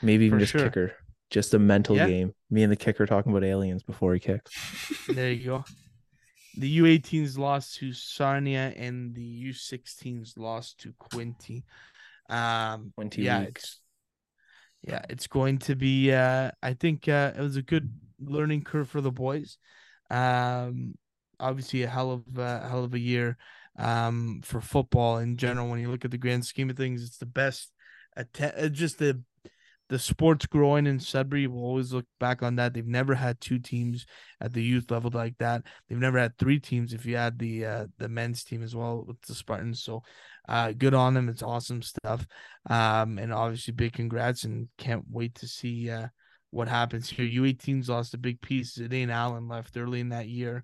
Maybe 0.02 0.26
even 0.26 0.40
just 0.40 0.52
sure. 0.52 0.62
kicker, 0.62 0.94
just 1.32 1.54
a 1.54 1.60
mental 1.60 1.96
Yeah. 1.96 2.08
game. 2.08 2.34
Me 2.50 2.64
and 2.64 2.72
the 2.72 2.76
kicker 2.76 3.06
talking 3.06 3.32
about 3.32 3.44
aliens 3.44 3.82
before 3.84 4.14
he 4.14 4.20
kicks. 4.20 4.52
There 5.08 5.32
you 5.32 5.46
go. 5.46 5.66
The 6.56 6.78
U18s 6.80 7.38
lost 7.38 7.76
to 7.78 7.94
Sarnia 7.94 8.74
and 8.76 9.14
the 9.16 9.22
U16s 9.50 10.38
lost 10.38 10.80
to 10.82 10.94
Quinty. 10.98 11.66
Um, 12.30 12.92
20 12.96 13.22
yeah, 13.24 13.40
week. 13.42 13.50
it's 13.50 13.80
yeah, 14.84 15.02
it's 15.10 15.28
going 15.28 15.58
to 15.60 15.76
be. 15.76 16.12
Uh, 16.12 16.52
I 16.62 16.74
think 16.74 17.08
uh, 17.08 17.34
it 17.36 17.42
was 17.42 17.56
a 17.58 17.62
good 17.62 17.92
learning 18.20 18.64
curve 18.64 18.90
for 18.90 19.02
the 19.02 19.12
boys. 19.12 19.58
Um, 20.10 20.96
obviously 21.40 21.84
a 21.84 21.88
hell 21.90 22.12
of 22.12 22.38
a 22.38 22.68
hell 22.68 22.84
of 22.84 22.94
a 22.94 23.00
year 23.00 23.38
um 23.78 24.42
for 24.44 24.62
football 24.62 25.18
in 25.18 25.38
general. 25.38 25.70
When 25.70 25.80
you 25.80 25.90
look 25.90 26.06
at 26.06 26.12
the 26.12 26.18
grand 26.18 26.46
scheme 26.46 26.70
of 26.70 26.78
things, 26.78 27.04
it's 27.04 27.18
the 27.18 27.26
best. 27.26 27.72
Att- 28.16 28.54
uh, 28.58 28.70
just 28.70 29.00
the 29.00 29.22
the 29.90 30.00
sports 30.00 30.46
growing 30.46 30.86
in 30.86 31.00
Sudbury. 31.00 31.48
We'll 31.48 31.64
always 31.64 31.94
look 31.94 32.06
back 32.20 32.44
on 32.44 32.58
that. 32.58 32.74
They've 32.74 32.86
never 32.86 33.16
had 33.16 33.40
two 33.40 33.60
teams 33.60 34.06
at 34.42 34.54
the 34.54 34.62
youth 34.62 34.92
level 34.92 35.12
like 35.14 35.38
that. 35.38 35.64
They've 35.88 35.98
never 35.98 36.20
had 36.20 36.38
three 36.38 36.60
teams 36.60 36.94
if 36.94 37.06
you 37.06 37.16
add 37.16 37.40
the 37.40 37.66
uh, 37.66 37.86
the 37.98 38.10
men's 38.10 38.44
team 38.44 38.64
as 38.64 38.76
well 38.76 39.06
with 39.08 39.22
the 39.22 39.34
Spartans. 39.34 39.82
So 39.82 40.04
uh, 40.48 40.74
good 40.74 40.94
on 40.94 41.14
them. 41.14 41.30
It's 41.30 41.44
awesome 41.44 41.82
stuff. 41.82 42.26
Um, 42.70 43.18
and 43.18 43.34
obviously 43.34 43.74
big 43.74 43.94
congrats 43.94 44.44
and 44.44 44.68
can't 44.78 45.06
wait 45.10 45.36
to 45.36 45.48
see 45.48 45.90
uh, 45.90 46.08
what 46.52 46.68
happens 46.68 47.10
here. 47.10 47.26
U18's 47.26 47.90
lost 47.90 48.14
a 48.14 48.18
big 48.18 48.42
piece. 48.42 48.78
Zidane 48.78 49.10
Allen 49.12 49.48
left 49.48 49.78
early 49.78 50.02
in 50.02 50.10
that 50.10 50.28
year, 50.28 50.64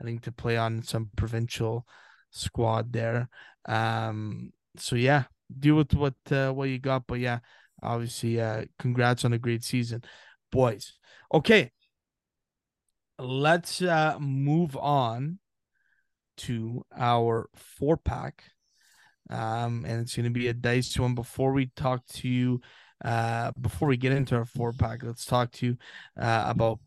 I 0.00 0.04
think, 0.04 0.22
to 0.22 0.32
play 0.32 0.56
on 0.56 0.82
some 0.82 1.10
provincial 1.16 1.86
squad 2.32 2.92
there. 2.92 3.28
Um, 3.66 4.52
so 4.76 4.96
yeah, 4.96 5.24
deal 5.56 5.76
with 5.76 5.94
what 5.94 6.14
uh, 6.30 6.50
what 6.50 6.68
you 6.68 6.78
got. 6.78 7.06
But 7.06 7.20
yeah, 7.20 7.38
obviously, 7.82 8.40
uh, 8.40 8.64
congrats 8.78 9.24
on 9.24 9.32
a 9.32 9.38
great 9.38 9.62
season, 9.62 10.02
boys. 10.50 10.94
Okay, 11.32 11.70
let's 13.18 13.80
uh, 13.80 14.16
move 14.18 14.76
on 14.76 15.38
to 16.38 16.84
our 16.96 17.48
four 17.54 17.96
pack. 17.96 18.44
Um, 19.30 19.84
and 19.86 20.00
it's 20.00 20.16
going 20.16 20.24
to 20.24 20.30
be 20.30 20.48
a 20.48 20.52
dice 20.52 20.98
one. 20.98 21.14
Before 21.14 21.52
we 21.52 21.70
talk 21.76 22.04
to 22.14 22.28
you, 22.28 22.60
uh, 23.04 23.52
before 23.60 23.88
we 23.88 23.96
get 23.96 24.12
into 24.12 24.36
our 24.36 24.44
four 24.44 24.72
pack, 24.72 25.02
let's 25.02 25.24
talk 25.24 25.52
to 25.52 25.66
you 25.66 25.76
uh, 26.20 26.44
about 26.48 26.80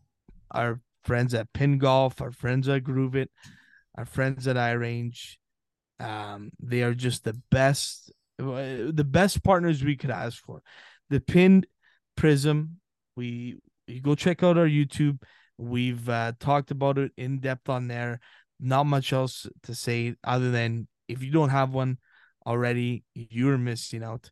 our 0.50 0.80
friends 1.02 1.34
at 1.34 1.52
Pin 1.52 1.78
Golf, 1.78 2.20
our 2.20 2.30
friends 2.30 2.68
at 2.68 2.84
Groove 2.84 3.16
It, 3.16 3.30
our 3.96 4.04
friends 4.04 4.46
at 4.46 4.56
iRange. 4.56 5.36
Um, 5.98 6.50
they 6.60 6.82
are 6.82 6.94
just 6.94 7.24
the 7.24 7.40
best, 7.50 8.12
the 8.38 9.06
best 9.08 9.42
partners 9.42 9.82
we 9.82 9.96
could 9.96 10.10
ask 10.10 10.42
for. 10.44 10.62
The 11.10 11.20
Pinned 11.20 11.66
Prism. 12.16 12.80
We 13.16 13.58
you 13.86 14.00
go 14.00 14.14
check 14.14 14.42
out 14.42 14.58
our 14.58 14.66
YouTube. 14.66 15.22
We've 15.58 16.06
uh, 16.08 16.32
talked 16.38 16.70
about 16.70 16.98
it 16.98 17.12
in 17.16 17.40
depth 17.40 17.68
on 17.68 17.88
there. 17.88 18.20
Not 18.60 18.84
much 18.84 19.12
else 19.12 19.46
to 19.62 19.74
say 19.74 20.16
other 20.24 20.50
than 20.50 20.88
if 21.08 21.22
you 21.22 21.30
don't 21.30 21.50
have 21.50 21.72
one 21.72 21.98
already, 22.46 23.04
you're 23.14 23.58
missing 23.58 24.02
out. 24.02 24.30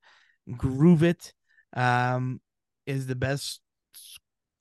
Groove 0.56 1.02
It 1.02 1.32
um, 1.74 2.40
is 2.86 3.06
the 3.06 3.16
best 3.16 3.60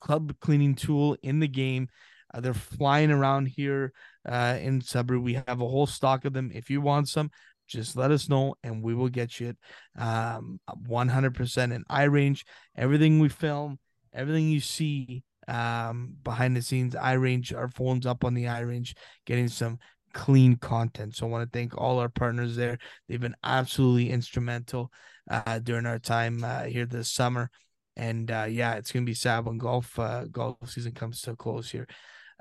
club 0.00 0.34
cleaning 0.40 0.74
tool 0.74 1.16
in 1.22 1.40
the 1.40 1.48
game. 1.48 1.88
Uh, 2.34 2.40
they're 2.40 2.54
flying 2.54 3.10
around 3.10 3.46
here 3.46 3.92
uh, 4.26 4.58
in 4.60 4.80
Sudbury. 4.80 5.18
We 5.18 5.34
have 5.34 5.60
a 5.60 5.68
whole 5.68 5.86
stock 5.86 6.24
of 6.24 6.32
them. 6.32 6.50
If 6.52 6.68
you 6.68 6.80
want 6.80 7.08
some, 7.08 7.30
just 7.66 7.96
let 7.96 8.10
us 8.10 8.28
know 8.28 8.54
and 8.62 8.82
we 8.82 8.94
will 8.94 9.08
get 9.08 9.40
you 9.40 9.50
it 9.50 9.56
um, 10.00 10.60
100% 10.88 11.72
in 11.72 11.84
iRange. 11.90 12.42
Everything 12.76 13.20
we 13.20 13.28
film, 13.28 13.78
everything 14.12 14.48
you 14.50 14.60
see 14.60 15.22
um, 15.48 16.14
behind 16.22 16.56
the 16.56 16.62
scenes, 16.62 16.94
iRange, 16.94 17.56
our 17.56 17.68
phones 17.68 18.06
up 18.06 18.24
on 18.24 18.34
the 18.34 18.44
iRange, 18.44 18.94
getting 19.26 19.48
some 19.48 19.78
clean 20.12 20.56
content. 20.56 21.16
So 21.16 21.26
I 21.26 21.30
want 21.30 21.50
to 21.50 21.58
thank 21.58 21.76
all 21.76 21.98
our 21.98 22.08
partners 22.08 22.56
there. 22.56 22.78
They've 23.08 23.20
been 23.20 23.36
absolutely 23.44 24.10
instrumental 24.10 24.90
uh, 25.30 25.58
during 25.58 25.86
our 25.86 25.98
time 25.98 26.42
uh, 26.44 26.64
here 26.64 26.86
this 26.86 27.10
summer. 27.10 27.50
And 27.96 28.30
uh, 28.30 28.46
yeah, 28.48 28.74
it's 28.74 28.90
gonna 28.90 29.04
be 29.04 29.14
sad 29.14 29.44
when 29.44 29.58
golf 29.58 29.98
uh, 29.98 30.24
golf 30.24 30.56
season 30.66 30.92
comes 30.92 31.20
to 31.22 31.32
a 31.32 31.36
close 31.36 31.70
here. 31.70 31.86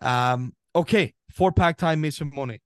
Um, 0.01 0.53
okay, 0.75 1.13
four 1.31 1.51
pack 1.51 1.77
time, 1.77 2.01
Mason 2.01 2.31
Monet. 2.33 2.59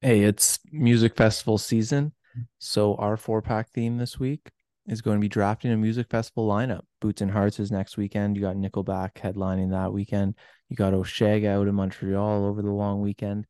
Hey, 0.00 0.22
it's 0.22 0.58
music 0.70 1.16
festival 1.16 1.58
season. 1.58 2.12
So 2.58 2.96
our 2.96 3.16
four 3.16 3.40
pack 3.42 3.70
theme 3.70 3.96
this 3.96 4.18
week 4.18 4.50
is 4.86 5.02
going 5.02 5.16
to 5.16 5.20
be 5.20 5.28
drafting 5.28 5.72
a 5.72 5.76
music 5.76 6.08
festival 6.10 6.48
lineup. 6.48 6.82
Boots 7.00 7.22
and 7.22 7.30
Hearts 7.30 7.58
is 7.58 7.72
next 7.72 7.96
weekend. 7.96 8.36
You 8.36 8.42
got 8.42 8.56
Nickelback 8.56 9.14
headlining 9.14 9.70
that 9.70 9.92
weekend. 9.92 10.34
You 10.68 10.76
got 10.76 10.92
Osheaga 10.92 11.48
out 11.48 11.68
in 11.68 11.74
Montreal 11.74 12.44
over 12.44 12.62
the 12.62 12.70
long 12.70 13.00
weekend. 13.00 13.46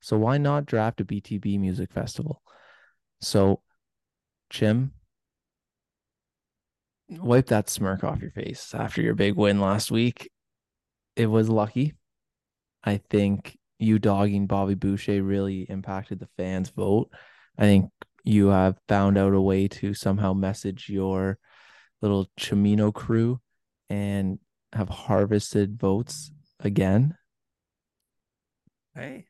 So 0.00 0.16
why 0.16 0.38
not 0.38 0.66
draft 0.66 1.00
a 1.00 1.04
BTB 1.04 1.58
music 1.58 1.92
festival? 1.92 2.42
So, 3.20 3.62
Jim, 4.48 4.92
wipe 7.08 7.46
that 7.46 7.68
smirk 7.68 8.04
off 8.04 8.22
your 8.22 8.30
face 8.30 8.74
after 8.74 9.02
your 9.02 9.14
big 9.14 9.34
win 9.34 9.60
last 9.60 9.90
week. 9.90 10.30
It 11.18 11.26
was 11.26 11.48
lucky. 11.48 11.94
I 12.84 13.00
think 13.10 13.58
you 13.80 13.98
dogging 13.98 14.46
Bobby 14.46 14.74
Boucher 14.74 15.20
really 15.22 15.62
impacted 15.62 16.20
the 16.20 16.28
fans' 16.36 16.70
vote. 16.70 17.10
I 17.58 17.62
think 17.62 17.90
you 18.22 18.48
have 18.48 18.78
found 18.88 19.18
out 19.18 19.34
a 19.34 19.40
way 19.40 19.66
to 19.66 19.94
somehow 19.94 20.32
message 20.32 20.88
your 20.88 21.38
little 22.00 22.30
Chimino 22.38 22.94
crew 22.94 23.40
and 23.90 24.38
have 24.72 24.88
harvested 24.88 25.78
votes 25.78 26.30
again. 26.60 27.16
Hey, 28.94 29.26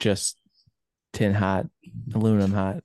Just 0.00 0.38
tin 1.12 1.34
hat, 1.34 1.66
aluminum 2.12 2.52
hat 2.52 2.82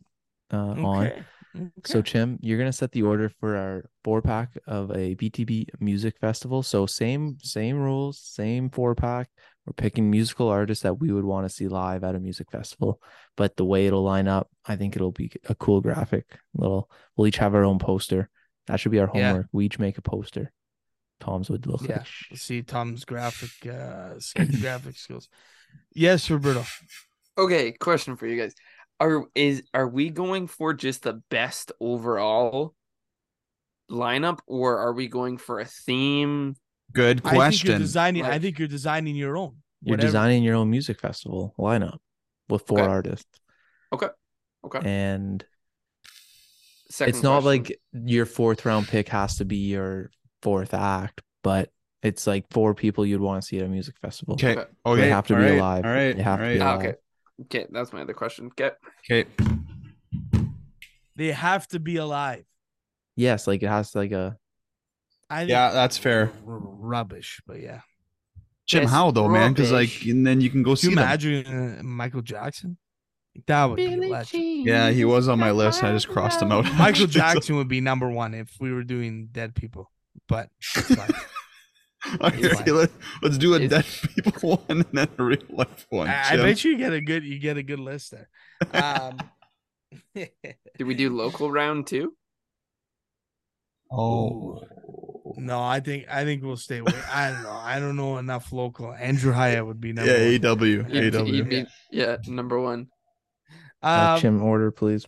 uh, 0.51 0.58
on. 0.58 1.26
Okay. 1.56 1.72
So, 1.86 1.99
okay. 1.99 2.12
Chim, 2.12 2.38
you're 2.41 2.58
gonna 2.58 2.74
set 2.74 2.91
the 2.91 3.03
order 3.03 3.30
for 3.39 3.56
our 3.56 3.89
four 4.03 4.22
pack 4.22 4.58
of 4.68 4.91
a 4.91 5.16
BTB 5.16 5.68
music 5.80 6.18
festival. 6.20 6.64
So 6.64 6.86
same 6.86 7.38
same 7.41 7.78
rules, 7.78 8.20
same 8.20 8.70
four 8.70 8.95
pack. 8.95 9.30
We're 9.66 9.74
picking 9.74 10.12
musical 10.12 10.47
artists 10.49 10.84
that 10.84 10.99
we 10.99 11.12
would 11.12 11.26
want 11.26 11.47
to 11.47 11.53
see 11.53 11.68
live 11.68 12.03
at 12.03 12.14
a 12.16 12.20
music 12.20 12.51
festival. 12.51 13.01
But 13.36 13.56
the 13.56 13.66
way 13.66 13.88
it'll 13.88 14.03
line 14.03 14.28
up, 14.28 14.49
I 14.66 14.76
think 14.76 14.95
it'll 14.95 15.12
be 15.12 15.32
a 15.49 15.56
cool 15.56 15.82
graphic. 15.82 16.26
Little, 16.53 16.89
we'll 17.16 17.28
each 17.28 17.38
have 17.38 17.56
our 17.56 17.64
own 17.64 17.80
poster. 17.80 18.30
That 18.68 18.80
should 18.80 18.91
be 18.91 18.99
our 18.99 19.10
Yeah. 19.14 19.30
homework. 19.30 19.47
We 19.51 19.66
each 19.66 19.80
make 19.80 19.97
a 19.97 20.01
poster. 20.03 20.51
Tom's 21.20 21.49
would 21.49 21.66
look 21.66 21.82
Yeah. 21.82 21.97
like. 21.99 22.08
Let's 22.30 22.43
see 22.43 22.62
Tom's 22.62 23.06
graphic 23.06 23.49
uh 23.72 24.16
graphic 24.62 24.97
skills. 24.97 25.30
Yes, 25.93 26.30
Roberto. 26.30 26.64
Okay, 27.38 27.72
question 27.74 28.16
for 28.16 28.28
you 28.28 28.39
guys. 28.41 28.53
Are 29.00 29.26
is 29.36 29.64
are 29.74 29.88
we 29.88 30.10
going 30.10 30.48
for 30.48 30.74
just 30.74 31.04
the 31.04 31.22
best 31.30 31.72
overall 31.80 32.74
lineup 33.91 34.39
or 34.48 34.78
are 34.78 34.93
we 34.93 35.08
going 35.08 35.38
for 35.38 35.60
a 35.60 35.66
theme? 35.66 36.56
Good 36.93 37.22
question. 37.24 37.41
I 37.41 37.50
think 37.50 37.64
you're 37.64 37.72
question. 37.74 37.82
designing. 37.82 38.24
I 38.26 38.39
think 38.39 38.60
you're 38.60 38.68
designing 38.68 39.16
your 39.16 39.38
own. 39.38 39.58
You're 39.82 39.98
designing 39.98 40.43
your 40.43 40.56
own 40.56 40.70
music 40.72 41.00
festival 41.00 41.54
lineup 41.60 41.98
with 42.50 42.66
four 42.66 42.80
Okay. 42.80 42.88
artists. 42.89 43.39
Okay. 43.93 44.08
Okay. 44.66 44.80
And 44.84 45.46
Second 46.89 47.14
it's 47.16 47.24
not 47.24 47.43
question. 47.43 47.64
like 47.64 47.80
your 48.10 48.26
fourth 48.26 48.66
round 48.66 48.88
pick 48.88 49.10
has 49.10 49.38
to 49.38 49.46
be 49.46 49.58
your 49.58 50.10
fourth 50.41 50.74
act, 50.74 51.22
but 51.43 51.70
it's 52.02 52.26
like 52.26 52.46
four 52.52 52.74
people 52.74 53.06
you'd 53.06 53.22
want 53.22 53.41
to 53.41 53.48
see 53.48 53.58
at 53.60 53.66
a 53.66 53.68
music 53.68 53.96
festival. 54.02 54.36
Okay. 54.36 54.52
Okay. 54.54 54.70
Okay. 54.86 55.02
They 55.02 55.10
have 55.10 55.28
to 55.28 55.34
all 55.36 55.39
be 55.41 55.46
right, 55.46 55.58
alive. 55.60 55.86
All 55.86 55.91
right. 55.91 56.16
They 56.16 56.24
have 56.24 56.39
all 56.39 56.46
to 56.48 56.54
be 56.54 56.60
right. 56.60 56.66
Ah, 56.66 56.76
alive. 56.76 56.86
okay. 56.86 56.96
Okay, 57.43 57.65
that's 57.69 57.91
my 57.93 58.01
other 58.01 58.13
question. 58.13 58.49
Get 58.55 58.77
Okay. 59.09 59.29
They 61.15 61.31
have 61.31 61.67
to 61.69 61.79
be 61.79 61.97
alive. 61.97 62.45
Yes, 63.15 63.47
like 63.47 63.63
it 63.63 63.67
has 63.69 63.95
like 63.95 64.11
a 64.11 64.38
I 65.29 65.39
think 65.39 65.49
Yeah, 65.49 65.71
that's 65.71 65.97
fair. 65.97 66.31
r- 66.47 66.59
rubbish, 66.59 67.41
but 67.47 67.59
yeah. 67.61 67.81
Jim, 68.67 68.83
It's 68.83 68.91
how 68.91 69.11
though, 69.11 69.29
man? 69.29 69.53
Because 69.53 69.71
like, 69.71 70.03
and 70.05 70.25
then 70.25 70.41
you 70.41 70.49
can 70.49 70.63
go 70.63 70.71
Can 70.71 70.77
see 70.77 70.89
you 70.89 70.95
them. 70.95 71.03
imagine 71.03 71.45
uh, 71.79 71.83
Michael 71.83 72.21
Jackson? 72.21 72.77
That 73.47 73.65
would 73.65 73.75
be 73.77 73.93
a 73.93 73.97
legend. 73.97 74.65
Yeah, 74.65 74.91
he 74.91 75.03
was 75.05 75.27
on 75.27 75.39
my 75.39 75.51
list. 75.51 75.83
I 75.83 75.91
just 75.91 76.07
crossed 76.07 76.41
him 76.41 76.51
out. 76.51 76.65
Michael 76.77 77.05
Jackson 77.07 77.57
would 77.57 77.67
be 77.67 77.81
number 77.81 78.09
one 78.09 78.33
if 78.33 78.49
we 78.59 78.71
were 78.71 78.83
doing 78.83 79.27
dead 79.31 79.55
people. 79.55 79.91
But 80.27 80.49
it's 82.06 82.18
fine. 82.18 82.20
All 82.22 82.30
right, 82.30 82.43
It's 82.43 82.62
fine. 82.62 82.76
let, 82.76 82.91
us 83.32 83.38
do 83.38 83.53
a 83.53 83.60
It's- 83.62 83.70
dead 84.03 84.14
people 84.16 84.58
one 84.68 84.82
and 84.82 84.86
then 84.93 85.08
a 85.18 85.24
real 85.24 85.38
life 85.49 85.86
one. 85.89 86.08
I, 86.08 86.34
I 86.34 86.38
bet 86.38 86.64
you 86.64 86.78
get 86.78 86.93
a 86.93 87.01
good 87.01 87.24
you 87.24 87.39
get 87.39 87.58
a 87.58 87.64
good 87.64 87.80
list 87.80 88.12
there. 88.12 88.30
Um, 88.74 89.18
Did 90.16 90.84
we 90.86 90.93
do 90.95 91.10
local 91.16 91.51
round 91.51 91.88
two? 91.88 92.14
Oh. 93.91 94.62
no, 95.38 95.62
I 95.62 95.80
think 95.80 96.06
I 96.10 96.24
think 96.24 96.43
we'll 96.43 96.58
stay 96.58 96.80
away. 96.80 96.93
I 97.12 97.32
don't 97.32 97.43
know. 97.43 97.51
I 97.51 97.80
don't 97.80 97.95
know 97.95 98.18
enough 98.18 98.51
local. 98.51 98.93
Andrew 98.93 99.32
Hyatt 99.32 99.66
would 99.66 99.80
be 99.80 99.93
number 99.93 100.12
Yeah, 100.12 100.38
one. 100.49 100.60
AW. 100.60 100.64
You'd- 100.66 101.18
AW. 101.18 101.24
you'd 101.26 101.49
be- 101.49 101.66
yeah, 101.91 102.18
number 102.28 102.60
one. 102.60 102.88
uh, 103.84 104.14
Um, 104.16 104.22
Chim 104.22 104.41
order, 104.41 104.72
please. 104.72 105.06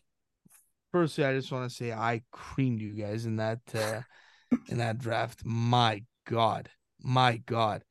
firstly, 0.91 1.25
I 1.25 1.33
just 1.33 1.51
want 1.51 1.69
to 1.69 1.75
say 1.75 1.91
I 1.91 2.21
creamed 2.31 2.79
you 2.81 2.93
guys 2.93 3.25
in 3.25 3.37
that 3.37 3.59
uh, 3.73 4.01
in 4.69 4.77
that 4.77 4.99
draft. 4.99 5.41
My 5.43 6.03
God, 6.27 6.69
my 7.07 7.37
God, 7.37 7.83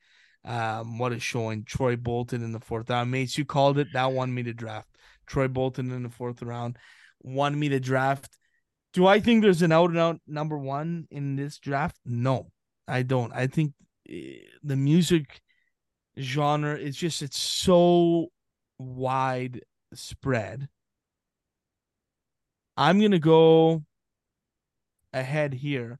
um, 0.45 0.97
what 0.97 1.11
a 1.11 1.19
showing! 1.19 1.63
Troy 1.65 1.95
Bolton 1.95 2.43
in 2.43 2.51
the 2.51 2.59
fourth 2.59 2.89
round, 2.89 3.11
mates. 3.11 3.37
You 3.37 3.45
called 3.45 3.77
it. 3.77 3.87
That 3.93 4.13
won 4.13 4.33
me 4.33 4.43
to 4.43 4.53
draft. 4.53 4.89
Troy 5.25 5.47
Bolton 5.47 5.91
in 5.91 6.03
the 6.03 6.09
fourth 6.09 6.41
round 6.41 6.77
won 7.21 7.59
me 7.59 7.69
to 7.69 7.79
draft. 7.79 8.37
Do 8.93 9.05
I 9.05 9.19
think 9.19 9.41
there's 9.41 9.61
an 9.61 9.71
out 9.71 9.89
and 9.89 9.99
out 9.99 10.21
number 10.27 10.57
one 10.57 11.07
in 11.11 11.35
this 11.35 11.59
draft? 11.59 11.97
No, 12.05 12.51
I 12.87 13.03
don't. 13.03 13.33
I 13.33 13.47
think 13.47 13.73
eh, 14.09 14.39
the 14.63 14.75
music 14.75 15.41
genre 16.17 16.77
is 16.77 16.95
just 16.95 17.21
it's 17.21 17.37
so 17.37 18.27
wide 18.79 19.61
spread. 19.93 20.69
I'm 22.75 23.01
gonna 23.01 23.19
go 23.19 23.83
ahead 25.13 25.53
here. 25.53 25.99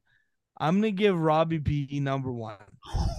I'm 0.58 0.76
gonna 0.76 0.90
give 0.90 1.18
Robbie 1.18 1.58
B 1.58 2.00
number 2.00 2.32
one. 2.32 2.56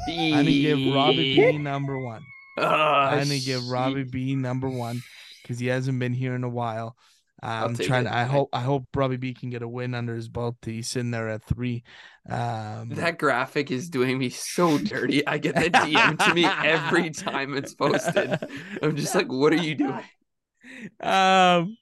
I'm 0.09 0.31
gonna 0.31 0.43
give 0.51 0.93
Robbie 0.93 1.35
B 1.35 1.57
number 1.57 1.97
one. 1.97 2.21
Ah, 2.57 3.11
I'm 3.11 3.19
gonna 3.23 3.39
give. 3.39 3.67
Robbie 3.69 4.03
B 4.03 4.35
number 4.35 4.67
one 4.69 5.01
because 5.41 5.59
he 5.59 5.67
hasn't 5.67 5.99
been 5.99 6.13
here 6.13 6.35
in 6.35 6.43
a 6.43 6.49
while. 6.49 6.95
I'm 7.41 7.77
trying. 7.77 8.05
it. 8.05 8.09
I 8.09 8.23
I- 8.23 8.25
hope. 8.25 8.49
I 8.51 8.59
hope 8.59 8.87
Robbie 8.93 9.15
B 9.15 9.33
can 9.33 9.49
get 9.49 9.61
a 9.61 9.67
win 9.67 9.93
under 9.95 10.13
his 10.13 10.27
belt. 10.27 10.57
He's 10.65 10.89
sitting 10.89 11.11
there 11.11 11.29
at 11.29 11.43
three. 11.45 11.83
Um, 12.29 12.89
That 12.89 13.17
graphic 13.17 13.71
is 13.71 13.89
doing 13.89 14.17
me 14.17 14.29
so 14.29 14.77
dirty. 14.77 15.25
I 15.25 15.37
get 15.37 15.55
that 15.55 15.71
DM 15.71 16.17
to 16.27 16.33
me 16.33 16.43
every 16.45 17.09
time 17.11 17.55
it's 17.55 17.73
posted. 17.73 18.37
I'm 18.81 18.97
just 18.97 19.15
like, 19.15 19.31
what 19.31 19.53
are 19.53 19.55
you 19.63 19.75
doing? 19.75 20.03
Um, 20.99 21.77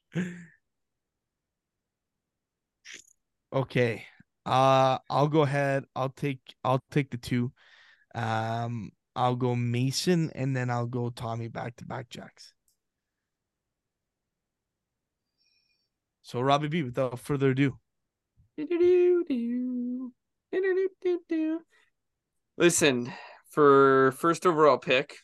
Okay. 3.52 4.06
Uh 4.48 4.98
I'll 5.10 5.28
go 5.28 5.42
ahead. 5.42 5.86
I'll 5.96 6.10
take 6.10 6.40
I'll 6.64 6.82
take 6.92 7.12
the 7.12 7.18
two. 7.18 7.52
Um 8.16 8.92
I'll 9.16 9.36
go 9.36 9.56
Mason 9.56 10.32
and 10.36 10.56
then 10.56 10.70
I'll 10.70 10.86
go 10.88 11.10
Tommy 11.10 11.50
back 11.50 11.76
to 11.78 11.86
back 11.86 12.10
jacks. 12.10 12.54
So 16.22 16.42
Robbie 16.42 16.68
B, 16.68 16.84
without 16.84 17.20
further 17.20 17.52
ado. 17.52 17.78
Listen, 22.58 23.12
for 23.50 24.14
first 24.14 24.46
overall 24.46 24.78
pick, 24.78 25.18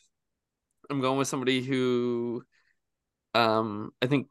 I'm 0.90 1.00
going 1.00 1.18
with 1.18 1.28
somebody 1.28 1.62
who 1.62 2.42
um 3.34 3.90
I 4.02 4.06
think 4.06 4.28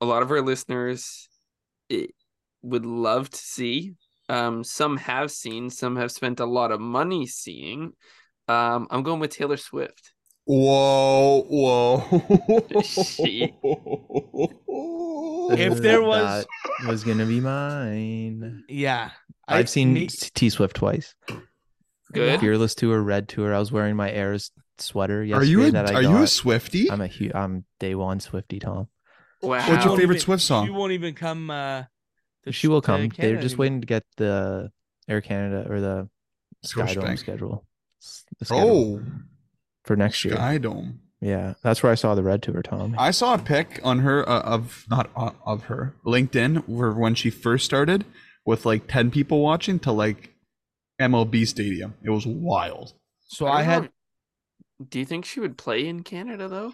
a 0.00 0.06
lot 0.06 0.22
of 0.22 0.30
our 0.30 0.40
listeners 0.42 1.28
it, 1.88 2.12
would 2.62 2.86
love 2.86 3.30
to 3.30 3.38
see. 3.38 3.94
Um 4.30 4.62
some 4.64 4.96
have 4.98 5.30
seen, 5.30 5.70
some 5.70 5.96
have 5.96 6.10
spent 6.12 6.38
a 6.40 6.46
lot 6.46 6.70
of 6.70 6.80
money 6.80 7.26
seeing. 7.26 7.92
Um 8.48 8.86
I'm 8.90 9.02
going 9.02 9.20
with 9.20 9.30
Taylor 9.36 9.56
Swift. 9.56 10.12
Whoa, 10.46 11.44
whoa. 11.48 12.82
She- 12.82 13.54
If 15.52 15.78
there 15.78 16.02
was- 16.02 16.46
that 16.80 16.88
was 16.88 17.04
gonna 17.04 17.26
be 17.26 17.40
mine. 17.40 18.64
Yeah. 18.68 19.10
I- 19.48 19.58
I've 19.58 19.68
seen 19.68 19.92
me- 19.92 20.06
T 20.08 20.48
Swift 20.50 20.76
twice. 20.76 21.14
Good. 22.12 22.40
Fearless 22.40 22.74
tour, 22.74 23.00
red 23.02 23.28
tour. 23.28 23.54
I 23.54 23.58
was 23.58 23.70
wearing 23.70 23.96
my 23.96 24.10
Eras 24.10 24.50
sweater 24.78 25.20
Are 25.20 25.24
yesterday 25.24 25.50
you 25.50 25.62
a, 25.66 25.70
that 25.72 25.86
I 25.90 25.94
are 25.98 26.02
got. 26.02 26.10
you 26.10 26.22
a 26.22 26.26
Swifty? 26.26 26.90
I'm 26.90 27.00
a 27.00 27.06
huge. 27.06 27.32
I'm 27.34 27.64
day 27.78 27.94
one 27.94 28.18
Swifty 28.20 28.58
Tom. 28.58 28.88
Wow. 29.42 29.58
What's 29.68 29.84
your 29.84 29.96
favorite 29.96 30.16
even- 30.16 30.20
Swift 30.24 30.42
song? 30.42 30.66
She 30.66 30.72
won't 30.72 30.92
even 30.92 31.14
come 31.14 31.50
uh 31.50 31.84
to 32.44 32.52
she 32.52 32.68
will 32.68 32.80
to 32.82 32.86
come. 32.86 33.08
They're 33.16 33.40
just 33.40 33.58
waiting 33.58 33.80
to 33.80 33.86
get 33.86 34.04
the 34.16 34.70
Air 35.08 35.20
Canada 35.20 35.66
or 35.70 35.80
the 35.80 36.08
Skydome 36.64 36.94
Scotiabank. 36.94 37.18
schedule. 37.18 37.66
The 38.38 38.44
schedule 38.46 38.70
Oh, 38.70 39.02
for 39.84 39.96
next 39.96 40.24
year. 40.24 40.36
Skydome. 40.36 40.98
Yeah, 41.20 41.54
that's 41.62 41.82
where 41.82 41.92
I 41.92 41.96
saw 41.96 42.14
the 42.14 42.22
red 42.22 42.42
tour, 42.42 42.62
Tom. 42.62 42.94
I 42.98 43.10
saw 43.10 43.34
a 43.34 43.38
pic 43.38 43.78
on 43.84 43.98
her 43.98 44.26
uh, 44.26 44.40
of 44.40 44.86
not 44.88 45.10
uh, 45.14 45.32
of 45.44 45.64
her 45.64 45.94
LinkedIn 46.06 46.66
where 46.66 46.92
when 46.92 47.14
she 47.14 47.28
first 47.28 47.66
started 47.66 48.06
with 48.46 48.64
like 48.64 48.86
10 48.86 49.10
people 49.10 49.42
watching 49.42 49.78
to 49.80 49.92
like 49.92 50.34
MLB 50.98 51.46
stadium. 51.46 51.94
It 52.02 52.08
was 52.10 52.26
wild. 52.26 52.94
So 53.28 53.44
don't 53.46 53.54
I 53.54 53.62
had 53.62 53.82
know. 53.84 53.88
Do 54.88 54.98
you 54.98 55.04
think 55.04 55.26
she 55.26 55.40
would 55.40 55.58
play 55.58 55.86
in 55.86 56.02
Canada 56.04 56.48
though? 56.48 56.72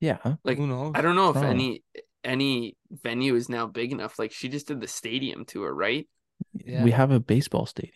Yeah, 0.00 0.18
Like 0.44 0.58
who 0.58 0.66
knows? 0.66 0.92
I 0.94 1.00
don't 1.00 1.14
know 1.16 1.30
if 1.30 1.36
Oh. 1.36 1.42
any 1.42 1.82
any 2.24 2.76
venue 2.90 3.34
is 3.34 3.48
now 3.48 3.66
big 3.66 3.92
enough. 3.92 4.18
Like 4.18 4.32
she 4.32 4.48
just 4.48 4.68
did 4.68 4.80
the 4.80 4.88
stadium 4.88 5.44
tour, 5.44 5.72
right? 5.72 6.08
Yeah. 6.54 6.84
we 6.84 6.90
have 6.90 7.10
a 7.10 7.20
baseball 7.20 7.66
stadium. 7.66 7.94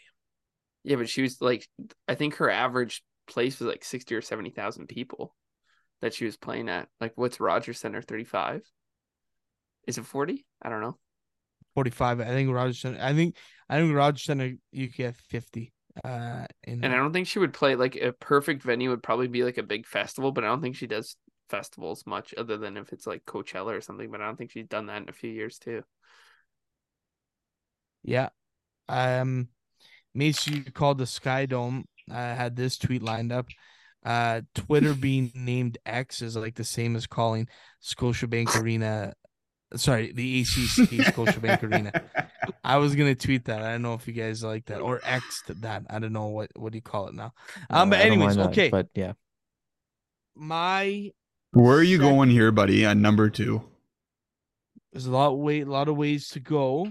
Yeah, 0.85 0.97
but 0.97 1.09
she 1.09 1.23
was 1.23 1.41
like, 1.41 1.69
I 2.07 2.15
think 2.15 2.37
her 2.37 2.51
average 2.51 3.03
place 3.27 3.59
was 3.59 3.69
like 3.69 3.85
sixty 3.85 4.15
or 4.15 4.23
seventy 4.23 4.51
thousand 4.51 4.87
people 4.87 5.35
that 6.01 6.15
she 6.15 6.25
was 6.25 6.37
playing 6.37 6.69
at. 6.69 6.89
Like, 7.01 7.13
what's 7.17 7.41
Rogers 7.41 7.79
Center? 7.79 8.03
Thirty 8.03 8.25
five? 8.25 8.63
Is 9.87 9.99
it 9.99 10.07
forty? 10.07 10.47
I 10.63 10.69
don't 10.69 10.81
know. 10.81 10.97
45. 11.75 12.21
I 12.21 12.25
think 12.25 12.51
Roger 12.51 12.73
Center. 12.73 12.99
I 13.03 13.13
think 13.13 13.37
I 13.69 13.79
think 13.79 13.95
Roger 13.95 14.19
Center 14.19 14.55
you 14.73 14.89
could 14.89 14.97
get 14.97 15.17
50. 15.17 15.73
Uh 16.03 16.47
in 16.65 16.83
And 16.83 16.93
I 16.93 16.97
don't 16.97 17.13
think 17.13 17.27
she 17.27 17.39
would 17.39 17.53
play 17.53 17.77
like 17.77 17.97
a 17.97 18.13
perfect 18.13 18.63
venue 18.63 18.91
would 18.91 19.03
probably 19.03 19.29
be 19.29 19.45
like 19.45 19.59
a 19.59 19.63
big 19.63 19.87
festival, 19.87 20.33
but 20.33 20.43
I 20.43 20.47
don't 20.47 20.63
think 20.63 20.77
she 20.77 20.87
does 20.87 21.17
festivals 21.49 22.05
much 22.07 22.35
other 22.37 22.57
than 22.57 22.77
if 22.77 22.93
it's 22.93 23.07
like 23.07 23.25
Coachella 23.25 23.77
or 23.77 23.81
something. 23.81 24.11
But 24.11 24.21
I 24.21 24.27
don't 24.27 24.37
think 24.37 24.51
she's 24.51 24.67
done 24.67 24.87
that 24.87 25.03
in 25.03 25.09
a 25.09 25.13
few 25.13 25.31
years 25.31 25.59
too. 25.59 25.83
Yeah. 28.03 28.29
Um 28.89 29.49
Macy 30.15 30.63
called 30.63 30.99
the 30.99 31.07
Sky 31.07 31.47
Dome. 31.47 31.87
I 32.11 32.35
had 32.35 32.57
this 32.57 32.79
tweet 32.79 33.03
lined 33.03 33.33
up. 33.33 33.47
Uh 34.05 34.43
Twitter 34.55 34.95
being 35.09 35.33
named 35.35 35.79
X 35.85 36.23
is 36.23 36.37
like 36.37 36.55
the 36.55 36.65
same 36.65 36.97
as 36.97 37.07
calling 37.07 37.49
Scotiabank 37.83 38.55
Arena 38.61 39.15
sorry, 39.75 40.13
the 40.13 40.41
ACC 40.43 40.91
Scotiabank 41.13 41.63
Arena. 41.63 41.93
I 42.65 42.77
was 42.79 42.95
gonna 42.95 43.15
tweet 43.15 43.47
that. 43.47 43.63
I 43.63 43.73
don't 43.73 43.83
know 43.83 43.95
if 43.95 44.07
you 44.07 44.15
guys 44.15 44.43
like 44.45 44.67
that 44.67 44.81
or 44.81 45.01
X 45.03 45.43
that. 45.49 45.83
I 45.91 45.99
don't 45.99 46.13
know 46.13 46.29
what 46.29 46.51
what 46.57 46.73
do 46.73 46.79
you 46.79 46.83
call 46.83 47.09
it 47.09 47.15
now. 47.15 47.33
Um, 47.71 47.89
Uh, 47.89 47.91
but 47.91 48.01
anyways, 48.01 48.37
mind 48.37 48.39
that, 48.39 48.49
okay. 48.51 48.69
but 48.69 48.89
yeah, 48.95 49.15
My 50.35 51.11
Where 51.57 51.79
are 51.79 51.83
you 51.83 51.97
Second- 51.97 52.13
going 52.15 52.29
here, 52.31 52.53
buddy? 52.53 52.85
On 52.85 53.01
number 53.01 53.31
2. 53.31 53.63
there's 54.93 55.07
a 55.07 55.11
lot 55.11 55.39
way 55.39 55.61
a 55.63 55.67
lot 55.67 55.89
of 55.89 55.97
ways 55.97 56.29
to 56.29 56.41
go. 56.41 56.87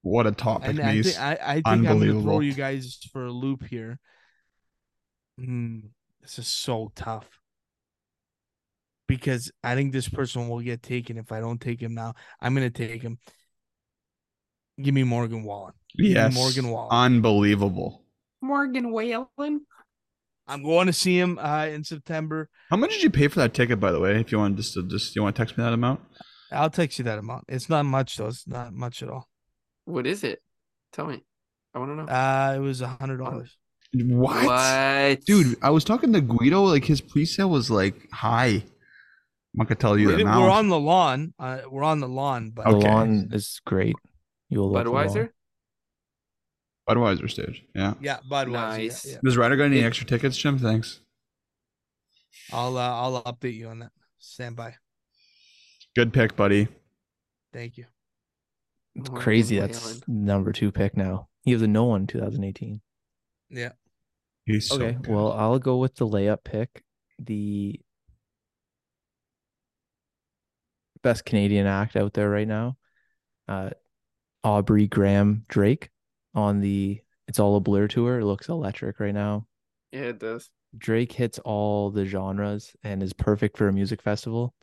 What 0.00 0.26
a 0.26 0.32
topic, 0.32 0.70
And 0.70 0.80
I 0.80 0.94
Mace. 0.94 1.16
think 1.16 1.20
I, 1.20 1.38
I 1.42 1.54
think 1.56 1.66
I'm 1.66 1.82
gonna 1.84 2.20
throw 2.22 2.40
you 2.40 2.54
guys 2.54 2.98
for 3.12 3.24
a 3.26 3.30
loop 3.32 3.64
here. 3.66 3.98
Hmm, 5.38 5.80
this 6.22 6.38
is 6.38 6.46
so 6.46 6.90
tough. 6.94 7.26
Because 9.08 9.50
I 9.62 9.74
think 9.74 9.92
this 9.92 10.08
person 10.08 10.48
will 10.48 10.60
get 10.60 10.82
taken 10.82 11.18
if 11.18 11.30
I 11.32 11.40
don't 11.40 11.60
take 11.60 11.80
him 11.82 11.94
now. 11.94 12.14
I'm 12.40 12.54
gonna 12.54 12.70
take 12.70 13.02
him. 13.02 13.18
Give 14.80 14.94
me 14.94 15.04
Morgan 15.04 15.44
Wallen. 15.44 15.74
me 15.96 16.14
yes. 16.14 16.34
Morgan 16.34 16.68
Wallen. 16.70 16.88
Unbelievable. 16.92 18.04
Morgan 18.40 18.90
Wallen. 18.90 19.66
I'm 20.46 20.62
going 20.62 20.86
to 20.86 20.92
see 20.92 21.18
him 21.18 21.38
uh, 21.38 21.66
in 21.66 21.84
September. 21.84 22.48
How 22.70 22.76
much 22.76 22.90
did 22.90 23.02
you 23.02 23.10
pay 23.10 23.28
for 23.28 23.40
that 23.40 23.54
ticket, 23.54 23.80
by 23.80 23.92
the 23.92 24.00
way? 24.00 24.20
If 24.20 24.30
you 24.30 24.38
want 24.38 24.56
just 24.56 24.74
to 24.74 24.82
just 24.86 25.14
you 25.16 25.22
want 25.22 25.34
to 25.36 25.40
text 25.42 25.56
me 25.56 25.64
that 25.64 25.72
amount? 25.72 26.00
I'll 26.52 26.70
text 26.70 26.98
you 26.98 27.04
that 27.04 27.18
amount. 27.18 27.44
It's 27.48 27.68
not 27.68 27.84
much 27.86 28.16
though. 28.16 28.26
It's 28.28 28.46
not 28.46 28.72
much 28.72 29.02
at 29.02 29.08
all. 29.08 29.28
What 29.86 30.06
is 30.06 30.22
it? 30.22 30.40
Tell 30.92 31.06
me. 31.06 31.22
I 31.74 31.78
want 31.78 31.90
to 31.90 31.96
know. 31.96 32.04
Uh, 32.04 32.54
it 32.56 32.60
was 32.60 32.80
a 32.80 32.88
hundred 32.88 33.18
dollars. 33.18 33.56
What? 33.94 34.44
What? 34.46 35.24
Dude, 35.24 35.56
I 35.62 35.70
was 35.70 35.84
talking 35.84 36.12
to 36.12 36.20
Guido. 36.20 36.62
Like 36.62 36.84
his 36.84 37.00
pre-sale 37.00 37.48
was 37.50 37.70
like 37.70 38.10
high. 38.12 38.62
I'm 38.62 39.58
not 39.58 39.68
gonna 39.68 39.76
tell 39.76 39.98
you 39.98 40.08
the 40.08 40.16
We're, 40.16 40.22
amount. 40.22 40.42
we're 40.42 40.50
on 40.50 40.68
the 40.68 40.78
lawn. 40.78 41.34
Uh, 41.38 41.60
we're 41.70 41.84
on 41.84 42.00
the 42.00 42.08
lawn, 42.08 42.50
but 42.54 42.64
the 42.66 42.76
Okay. 42.76 42.88
lawn 42.88 43.28
is 43.32 43.60
great. 43.64 43.94
You 44.48 44.60
will 44.60 44.72
love 44.72 44.84
the 44.84 44.90
lawn. 44.90 45.06
Budweiser? 45.08 45.28
Budweiser 46.88 47.30
stage. 47.30 47.64
Yeah. 47.74 47.94
yeah, 48.00 48.18
Budweiser. 48.30 48.52
yeah, 48.52 48.76
Nice. 48.76 49.06
yeah. 49.06 49.16
Does 49.24 49.36
Ryder 49.36 49.56
got 49.56 49.64
any 49.64 49.78
It- 49.80 49.84
extra 49.84 50.06
tickets, 50.06 50.36
Jim? 50.36 50.58
Thanks. 50.58 51.00
I'll 52.52 52.76
uh, 52.76 52.80
I'll 52.90 53.22
update 53.22 53.54
you 53.54 53.68
on 53.68 53.78
that. 53.80 53.92
Stand 54.18 54.56
by. 54.56 54.74
Good 55.96 56.12
pick, 56.12 56.36
buddy. 56.36 56.68
Thank 57.52 57.76
you. 57.78 57.86
It's 58.96 59.08
Morgan 59.08 59.22
crazy. 59.24 59.58
That's 59.58 59.84
Wallen. 59.84 60.02
number 60.26 60.52
two 60.52 60.70
pick 60.72 60.96
now. 60.96 61.28
He 61.44 61.52
was 61.52 61.62
a 61.62 61.66
no 61.68 61.84
one 61.84 62.02
in 62.02 62.06
2018. 62.06 62.80
Yeah. 63.50 63.72
He's 64.44 64.70
okay, 64.70 64.92
good. 64.92 65.06
well, 65.06 65.32
I'll 65.32 65.58
go 65.58 65.78
with 65.78 65.94
the 65.96 66.06
layup 66.06 66.44
pick. 66.44 66.82
The 67.18 67.80
best 71.02 71.24
Canadian 71.24 71.66
act 71.66 71.96
out 71.96 72.14
there 72.14 72.28
right 72.30 72.48
now. 72.48 72.76
Uh, 73.48 73.70
Aubrey 74.42 74.86
Graham 74.86 75.44
Drake 75.48 75.90
on 76.34 76.60
the 76.60 77.00
It's 77.28 77.38
All 77.38 77.56
a 77.56 77.60
Blur 77.60 77.88
tour. 77.88 78.20
It 78.20 78.24
looks 78.24 78.48
electric 78.48 79.00
right 79.00 79.14
now. 79.14 79.46
Yeah, 79.92 80.00
it 80.02 80.18
does. 80.18 80.50
Drake 80.76 81.12
hits 81.12 81.38
all 81.40 81.90
the 81.90 82.04
genres 82.04 82.74
and 82.82 83.02
is 83.02 83.12
perfect 83.12 83.56
for 83.56 83.68
a 83.68 83.72
music 83.72 84.02
festival. 84.02 84.54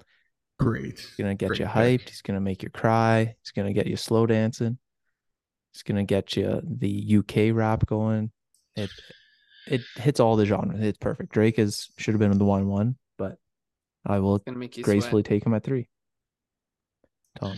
great. 0.59 0.99
He's 0.99 1.15
gonna 1.17 1.35
get 1.35 1.47
Great 1.49 1.59
you 1.61 1.65
pick. 1.65 1.73
hyped. 2.01 2.09
He's 2.09 2.21
gonna 2.21 2.41
make 2.41 2.61
you 2.63 2.69
cry. 2.69 3.35
He's 3.41 3.51
gonna 3.51 3.73
get 3.73 3.87
you 3.87 3.95
slow 3.95 4.25
dancing. 4.27 4.77
He's 5.73 5.83
gonna 5.83 6.03
get 6.03 6.35
you 6.35 6.61
the 6.63 7.17
UK 7.17 7.55
rap 7.55 7.85
going. 7.85 8.31
It 8.75 8.89
it 9.67 9.81
hits 9.95 10.19
all 10.19 10.35
the 10.35 10.45
genres. 10.45 10.81
It's 10.81 10.97
perfect. 10.97 11.31
Drake 11.31 11.57
is 11.57 11.89
should 11.97 12.13
have 12.13 12.19
been 12.19 12.31
in 12.33 12.37
the 12.39 12.45
one 12.45 12.67
one, 12.67 12.97
but 13.17 13.37
I 14.05 14.19
will 14.19 14.39
Gonna 14.39 14.57
make 14.57 14.75
you 14.77 14.83
gracefully 14.83 15.21
sweat. 15.21 15.29
take 15.29 15.45
him 15.45 15.53
at 15.53 15.63
three. 15.63 15.87
Tom, 17.39 17.57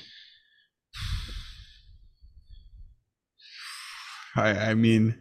I 4.36 4.72
I 4.72 4.74
mean 4.74 5.16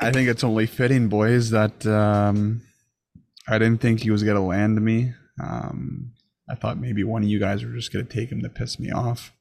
I 0.00 0.12
think 0.12 0.28
it's 0.28 0.44
only 0.44 0.66
fitting, 0.66 1.08
boys, 1.08 1.50
that 1.50 1.84
um 1.86 2.62
I 3.48 3.58
didn't 3.58 3.80
think 3.80 4.00
he 4.00 4.10
was 4.10 4.22
gonna 4.22 4.44
land 4.44 4.80
me. 4.84 5.12
Um 5.42 6.12
I 6.50 6.54
thought 6.54 6.78
maybe 6.78 7.04
one 7.04 7.22
of 7.22 7.28
you 7.28 7.38
guys 7.38 7.64
were 7.64 7.72
just 7.72 7.92
gonna 7.92 8.04
take 8.04 8.30
him 8.30 8.42
to 8.42 8.48
piss 8.48 8.78
me 8.78 8.90
off. 8.90 9.32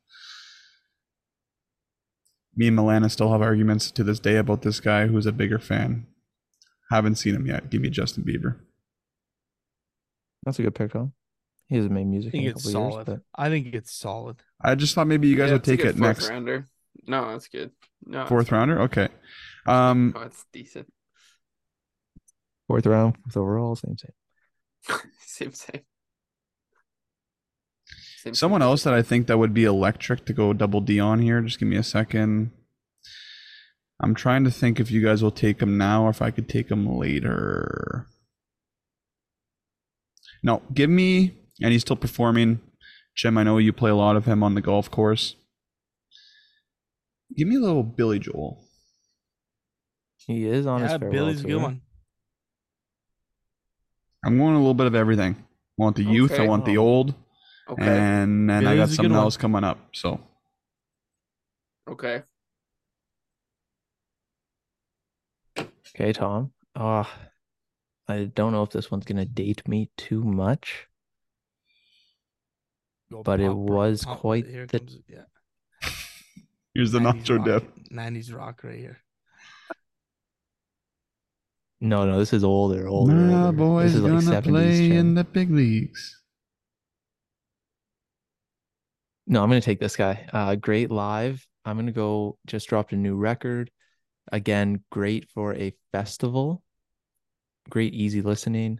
Me 2.56 2.68
and 2.70 2.78
Milana 2.78 3.10
still 3.12 3.32
have 3.32 3.42
arguments 3.42 3.92
to 3.92 4.04
this 4.04 4.20
day 4.20 4.36
about 4.38 4.64
this 4.64 4.80
guy 4.80 5.06
who's 5.08 5.28
a 5.28 5.32
bigger 5.32 5.60
fan. 5.60 6.08
Haven't 6.90 7.16
seen 7.16 7.36
him 7.36 7.46
yet. 7.46 7.70
Give 7.70 7.82
me 7.82 7.90
Justin 7.90 8.24
Bieber. 8.24 8.58
that's 10.44 10.58
a 10.58 10.64
good 10.64 10.74
pick, 10.74 10.92
Tom. 10.94 11.14
He 11.68 11.76
hasn't 11.76 11.94
made 11.94 12.02
I 12.02 12.06
music 12.06 12.34
in 12.34 12.40
think 12.42 12.48
a 12.48 12.52
it's 12.52 12.64
couple 12.66 12.82
years, 12.82 12.94
solid. 12.94 13.06
but 13.06 13.22
I 13.36 13.50
think 13.50 13.76
it's 13.76 13.94
solid. 13.94 14.38
I 14.62 14.74
just 14.76 14.96
thought 14.96 15.06
maybe 15.08 15.28
you 15.28 15.36
guys 15.36 15.48
Yeah, 15.50 15.54
would 15.54 15.64
take 15.66 15.82
it 15.82 15.98
next 15.98 16.30
rounder. 16.30 16.68
No, 17.08 17.32
that's 17.32 17.48
good. 17.48 17.72
No, 18.06 18.26
fourth 18.26 18.50
fine. 18.50 18.60
rounder. 18.60 18.82
Okay. 18.82 19.08
Um 19.66 20.14
Oh, 20.16 20.22
it's 20.22 20.46
decent. 20.52 20.92
fourth 22.68 22.86
round, 22.86 23.18
fourth 23.24 23.38
overall, 23.38 23.76
same 23.76 23.96
same. 23.98 25.00
same, 25.20 25.54
same. 25.54 25.82
Same 28.18 28.34
Someone 28.34 28.62
thing. 28.62 28.70
else 28.70 28.84
that 28.84 28.94
I 28.94 29.02
think 29.02 29.28
that 29.28 29.38
would 29.38 29.54
be 29.54 29.64
electric 29.64 30.26
to 30.26 30.34
go 30.34 30.52
double 30.54 30.82
D 30.82 31.00
on 31.00 31.22
here. 31.22 31.42
Just 31.42 31.60
give 31.60 31.68
me 31.70 31.78
a 31.78 31.84
second. 31.84 32.52
I'm 34.00 34.14
trying 34.14 34.44
to 34.44 34.52
think 34.52 34.80
if 34.80 34.92
you 34.92 35.02
guys 35.02 35.24
will 35.24 35.32
take 35.32 35.62
him 35.62 35.78
now 35.78 36.06
or 36.06 36.10
if 36.10 36.22
I 36.22 36.30
could 36.32 36.48
take 36.50 36.70
him 36.70 36.86
later. 36.88 38.08
No, 40.44 40.62
give 40.74 40.90
me, 40.90 41.34
and 41.62 41.72
he's 41.72 41.82
still 41.82 41.96
performing. 41.96 42.60
Jim, 43.16 43.38
I 43.38 43.44
know 43.44 43.58
you 43.58 43.74
play 43.74 43.90
a 43.90 43.96
lot 43.96 44.16
of 44.16 44.26
him 44.26 44.44
on 44.44 44.54
the 44.54 44.62
golf 44.62 44.92
course. 44.92 45.36
Give 47.36 47.48
me 47.48 47.56
a 47.56 47.60
little 47.60 47.84
Billy 47.84 48.20
Joel. 48.20 48.64
He 50.18 50.46
is 50.46 50.66
on 50.66 50.82
his 50.82 50.92
Yeah, 50.92 50.98
farewell 50.98 51.12
Billy's 51.12 51.40
a 51.42 51.44
good 51.44 51.50
tour. 51.52 51.62
one. 51.62 51.82
I'm 54.26 54.38
going 54.38 54.56
a 54.56 54.58
little 54.58 54.74
bit 54.74 54.88
of 54.88 54.96
everything. 54.96 55.36
I 55.38 55.44
want 55.78 55.96
the 55.96 56.04
youth, 56.04 56.32
I 56.32 56.36
Okay. 56.36 56.48
want 56.48 56.66
the 56.66 56.78
old, 56.78 57.14
Okay. 57.70 57.84
and 57.86 58.50
then 58.50 58.66
I 58.68 58.76
Billy's 58.76 58.78
got 58.78 58.84
a 58.84 58.88
good 58.90 58.96
something 58.96 59.12
one. 59.14 59.20
else 59.22 59.38
coming 59.38 59.64
up. 59.64 59.78
So 59.96 60.20
okay. 61.88 62.24
Okay, 65.60 66.14
Tom. 66.14 66.52
Ah, 66.76 67.30
I 68.08 68.26
don't 68.26 68.52
know 68.52 68.64
if 68.64 68.70
this 68.72 68.92
one's 68.92 69.06
gonna 69.06 69.26
date 69.26 69.68
me 69.68 69.90
too 69.98 70.24
much. 70.24 70.88
Go 73.12 73.24
But 73.24 73.40
it 73.40 73.48
pop, 73.48 73.66
bro, 73.66 73.76
was 73.78 74.04
pop. 74.06 74.20
quite 74.20 74.46
Here 74.48 74.66
the- 74.68 74.80
comes 74.80 74.98
yeah. 75.08 75.26
Here's 76.78 76.92
the 76.92 77.00
90s 77.00 77.24
nacho 77.26 77.38
rock, 77.38 77.46
dip. 77.46 77.76
90s 77.92 78.34
rock 78.36 78.64
right 78.64 78.78
here. 78.78 79.00
No, 81.82 82.06
no, 82.06 82.20
this 82.20 82.34
is 82.34 82.44
older, 82.44 82.88
older. 82.88 83.14
My 83.14 83.46
older. 83.46 83.58
boy's 83.58 83.94
this 83.94 83.96
is 83.96 84.02
like 84.02 84.12
gonna 84.26 84.42
70s. 84.42 84.44
play 84.44 84.88
Tim. 84.90 84.98
in 84.98 85.14
the 85.16 85.24
big 85.24 85.52
leagues. 85.52 86.22
No, 89.26 89.44
I'm 89.44 89.50
gonna 89.50 89.62
take 89.62 89.80
this 89.80 89.96
guy. 89.96 90.28
Uh, 90.32 90.56
great 90.56 90.90
live. 90.92 91.46
I'm 91.66 91.78
gonna 91.78 91.92
go. 91.92 92.38
Just 92.46 92.68
dropped 92.70 92.94
a 92.94 92.96
new 92.96 93.16
record. 93.16 93.70
Again, 94.32 94.84
great 94.92 95.30
for 95.34 95.54
a 95.56 95.74
festival. 95.92 96.64
Great 97.70 97.94
easy 97.94 98.22
listening. 98.22 98.80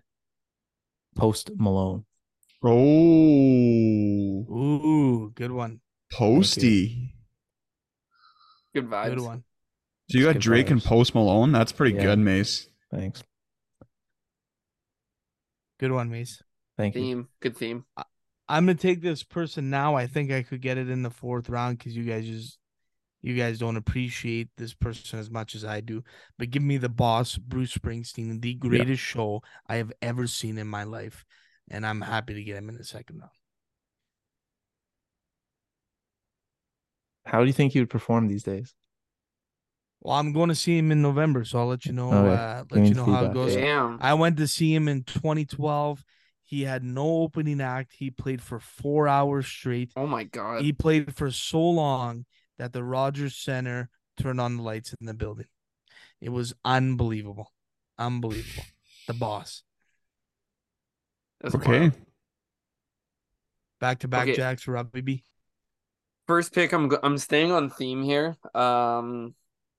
Post 1.16 1.52
Malone. 1.56 2.06
Oh, 2.64 2.70
Ooh, 4.50 5.32
good 5.36 5.52
one. 5.52 5.82
Posty. 6.12 7.14
Good 8.74 8.90
vibes. 8.90 9.16
Good 9.16 9.22
one. 9.22 9.44
So 10.10 10.18
you 10.18 10.26
got 10.26 10.34
Good 10.34 10.42
Drake 10.42 10.70
and. 10.70 10.84
Post 10.84 11.16
Malone. 11.16 11.52
That's 11.52 11.72
pretty 11.72 11.96
Yeah. 11.96 12.04
good, 12.04 12.20
Mace. 12.20 12.70
Thanks. 12.92 13.24
Good 15.80 15.92
one, 15.92 16.10
Mace. 16.10 16.42
Thank 16.78 16.96
you. 16.96 17.02
Theme. 17.02 17.28
Good 17.40 17.58
theme. 17.58 17.86
I'm 18.48 18.66
gonna 18.66 18.76
take 18.76 19.02
this 19.02 19.24
person 19.24 19.70
now. 19.70 19.96
I 19.96 20.08
think 20.08 20.32
I 20.32 20.44
could 20.44 20.62
get 20.62 20.78
it 20.78 20.90
in 20.90 21.04
the 21.04 21.10
fourth 21.10 21.50
round 21.50 21.78
because 21.78 21.96
you 21.96 22.04
guys 22.04 22.26
just 22.26 22.58
you 23.22 23.36
guys 23.36 23.60
don't 23.60 23.78
appreciate 23.78 24.50
this 24.58 24.74
person 24.74 25.20
as 25.20 25.30
much 25.30 25.56
as 25.56 25.66
I 25.66 25.82
do. 25.82 26.04
But 26.38 26.52
give 26.52 26.64
me 26.64 26.78
the 26.78 26.88
boss, 26.88 27.38
Bruce 27.38 27.74
Springsteen, 27.76 28.42
the 28.42 28.54
greatest 28.54 29.02
show 29.02 29.42
I 29.68 29.78
have 29.78 29.92
ever 30.02 30.28
seen 30.28 30.58
in 30.58 30.68
my 30.68 30.84
life. 30.84 31.26
And 31.70 31.86
I'm 31.86 32.00
happy 32.02 32.36
to 32.36 32.44
get 32.44 32.56
him 32.56 32.70
in 32.70 32.78
the 32.78 32.86
second 32.86 33.20
round. 33.20 33.32
How 37.28 37.42
do 37.42 37.48
you 37.48 37.54
think 37.54 37.74
he 37.74 37.80
would 37.80 37.90
perform 37.90 38.28
these 38.28 38.44
days? 38.44 38.74
Well, 40.02 40.16
I'm 40.16 40.32
going 40.32 40.50
to 40.50 40.56
see 40.56 40.78
him 40.78 40.92
in 40.92 41.02
November, 41.02 41.44
so 41.44 41.60
I'll 41.60 41.68
let 41.68 41.86
you 41.86 41.92
know. 41.92 42.14
Okay. 42.14 42.42
Uh, 42.42 42.64
let 42.72 42.86
you 42.88 42.94
know 42.94 43.04
how 43.04 43.26
it 43.26 43.34
goes. 43.34 43.54
Damn. 43.54 43.98
I 44.02 44.14
went 44.14 44.38
to 44.38 44.48
see 44.48 44.74
him 44.74 44.88
in 44.88 45.04
2012. 45.04 46.04
He 46.44 46.62
had 46.62 46.84
no 46.84 47.06
opening 47.24 47.60
act. 47.60 47.94
He 47.98 48.10
played 48.10 48.42
for 48.42 48.60
four 48.60 49.10
hours 49.10 49.46
straight. 49.46 49.92
Oh 49.98 50.08
my 50.08 50.24
god. 50.24 50.62
He 50.62 50.72
played 50.72 51.14
for 51.14 51.30
so 51.30 51.62
long 51.62 52.26
that 52.58 52.72
the 52.72 52.84
Rogers 52.84 53.36
Center 53.36 53.90
turned 54.18 54.40
on 54.40 54.56
the 54.56 54.64
lights 54.64 54.96
in 55.00 55.08
the 55.08 55.14
building. 55.14 55.48
It 56.22 56.30
was 56.30 56.54
unbelievable. 56.64 57.52
Unbelievable. 58.00 58.64
The 59.08 59.14
boss. 59.14 59.64
That's 61.42 61.56
Okay. 61.56 61.92
Back 63.82 64.00
to 64.00 64.08
back 64.08 64.34
jacks 64.34 64.64
for 64.64 64.72
Rob 64.72 64.92
BB. 64.92 65.24
First 66.28 66.54
pick, 66.54 66.74
I'm 66.74 66.92
I'm 67.04 67.18
staying 67.18 67.52
on 67.52 67.70
theme 67.70 68.04
here. 68.04 68.36
Um, 68.54 69.34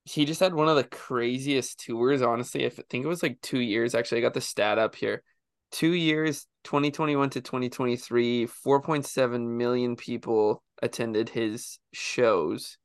he 0.04 0.24
just 0.24 0.40
had 0.40 0.54
one 0.54 0.68
of 0.68 0.76
the 0.76 0.84
craziest 0.84 1.80
tours. 1.84 2.22
Honestly, 2.22 2.64
I 2.64 2.70
think 2.70 3.04
it 3.04 3.08
was 3.08 3.22
like 3.22 3.40
two 3.42 3.60
years. 3.60 3.94
Actually, 3.94 4.18
I 4.18 4.22
got 4.22 4.34
the 4.34 4.40
stat 4.40 4.78
up 4.78 4.94
here. 4.94 5.22
Two 5.70 5.92
years, 5.92 6.46
2021 6.64 7.28
to 7.30 7.42
2023, 7.42 8.46
4.7 8.46 9.46
million 9.58 9.96
people 9.96 10.62
attended 10.80 11.28
his 11.28 11.78
shows. 11.92 12.78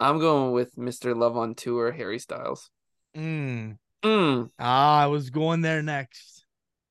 I'm 0.00 0.18
going 0.18 0.50
with 0.52 0.74
Mr. 0.74 1.14
Love 1.16 1.36
on 1.36 1.54
Tour, 1.54 1.92
Harry 1.92 2.18
Styles. 2.18 2.68
Mm. 3.16 3.76
Mm, 4.02 4.50
Ah, 4.58 5.02
I 5.02 5.06
was 5.06 5.30
going 5.30 5.60
there 5.60 5.82
next. 5.82 6.44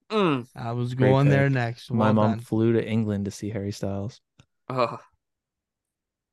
mm. 0.10 0.48
I 0.56 0.72
was 0.72 0.94
Great 0.94 1.10
going 1.10 1.28
there 1.28 1.48
pick. 1.48 1.54
next. 1.56 1.92
My 1.92 2.06
Well 2.06 2.14
mom 2.14 2.32
done. 2.34 2.40
flew 2.40 2.74
to 2.74 2.88
England 2.88 3.26
to 3.26 3.32
see 3.32 3.50
Harry 3.50 3.72
Styles. 3.74 4.22
Oh, 4.70 5.00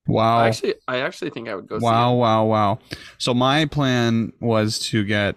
Wow. 0.07 0.39
I 0.39 0.49
actually, 0.49 0.75
I 0.87 0.99
actually 0.99 1.31
think 1.31 1.49
I 1.49 1.55
would 1.55 1.67
go. 1.67 1.79
wow, 1.79 2.15
wow, 2.15 2.45
wow. 2.45 2.79
So 3.19 3.35
my 3.35 3.65
plan 3.67 4.33
was 4.41 4.79
to 4.91 5.05
get 5.05 5.37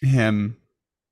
him 0.00 0.56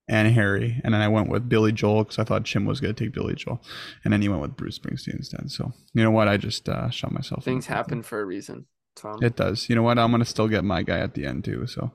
and 0.08 0.32
Harry, 0.34 0.80
and 0.82 0.92
then 0.92 1.00
I 1.00 1.08
went 1.08 1.28
with 1.28 1.48
Billy 1.48 1.70
Joel 1.70 2.02
because 2.02 2.18
I 2.18 2.24
thought 2.24 2.44
Chim 2.44 2.64
was 2.64 2.80
going 2.80 2.94
to 2.94 3.04
take 3.04 3.14
Billy 3.14 3.34
Joel, 3.34 3.62
and 4.04 4.12
then 4.12 4.20
he 4.22 4.28
went 4.28 4.42
with 4.42 4.56
Bruce 4.56 4.78
Springsteen 4.78 5.16
instead. 5.16 5.50
So 5.50 5.72
you 5.94 6.02
know 6.02 6.10
what? 6.10 6.26
I 6.26 6.36
just 6.36 6.68
uh, 6.68 6.90
shot 6.90 7.12
myself. 7.12 7.44
Things 7.44 7.66
happen 7.66 8.02
for 8.02 8.20
a 8.20 8.24
reason. 8.24 8.66
Tom. 8.96 9.22
It 9.22 9.36
does. 9.36 9.68
You 9.68 9.76
know 9.76 9.82
what? 9.82 9.98
I'm 9.98 10.10
going 10.10 10.20
to 10.20 10.28
still 10.28 10.48
get 10.48 10.64
my 10.64 10.82
guy 10.82 10.98
at 10.98 11.14
the 11.14 11.24
end 11.24 11.44
too. 11.44 11.66
So 11.66 11.92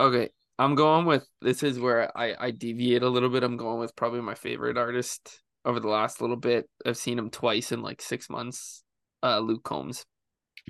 Okay, 0.00 0.30
I'm 0.58 0.74
going 0.74 1.06
with 1.06 1.26
this 1.40 1.62
is 1.62 1.78
where 1.78 2.16
I 2.16 2.34
I 2.38 2.50
deviate 2.50 3.02
a 3.02 3.08
little 3.08 3.28
bit. 3.28 3.42
I'm 3.42 3.56
going 3.56 3.78
with 3.78 3.94
probably 3.94 4.20
my 4.20 4.34
favorite 4.34 4.78
artist 4.78 5.40
over 5.64 5.78
the 5.78 5.88
last 5.88 6.20
little 6.20 6.36
bit. 6.36 6.68
I've 6.84 6.96
seen 6.96 7.18
him 7.18 7.30
twice 7.30 7.70
in 7.70 7.82
like 7.82 8.00
six 8.00 8.28
months. 8.30 8.82
Uh, 9.22 9.38
Luke 9.38 9.62
Combs, 9.62 10.04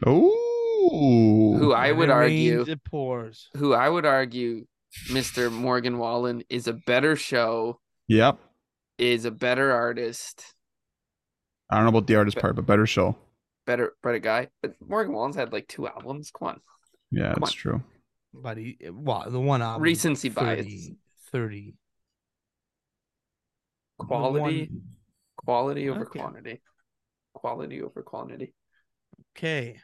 oh, 0.06 1.56
who 1.58 1.72
I 1.72 1.92
would 1.92 2.10
argue, 2.10 2.56
rains, 2.58 2.68
it 2.68 2.82
pours. 2.84 3.48
who 3.56 3.72
I 3.74 3.88
would 3.88 4.04
argue, 4.06 4.66
Mr. 5.08 5.50
Morgan 5.50 5.98
Wallen 5.98 6.42
is 6.48 6.66
a 6.66 6.72
better 6.72 7.16
show, 7.16 7.80
Yep. 8.08 8.38
is 8.98 9.24
a 9.24 9.30
better 9.30 9.72
artist, 9.72 10.44
I 11.70 11.76
don't 11.76 11.84
know 11.84 11.90
about 11.90 12.06
the 12.06 12.16
artist 12.16 12.38
part, 12.38 12.56
but 12.56 12.66
better 12.66 12.86
show. 12.86 13.16
better 13.64 13.94
better 14.02 14.18
guy. 14.18 14.48
But 14.60 14.74
Morgan 14.86 15.14
Wallen's 15.14 15.36
had 15.36 15.52
like 15.52 15.68
two 15.68 15.86
albums. 15.88 16.30
Come 16.30 16.48
on, 16.48 16.60
Yeah, 17.10 17.32
Come 17.32 17.40
that's 17.40 17.52
on. 17.52 17.56
true. 17.56 17.82
But 18.34 18.56
he, 18.58 18.76
well, 18.90 19.30
the 19.30 19.40
one 19.40 19.62
album, 19.62 19.82
Recency 19.82 20.28
30, 20.28 20.62
bias. 20.62 20.90
30. 21.30 21.74
Quality, 23.98 24.70
quality 25.36 25.88
over 25.88 26.02
Okay. 26.06 26.18
quantity, 26.18 26.62
quality 27.34 27.82
over 27.82 28.02
quantity. 28.02 28.52
Okay. 29.36 29.80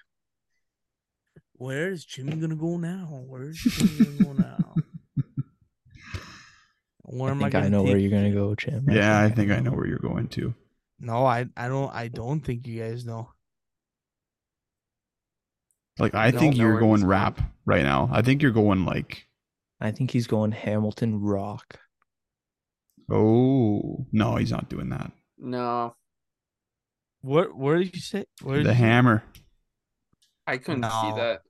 Where's 1.55 2.05
Jimmy 2.05 2.37
gonna 2.37 2.57
go 2.57 2.77
now? 2.77 3.25
Where's 3.27 3.59
Jimmy 3.59 4.05
gonna 4.05 4.25
go 4.25 4.33
now? 4.43 4.75
Where 7.03 7.31
I 7.31 7.33
am 7.33 7.39
think 7.39 7.55
I 7.55 7.59
I, 7.59 7.63
gonna 7.63 7.71
know 7.71 7.83
where 7.83 7.97
you're 7.97 8.11
gonna 8.11 8.33
go, 8.33 8.55
Jim. 8.55 8.87
Yeah, 8.91 9.19
I 9.19 9.31
think 9.31 9.51
I 9.51 9.61
know 9.61 9.73
where 9.73 9.87
you're 9.87 9.99
going 9.99 10.29
to. 10.29 10.55
No, 11.01 11.25
I, 11.25 11.47
I 11.57 11.69
don't 11.69 11.93
I 11.93 12.09
don't 12.09 12.41
think 12.41 12.67
you 12.67 12.83
guys 12.83 13.07
know. 13.07 13.31
Like 15.99 16.15
I 16.15 16.31
don't 16.31 16.41
think 16.41 16.57
you're 16.57 16.79
going 16.79 16.97
he's 16.97 17.01
going. 17.01 17.11
rap 17.11 17.41
right 17.65 17.83
now. 17.83 18.09
I 18.13 18.23
think 18.23 18.43
you're 18.43 18.53
going 18.53 18.85
like 18.85 19.27
I 19.81 19.91
think 19.91 20.11
he's 20.11 20.27
going 20.27 20.53
Hamilton 20.53 21.21
Rock. 21.21 21.79
oh 23.11 24.07
no, 24.13 24.37
he's 24.37 24.53
not 24.53 24.69
doing 24.69 24.91
that. 24.91 25.11
No, 25.39 25.95
Where 27.21 27.47
where 27.47 27.79
did 27.79 27.95
you 27.95 28.01
say? 28.01 28.25
Where 28.43 28.59
did 28.59 28.67
the 28.67 28.71
you 28.71 28.77
say? 28.77 28.85
hammer. 28.85 29.25
I 30.47 30.59
couldn't 30.59 30.85
see 30.85 31.13
that. 31.13 31.41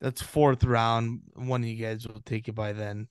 That's 0.00 0.22
fourth 0.22 0.64
round. 0.64 1.20
One 1.34 1.62
of 1.62 1.68
you 1.68 1.84
guys 1.84 2.06
will 2.06 2.22
take 2.22 2.48
it 2.48 2.54
by 2.54 2.72
then. 2.72 3.08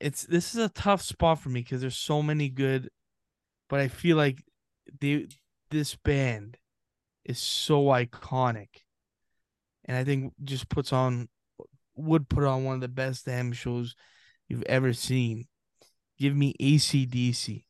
It's 0.00 0.22
this 0.22 0.54
is 0.54 0.60
a 0.60 0.68
tough 0.68 1.02
spot 1.02 1.40
for 1.40 1.48
me 1.48 1.60
because 1.60 1.80
there's 1.80 1.96
so 1.96 2.22
many 2.22 2.48
good, 2.48 2.88
but 3.68 3.80
I 3.80 3.88
feel 3.88 4.16
like 4.16 4.42
they 5.00 5.26
this 5.70 5.96
band 5.96 6.56
is 7.24 7.38
so 7.38 7.84
iconic, 7.86 8.68
and 9.84 9.96
I 9.96 10.04
think 10.04 10.32
just 10.44 10.68
puts 10.68 10.92
on 10.92 11.28
would 11.96 12.28
put 12.28 12.44
on 12.44 12.64
one 12.64 12.76
of 12.76 12.80
the 12.80 12.88
best 12.88 13.26
damn 13.26 13.52
shows 13.52 13.96
you've 14.48 14.62
ever 14.64 14.92
seen. 14.92 15.48
Give 16.18 16.34
me 16.34 16.54
ACDC. 16.60 17.64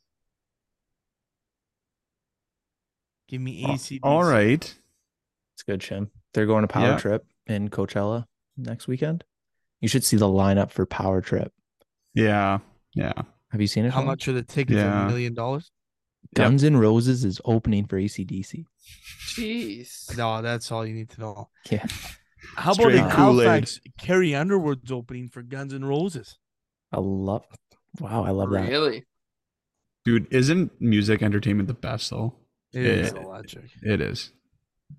Give 3.29 3.41
me 3.41 3.64
ACDC. 3.64 4.01
All 4.03 4.24
right. 4.24 4.62
It's 5.55 5.62
good, 5.62 5.81
Jim. 5.81 6.11
They're 6.35 6.47
going 6.47 6.62
to 6.62 6.68
Power 6.68 6.91
Yeah. 6.91 6.99
Trip 6.99 7.26
in 7.47 7.68
Coachella 7.68 8.26
next 8.57 8.89
weekend. 8.89 9.24
You 9.81 9.89
should 9.89 10.05
see 10.05 10.16
the 10.16 10.26
lineup 10.26 10.70
for 10.70 10.87
Power 10.87 11.20
Trip. 11.20 11.53
Yeah. 12.14 12.59
Yeah. 12.95 13.12
Have 13.51 13.61
you 13.61 13.66
seen 13.66 13.85
it? 13.85 13.91
How 13.91 14.01
Sean? 14.01 14.07
much 14.07 14.29
are 14.29 14.33
the 14.33 14.43
tickets? 14.43 14.79
A 14.81 15.07
million 15.07 15.35
dollars? 15.35 15.70
Guns 16.35 16.64
N' 16.64 16.76
Roses 16.76 17.24
is 17.24 17.41
opening 17.45 17.87
for 17.87 17.97
ACDC. 17.99 18.64
Jeez. 19.29 20.16
No, 20.16 20.43
that's 20.43 20.70
all 20.72 20.85
you 20.85 20.95
need 20.95 21.11
to 21.11 21.20
know. 21.20 21.49
Yeah. 21.70 21.87
How 22.57 22.72
about 22.72 22.83
Straight 22.83 22.97
in 22.97 23.11
Kool-Aid. 23.11 23.47
Halifax? 23.47 23.81
Carrie 23.99 24.35
Underwood's 24.35 24.93
opening 24.93 25.29
for 25.29 25.43
Guns 25.43 25.72
N' 25.72 25.85
Roses. 25.85 26.39
I 26.93 27.01
love 27.01 27.45
wow, 28.01 28.24
I 28.24 28.31
love 28.31 28.51
that. 28.51 28.68
Really? 28.68 29.05
Dude, 30.05 30.26
isn't 30.31 30.72
music 30.81 31.22
entertainment 31.22 31.68
the 31.68 31.74
best 31.74 32.11
though? 32.11 32.35
It 32.73 32.85
is 32.85 33.12
Yeah. 33.12 33.21
electric. 33.23 33.71
It 33.83 34.01
is. 34.01 34.33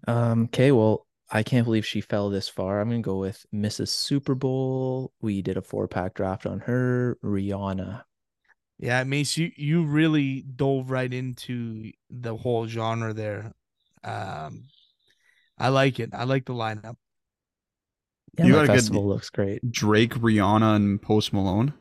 Um, 0.08 0.46
okay, 0.46 0.72
well, 0.72 1.06
I 1.32 1.44
can't 1.44 1.66
believe 1.66 1.86
she 1.86 2.02
fell 2.02 2.30
this 2.30 2.50
far. 2.50 2.80
I'm 2.82 2.90
gonna 2.90 3.02
go 3.02 3.18
with 3.18 3.46
Mrs. 3.54 3.90
Super 3.90 4.36
Bowl. 4.36 5.14
We 5.22 5.42
did 5.42 5.58
a 5.58 5.62
four 5.62 5.88
pack 5.88 6.16
draft 6.16 6.46
on 6.46 6.62
her. 6.62 7.18
Rihanna. 7.24 8.04
Yeah, 8.80 9.04
Mace, 9.04 9.38
you 9.38 9.52
you 9.56 9.84
really 9.86 10.42
dove 10.42 10.90
right 10.90 11.14
into 11.14 11.92
the 12.10 12.36
whole 12.36 12.66
genre 12.68 13.14
there. 13.14 13.54
Um, 14.04 14.64
I 15.58 15.68
like 15.70 16.00
it. 16.00 16.12
I 16.14 16.24
like 16.24 16.46
the 16.46 16.54
lineup. 16.54 16.96
Yeah, 18.38 18.46
You 18.46 18.52
the 18.54 18.58
got 18.60 18.64
a 18.64 18.68
good- 18.68 18.74
festival 18.76 19.08
looks 19.08 19.30
great. 19.30 19.70
Drake, 19.72 20.14
Rihanna, 20.14 20.76
and 20.78 21.02
Post 21.02 21.34
Malone. 21.34 21.74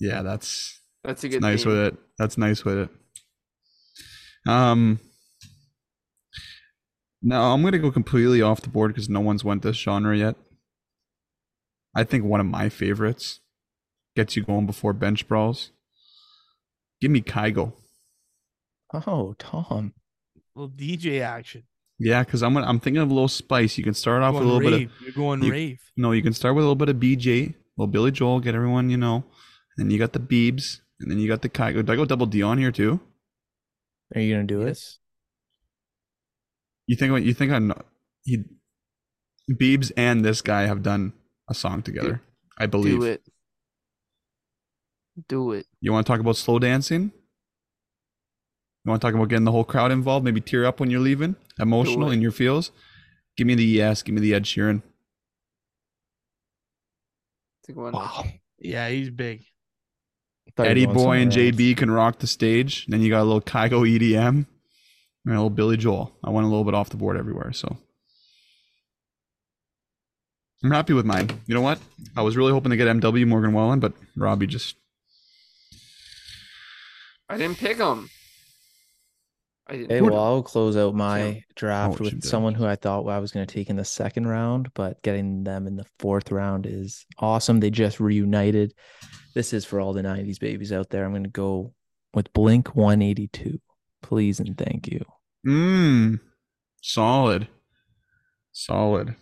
Yeah, 0.00 0.22
that's 0.22 0.80
That's 1.04 1.22
a 1.22 1.26
It's 1.26 1.34
good 1.36 1.42
nice 1.42 1.62
theme. 1.64 1.72
with 1.72 1.80
it. 1.86 1.98
That's 2.18 2.36
nice 2.38 2.64
with 2.64 2.78
it. 2.78 2.90
Um. 4.46 5.00
Now 7.22 7.52
I'm 7.54 7.62
gonna 7.62 7.78
go 7.78 7.90
completely 7.90 8.42
off 8.42 8.60
the 8.60 8.68
board 8.68 8.92
because 8.92 9.08
no 9.08 9.20
one's 9.20 9.44
went 9.44 9.62
this 9.62 9.76
genre 9.76 10.16
yet. 10.16 10.36
I 11.96 12.04
think 12.04 12.24
one 12.24 12.40
of 12.40 12.46
my 12.46 12.68
favorites 12.68 13.40
gets 14.16 14.36
you 14.36 14.42
going 14.42 14.66
before 14.66 14.92
bench 14.92 15.26
brawls. 15.26 15.70
Give 17.00 17.10
me 17.10 17.20
Kygo. 17.22 17.72
Oh, 18.92 19.34
Tom. 19.38 19.92
little 20.54 20.70
DJ 20.70 21.20
action. 21.20 21.64
Yeah, 21.98 22.22
because 22.24 22.42
I'm 22.42 22.54
gonna, 22.54 22.66
I'm 22.66 22.78
thinking 22.80 23.00
of 23.02 23.10
a 23.10 23.14
little 23.14 23.28
spice. 23.28 23.78
You 23.78 23.84
can 23.84 23.94
start 23.94 24.22
off 24.22 24.34
with 24.34 24.42
a 24.42 24.46
Going 24.46 24.62
little 24.62 24.70
bit 24.70 24.74
of 24.74 24.80
rave. 24.80 25.00
You're 25.02 25.12
going 25.12 25.42
you- 25.42 25.50
rave. 25.52 25.80
no. 25.96 26.12
You 26.12 26.22
can 26.22 26.32
start 26.32 26.54
with 26.54 26.64
a 26.64 26.66
little 26.68 26.74
bit 26.76 26.88
of 26.90 26.96
BJ, 26.96 27.54
little 27.76 27.90
Billy 27.90 28.10
Joel, 28.10 28.40
get 28.40 28.54
everyone 28.54 28.90
you 28.90 28.96
know, 28.96 29.16
and 29.76 29.86
then 29.86 29.90
you 29.90 29.98
got 29.98 30.12
the 30.12 30.18
Beebs, 30.20 30.80
and 31.00 31.10
then 31.10 31.18
you 31.18 31.26
got 31.28 31.42
the 31.42 31.48
Kygo. 31.48 31.76
Did 31.76 31.90
I 31.90 31.96
go 31.96 32.04
double 32.04 32.26
D 32.26 32.42
on 32.42 32.58
here 32.58 32.72
too? 32.72 33.00
Are 34.14 34.20
you 34.20 34.34
gonna 34.34 34.46
do 34.46 34.62
it? 34.62 34.68
Yes. 34.68 34.98
You 36.86 36.96
think 36.96 37.24
you 37.24 37.34
think 37.34 37.52
I'm 37.52 37.72
he 38.22 38.44
Beebs 39.50 39.92
and 39.96 40.24
this 40.24 40.40
guy 40.40 40.62
have 40.66 40.82
done 40.82 41.12
a 41.48 41.54
song 41.54 41.82
together. 41.82 42.22
I 42.58 42.66
believe. 42.66 43.00
Do 43.00 43.06
it. 43.06 43.22
Do 45.28 45.52
it. 45.52 45.66
You 45.80 45.92
want 45.92 46.06
to 46.06 46.12
talk 46.12 46.20
about 46.20 46.36
slow 46.36 46.58
dancing? 46.58 47.12
You 48.84 48.90
want 48.90 49.00
to 49.00 49.06
talk 49.06 49.14
about 49.14 49.28
getting 49.28 49.44
the 49.44 49.52
whole 49.52 49.64
crowd 49.64 49.92
involved? 49.92 50.24
Maybe 50.24 50.40
tear 50.40 50.64
up 50.64 50.80
when 50.80 50.90
you're 50.90 51.00
leaving, 51.00 51.36
emotional 51.58 52.10
in 52.10 52.20
your 52.20 52.32
feels. 52.32 52.70
Give 53.36 53.46
me 53.46 53.54
the 53.54 53.64
yes. 53.64 54.02
Give 54.02 54.14
me 54.14 54.20
the 54.20 54.34
Ed 54.34 54.44
Sheeran. 54.44 54.82
It's 57.60 57.70
a 57.70 57.72
good 57.72 57.82
one. 57.82 57.92
Wow. 57.92 58.24
Yeah, 58.58 58.88
he's 58.88 59.10
big. 59.10 59.44
Thought 60.56 60.64
you 60.64 60.68
were 60.68 60.70
Eddie 60.70 60.86
Boy 60.86 61.16
and 61.18 61.32
somewhere 61.32 61.48
else. 61.48 61.56
JB 61.56 61.76
can 61.76 61.90
rock 61.90 62.18
the 62.20 62.26
stage. 62.26 62.86
Then 62.86 63.00
you 63.00 63.10
got 63.10 63.22
a 63.22 63.24
little 63.24 63.40
Kygo 63.40 63.82
EDM 63.88 64.26
and 64.28 64.46
a 65.26 65.30
little 65.30 65.50
Billy 65.50 65.76
Joel. 65.76 66.16
I 66.22 66.30
went 66.30 66.46
a 66.46 66.48
little 66.48 66.64
bit 66.64 66.74
off 66.74 66.90
the 66.90 66.96
board 66.96 67.16
everywhere, 67.16 67.52
so 67.52 67.76
I'm 70.62 70.70
happy 70.70 70.92
with 70.92 71.04
mine. 71.06 71.28
You 71.46 71.54
know 71.54 71.60
what? 71.60 71.78
I 72.16 72.22
was 72.22 72.36
really 72.36 72.52
hoping 72.52 72.70
to 72.70 72.76
get 72.76 72.86
MW 72.88 73.26
Morgan 73.26 73.52
Wallen, 73.52 73.80
but 73.80 73.92
Robbie 74.16 74.46
just 74.46 74.76
I 77.28 77.36
didn't 77.36 77.58
pick 77.58 77.78
him. 77.78 78.08
I 79.66 79.72
didn't. 79.72 79.86
Okay, 79.86 79.98
Who'd- 79.98 80.10
well, 80.12 80.22
I'll 80.22 80.42
close 80.42 80.76
out 80.76 80.94
my 80.94 81.42
draft 81.56 81.92
what 81.92 82.00
you 82.00 82.04
with 82.04 82.20
did. 82.20 82.24
someone 82.24 82.54
who 82.54 82.66
I 82.66 82.76
thought 82.76 83.06
I 83.08 83.18
was 83.18 83.32
going 83.32 83.46
to 83.46 83.52
take 83.52 83.70
in 83.70 83.76
the 83.76 83.84
second 83.84 84.26
round, 84.26 84.70
but 84.74 85.02
getting 85.02 85.42
them 85.44 85.66
in 85.66 85.76
the 85.76 85.86
fourth 85.98 86.30
round 86.30 86.66
is 86.66 87.06
awesome. 87.18 87.60
They 87.60 87.70
just 87.70 87.98
reunited. 87.98 88.74
This 89.34 89.52
is 89.52 89.64
for 89.64 89.80
all 89.80 89.92
the 89.92 90.02
90s 90.02 90.38
babies 90.38 90.72
out 90.72 90.90
there. 90.90 91.04
I'm 91.04 91.10
going 91.12 91.24
to 91.24 91.30
go 91.30 91.74
with 92.12 92.32
Blink 92.32 92.74
182. 92.76 93.60
Please 94.02 94.38
and 94.40 94.56
thank 94.56 94.86
you. 94.86 95.04
Mmm. 95.46 96.20
Solid. 96.82 97.48
Solid. 98.52 99.16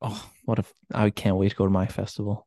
Oh, 0.00 0.30
what 0.44 0.58
if 0.58 0.72
I 0.94 1.10
can't 1.10 1.36
wait 1.36 1.48
to 1.50 1.56
go 1.56 1.64
to 1.64 1.70
my 1.70 1.86
festival. 1.86 2.46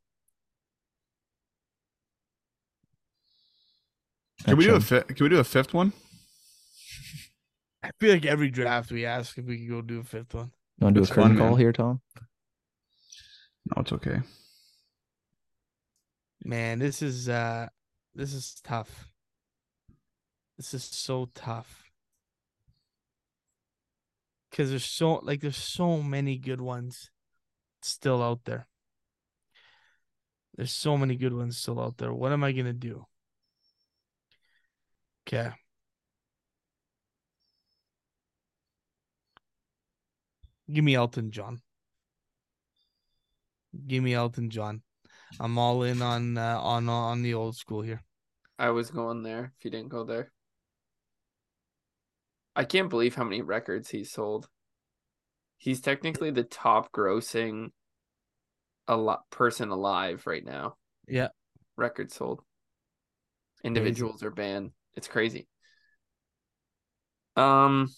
Can 4.46 4.56
we 4.56 4.66
do 4.66 4.74
a 4.74 4.76
Actually, 4.78 5.00
fi- 5.02 5.14
can 5.14 5.24
we 5.26 5.30
do 5.30 5.40
a 5.40 5.44
fifth 5.44 5.74
one? 5.74 5.92
I 7.84 7.92
feel 8.00 8.14
like 8.14 8.26
every 8.26 8.50
draft 8.50 8.92
we 8.92 9.06
ask 9.06 9.38
if 9.38 9.46
we 9.46 9.58
can 9.58 9.68
go 9.70 9.82
do 9.82 10.00
a 10.00 10.04
fifth 10.04 10.34
one. 10.34 10.52
you 10.80 10.86
want 10.86 10.96
to 10.96 11.00
do 11.00 11.02
a 11.02 11.04
It's 11.04 11.12
curtain 11.12 11.32
fun, 11.32 11.38
call 11.38 11.50
man. 11.52 11.60
here, 11.60 11.74
Tom? 11.74 12.02
No, 13.76 13.82
it's 13.82 13.94
okay. 13.94 14.22
Man, 16.44 16.80
this 16.80 17.02
is 17.02 17.30
uh 17.30 17.68
this 18.16 18.34
is 18.34 18.56
tough. 18.64 19.10
This 20.58 20.74
is 20.74 20.84
so 20.84 21.30
tough. 21.36 21.90
Cause 24.52 24.70
there's 24.72 24.86
so 24.86 25.16
like 25.24 25.42
there's 25.42 25.58
so 25.58 26.02
many 26.02 26.38
good 26.38 26.60
ones 26.62 27.12
still 27.82 28.24
out 28.24 28.46
there. 28.46 28.68
There's 30.56 30.74
so 30.74 30.98
many 30.98 31.16
good 31.16 31.34
ones 31.34 31.58
still 31.58 31.80
out 31.80 31.98
there. 31.98 32.14
What 32.14 32.32
am 32.32 32.44
I 32.44 32.52
gonna 32.52 32.74
do? 32.74 33.06
Okay. 35.28 35.52
Give 40.72 40.84
me 40.84 40.96
Elton 40.96 41.32
John. 41.32 41.62
Give 43.88 44.04
me 44.04 44.14
Elton 44.14 44.50
John. 44.50 44.82
I'm 45.40 45.58
all 45.58 45.84
in 45.84 46.02
on 46.02 46.38
uh, 46.38 46.60
on 46.60 46.90
on 46.90 47.22
the 47.22 47.34
old 47.34 47.56
school 47.56 47.82
here. 47.82 48.02
I 48.58 48.72
was 48.72 48.92
going 48.92 49.24
there 49.24 49.54
if 49.58 49.66
you 49.66 49.72
didn't 49.72 49.90
go 49.90 50.04
there. 50.04 50.32
I 52.56 52.66
can't 52.66 52.90
believe 52.90 53.16
how 53.16 53.24
many 53.24 53.42
records 53.42 53.90
he's 53.90 54.12
sold. 54.12 54.50
He's 55.58 55.82
technically 55.82 56.32
the 56.32 56.44
top 56.44 56.92
grossing 56.92 57.70
a 58.88 58.98
lot 58.98 59.30
person 59.30 59.70
alive 59.70 60.24
right 60.26 60.44
now. 60.44 60.76
Yeah. 61.08 61.30
Records 61.78 62.16
sold. 62.16 62.42
Individuals 63.64 64.24
are 64.24 64.32
banned. 64.32 64.72
It's 64.96 65.08
crazy. 65.08 65.48
Um 67.36 67.90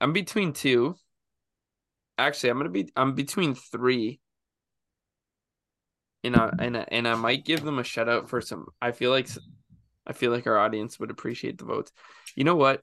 I'm 0.00 0.12
between 0.12 0.52
two. 0.52 0.96
Actually, 2.18 2.50
I'm 2.50 2.58
gonna 2.58 2.70
be 2.70 2.90
I'm 2.96 3.14
between 3.14 3.54
three. 3.54 4.20
And 6.22 6.36
I 6.36 6.52
and 6.58 6.76
I, 6.76 6.84
and 6.88 7.08
I 7.08 7.14
might 7.14 7.44
give 7.44 7.62
them 7.62 7.78
a 7.78 7.84
shout 7.84 8.08
out 8.08 8.28
for 8.28 8.40
some. 8.40 8.66
I 8.82 8.92
feel 8.92 9.10
like 9.10 9.24
s- 9.26 9.38
I 10.06 10.12
feel 10.12 10.30
like 10.32 10.46
our 10.46 10.58
audience 10.58 10.98
would 11.00 11.10
appreciate 11.10 11.58
the 11.58 11.64
votes. 11.64 11.92
You 12.36 12.44
know 12.44 12.56
what? 12.56 12.82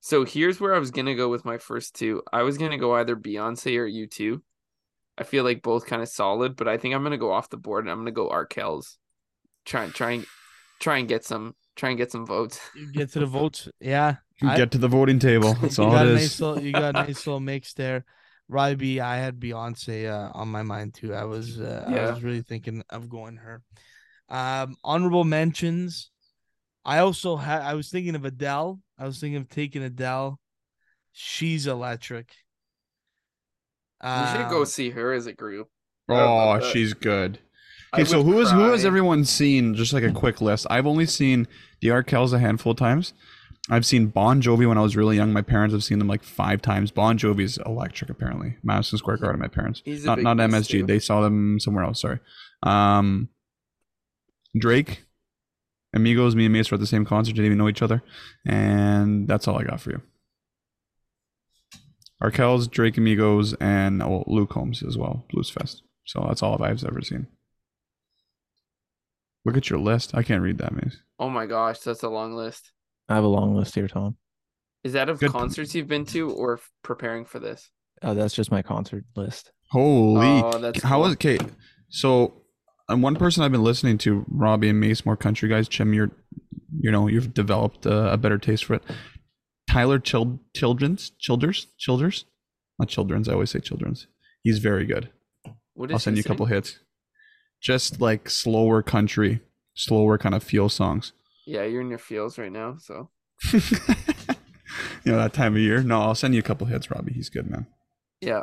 So 0.00 0.24
here's 0.24 0.60
where 0.60 0.74
I 0.74 0.78
was 0.78 0.90
gonna 0.90 1.14
go 1.14 1.28
with 1.28 1.44
my 1.44 1.58
first 1.58 1.94
two. 1.94 2.22
I 2.32 2.42
was 2.42 2.58
gonna 2.58 2.78
go 2.78 2.94
either 2.96 3.16
Beyonce 3.16 3.78
or 3.78 3.86
U 3.86 4.06
two. 4.06 4.42
I 5.18 5.24
feel 5.24 5.44
like 5.44 5.62
both 5.62 5.86
kind 5.86 6.02
of 6.02 6.08
solid, 6.08 6.56
but 6.56 6.68
I 6.68 6.76
think 6.76 6.94
I'm 6.94 7.02
gonna 7.02 7.18
go 7.18 7.32
off 7.32 7.48
the 7.50 7.56
board 7.56 7.84
and 7.84 7.90
I'm 7.92 7.98
gonna 7.98 8.10
go 8.12 8.28
Arkells. 8.28 8.96
Try 9.64 9.84
and 9.84 9.94
try 9.94 10.10
and 10.12 10.26
try 10.80 10.98
and 10.98 11.08
get 11.08 11.24
some 11.24 11.54
try 11.76 11.90
and 11.90 11.98
get 11.98 12.10
some 12.10 12.26
votes. 12.26 12.60
You 12.74 12.90
get 12.92 13.10
to 13.12 13.20
the 13.20 13.26
votes. 13.26 13.68
Yeah. 13.80 14.16
I- 14.42 14.56
Get 14.56 14.72
to 14.72 14.78
the 14.78 14.88
voting 14.88 15.18
table. 15.18 15.54
That's 15.60 15.78
you 15.78 15.84
all 15.84 15.90
got 15.92 16.06
it 16.06 16.10
a 16.10 16.14
is. 16.14 16.20
nice 16.20 16.40
little 16.40 16.62
you 16.62 16.72
got 16.72 16.94
a 16.96 17.04
nice 17.04 17.26
little 17.26 17.40
mix 17.40 17.72
there. 17.74 18.04
Robbie, 18.48 19.00
I 19.00 19.16
had 19.16 19.40
Beyonce 19.40 20.08
uh, 20.10 20.30
on 20.34 20.48
my 20.48 20.62
mind 20.62 20.94
too. 20.94 21.14
I 21.14 21.24
was 21.24 21.60
uh, 21.60 21.84
I 21.88 22.10
was 22.10 22.22
really 22.22 22.42
thinking 22.42 22.82
of 22.90 23.08
going 23.08 23.36
her. 23.38 23.62
Um 24.28 24.76
honorable 24.84 25.24
mentions. 25.24 26.10
I 26.84 26.98
also 26.98 27.36
had 27.36 27.62
I 27.62 27.74
was 27.74 27.88
thinking 27.90 28.14
of 28.14 28.24
Adele. 28.24 28.80
I 28.98 29.04
was 29.06 29.18
thinking 29.20 29.38
of 29.40 29.48
taking 29.48 29.82
Adele. 29.82 30.38
She's 31.12 31.66
electric. 31.66 32.30
we 34.02 34.26
should 34.26 34.48
go 34.50 34.60
Um, 34.60 34.66
see 34.66 34.90
her 34.90 35.12
as 35.12 35.26
a 35.26 35.32
group. 35.32 35.68
Oh, 36.08 36.60
she's 36.60 36.92
good. 36.94 37.38
I 37.92 38.00
Okay, 38.00 38.04
so 38.04 38.18
would 38.18 38.26
who 38.32 38.40
is 38.40 38.50
who 38.50 38.70
has 38.70 38.84
everyone 38.84 39.24
seen? 39.24 39.74
Just 39.74 39.92
like 39.92 40.04
a 40.04 40.12
quick 40.12 40.40
list. 40.40 40.66
I've 40.70 40.86
only 40.86 41.06
seen 41.06 41.46
the 41.80 41.88
Arkells 41.88 42.32
a 42.32 42.38
handful 42.38 42.72
of 42.72 42.78
times. 42.78 43.12
I've 43.68 43.84
seen 43.86 44.06
Bon 44.06 44.40
Jovi 44.40 44.68
when 44.68 44.78
I 44.78 44.82
was 44.82 44.96
really 44.96 45.16
young. 45.16 45.32
My 45.32 45.42
parents 45.42 45.72
have 45.72 45.82
seen 45.82 45.98
them 45.98 46.06
like 46.06 46.22
five 46.22 46.62
times. 46.62 46.92
Bon 46.92 47.18
Jovi's 47.18 47.58
electric, 47.66 48.10
apparently. 48.10 48.56
Madison 48.62 48.98
Square 48.98 49.18
Garden. 49.18 49.40
My 49.40 49.48
parents, 49.48 49.82
not 49.86 50.20
not 50.20 50.36
MSG. 50.36 50.68
too. 50.68 50.86
They 50.86 51.00
saw 51.00 51.20
them 51.20 51.58
somewhere 51.58 51.84
else. 51.84 52.00
Sorry. 52.00 52.20
Um, 52.62 53.28
Drake, 54.56 55.04
Amigos. 55.92 56.36
Me 56.36 56.44
and 56.44 56.52
Mace 56.52 56.70
were 56.70 56.76
at 56.76 56.80
the 56.80 56.86
same 56.86 57.04
concert. 57.04 57.32
Didn't 57.32 57.46
even 57.46 57.58
know 57.58 57.68
each 57.68 57.82
other, 57.82 58.02
and 58.46 59.26
that's 59.26 59.48
all 59.48 59.58
I 59.58 59.64
got 59.64 59.80
for 59.80 59.90
you. 59.90 60.02
Arkells, 62.22 62.70
Drake, 62.70 62.96
Amigos, 62.96 63.54
and 63.54 64.02
oh, 64.02 64.24
Luke 64.26 64.52
Holmes 64.52 64.82
as 64.82 64.96
well. 64.96 65.26
Blues 65.30 65.50
Fest. 65.50 65.82
So 66.04 66.24
that's 66.28 66.42
all 66.42 66.62
I've 66.62 66.84
ever 66.84 67.02
seen. 67.02 67.26
Look 69.44 69.56
at 69.56 69.70
your 69.70 69.80
list. 69.80 70.14
I 70.14 70.22
can't 70.22 70.42
read 70.42 70.58
that, 70.58 70.72
Mace. 70.72 70.98
Oh 71.18 71.28
my 71.30 71.46
gosh, 71.46 71.80
that's 71.80 72.02
a 72.04 72.08
long 72.08 72.34
list. 72.34 72.72
I 73.08 73.14
have 73.14 73.24
a 73.24 73.28
long 73.28 73.54
list 73.54 73.74
here, 73.74 73.88
Tom. 73.88 74.16
Is 74.84 74.92
that 74.92 75.08
of 75.08 75.18
Good. 75.20 75.30
concerts 75.30 75.74
you've 75.74 75.88
been 75.88 76.04
to 76.06 76.30
or 76.30 76.54
f- 76.54 76.70
preparing 76.82 77.24
for 77.24 77.38
this? 77.38 77.70
Oh, 78.02 78.14
that's 78.14 78.34
just 78.34 78.50
my 78.50 78.62
concert 78.62 79.04
list. 79.16 79.52
Holy. 79.70 80.26
Oh, 80.26 80.58
that's 80.58 80.82
How 80.82 80.96
cool. 80.96 81.04
was 81.04 81.12
okay? 81.14 81.38
So, 81.88 82.42
and 82.88 83.02
one 83.02 83.16
person 83.16 83.42
I've 83.42 83.52
been 83.52 83.64
listening 83.64 83.98
to, 83.98 84.24
Robbie 84.28 84.68
and 84.68 84.78
Mace, 84.80 85.04
more 85.04 85.16
country 85.16 85.48
guys. 85.48 85.68
Chim, 85.68 85.92
you're, 85.92 86.10
you 86.80 86.90
know, 86.90 87.08
you've 87.08 87.34
developed 87.34 87.86
uh, 87.86 88.10
a 88.12 88.16
better 88.16 88.38
taste 88.38 88.64
for 88.64 88.74
it. 88.74 88.82
Tyler 89.68 89.98
Child 89.98 90.38
Children's 90.54 91.10
Childers 91.18 91.66
Childers, 91.78 92.24
not 92.78 92.88
Children's. 92.88 93.28
I 93.28 93.32
always 93.32 93.50
say 93.50 93.58
Children's. 93.60 94.06
He's 94.42 94.58
very 94.58 94.84
good. 94.84 95.10
What 95.74 95.90
I'll 95.92 95.98
send 95.98 96.16
you 96.16 96.20
a 96.20 96.24
couple 96.24 96.46
hits. 96.46 96.78
Just 97.60 98.00
like 98.00 98.30
slower 98.30 98.82
country, 98.82 99.40
slower 99.74 100.18
kind 100.18 100.34
of 100.34 100.42
feel 100.42 100.68
songs. 100.68 101.12
Yeah, 101.46 101.62
you're 101.64 101.80
in 101.80 101.90
your 101.90 101.98
feels 101.98 102.38
right 102.38 102.50
now, 102.52 102.76
so 102.78 103.10
you 103.52 103.60
know 105.04 105.16
that 105.16 105.32
time 105.32 105.54
of 105.54 105.60
year. 105.60 105.82
No, 105.82 106.00
I'll 106.02 106.14
send 106.14 106.34
you 106.34 106.40
a 106.40 106.42
couple 106.42 106.66
hits, 106.66 106.90
Robbie. 106.90 107.12
He's 107.14 107.28
good, 107.30 107.48
man. 107.50 107.66
yeah. 108.20 108.42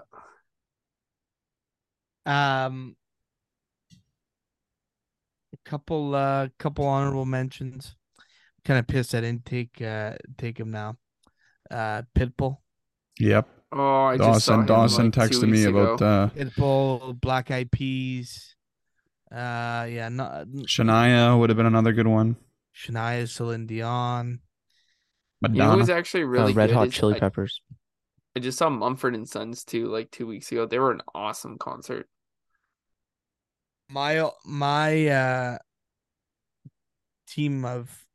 Um, 2.25 2.95
a 5.53 5.69
couple, 5.69 6.15
uh, 6.15 6.47
couple 6.57 6.85
honorable 6.85 7.25
mentions. 7.25 7.95
Kind 8.63 8.79
of 8.79 8.87
pissed 8.87 9.13
I 9.13 9.19
didn't 9.21 9.45
take 9.45 9.81
uh 9.81 10.13
take 10.37 10.57
him 10.57 10.71
now. 10.71 10.95
Uh, 11.69 12.03
Pitbull, 12.15 12.59
Oh, 12.59 12.59
Yep. 13.19 13.47
I 13.73 14.17
just 14.17 14.45
saw 14.45 14.55
Dawson 14.55 14.59
him, 14.61 14.65
Dawson 14.65 15.05
like, 15.05 15.13
texted 15.13 15.49
me 15.49 15.65
weeks 15.65 15.65
about 15.65 16.01
uh, 16.01 16.29
Pitbull, 16.29 17.19
Black 17.19 17.51
Eyed 17.51 17.71
Peas. 17.71 18.55
Uh, 19.31 19.87
yeah, 19.89 20.09
not 20.09 20.47
Shania 20.67 21.37
would 21.37 21.49
have 21.49 21.57
been 21.57 21.65
another 21.65 21.91
good 21.91 22.07
one. 22.07 22.37
Shania, 22.76 23.28
Celine 23.30 23.65
Dion. 23.67 24.39
You 25.41 25.49
know 25.49 25.65
Madonna. 25.65 25.80
who's 25.80 25.89
actually 25.89 26.24
Uh, 26.24 26.28
really 26.28 26.53
Red 26.53 26.67
good 26.69 26.76
Hot 26.76 26.88
is- 26.88 26.93
Chili 26.93 27.15
I, 27.15 27.19
Peppers. 27.19 27.61
I 28.36 28.39
just 28.39 28.57
saw 28.57 28.69
Mumford 28.69 29.13
and 29.13 29.28
Sons 29.30 29.63
too, 29.63 29.88
like 29.88 30.09
two 30.09 30.26
weeks 30.26 30.51
ago. 30.51 30.65
They 30.65 30.80
were 30.80 30.91
an 30.91 31.01
awesome 31.13 31.57
concert. 31.57 32.07
my 33.89 34.30
my 34.45 35.07
uh 35.07 35.57
team 37.28 37.65
of 37.65 38.05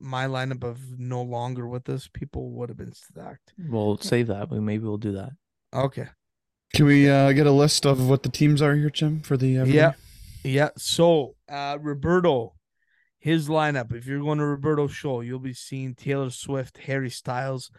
my 0.00 0.26
lineup 0.26 0.64
of 0.64 0.98
no 0.98 1.22
longer 1.22 1.66
with 1.66 1.88
us 1.88 2.08
people 2.12 2.50
would 2.50 2.68
have 2.68 2.76
been 2.76 2.92
stacked. 2.92 3.52
We'll 3.56 3.96
save 3.98 4.26
that. 4.26 4.50
We 4.50 4.60
maybe 4.60 4.84
we'll 4.84 4.96
do 4.98 5.12
that. 5.12 5.30
Okay. 5.72 6.08
Can 6.74 6.86
we 6.86 7.08
uh, 7.08 7.32
get 7.32 7.46
a 7.46 7.52
list 7.52 7.86
of 7.86 8.08
what 8.08 8.22
the 8.22 8.30
teams 8.30 8.60
are 8.62 8.74
here, 8.74 8.88
Jim, 8.90 9.20
for 9.20 9.36
the 9.36 9.58
uh, 9.58 9.64
Yeah. 9.66 9.92
Yeah. 10.42 10.70
So 10.76 11.36
uh 11.48 11.78
Roberto, 11.80 12.54
his 13.22 13.48
lineup. 13.48 13.94
If 13.94 14.04
you're 14.06 14.20
going 14.20 14.38
to 14.38 14.44
Roberto 14.44 14.88
show, 14.88 15.20
you'll 15.20 15.38
be 15.38 15.54
seeing 15.54 15.94
Taylor 15.94 16.30
Swift, 16.30 16.76
Harry 16.78 17.08
Styles, 17.08 17.70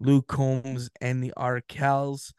Luke 0.00 0.26
Combs, 0.26 0.90
and 1.00 1.22
the 1.22 1.32
Arkells. 1.36 2.32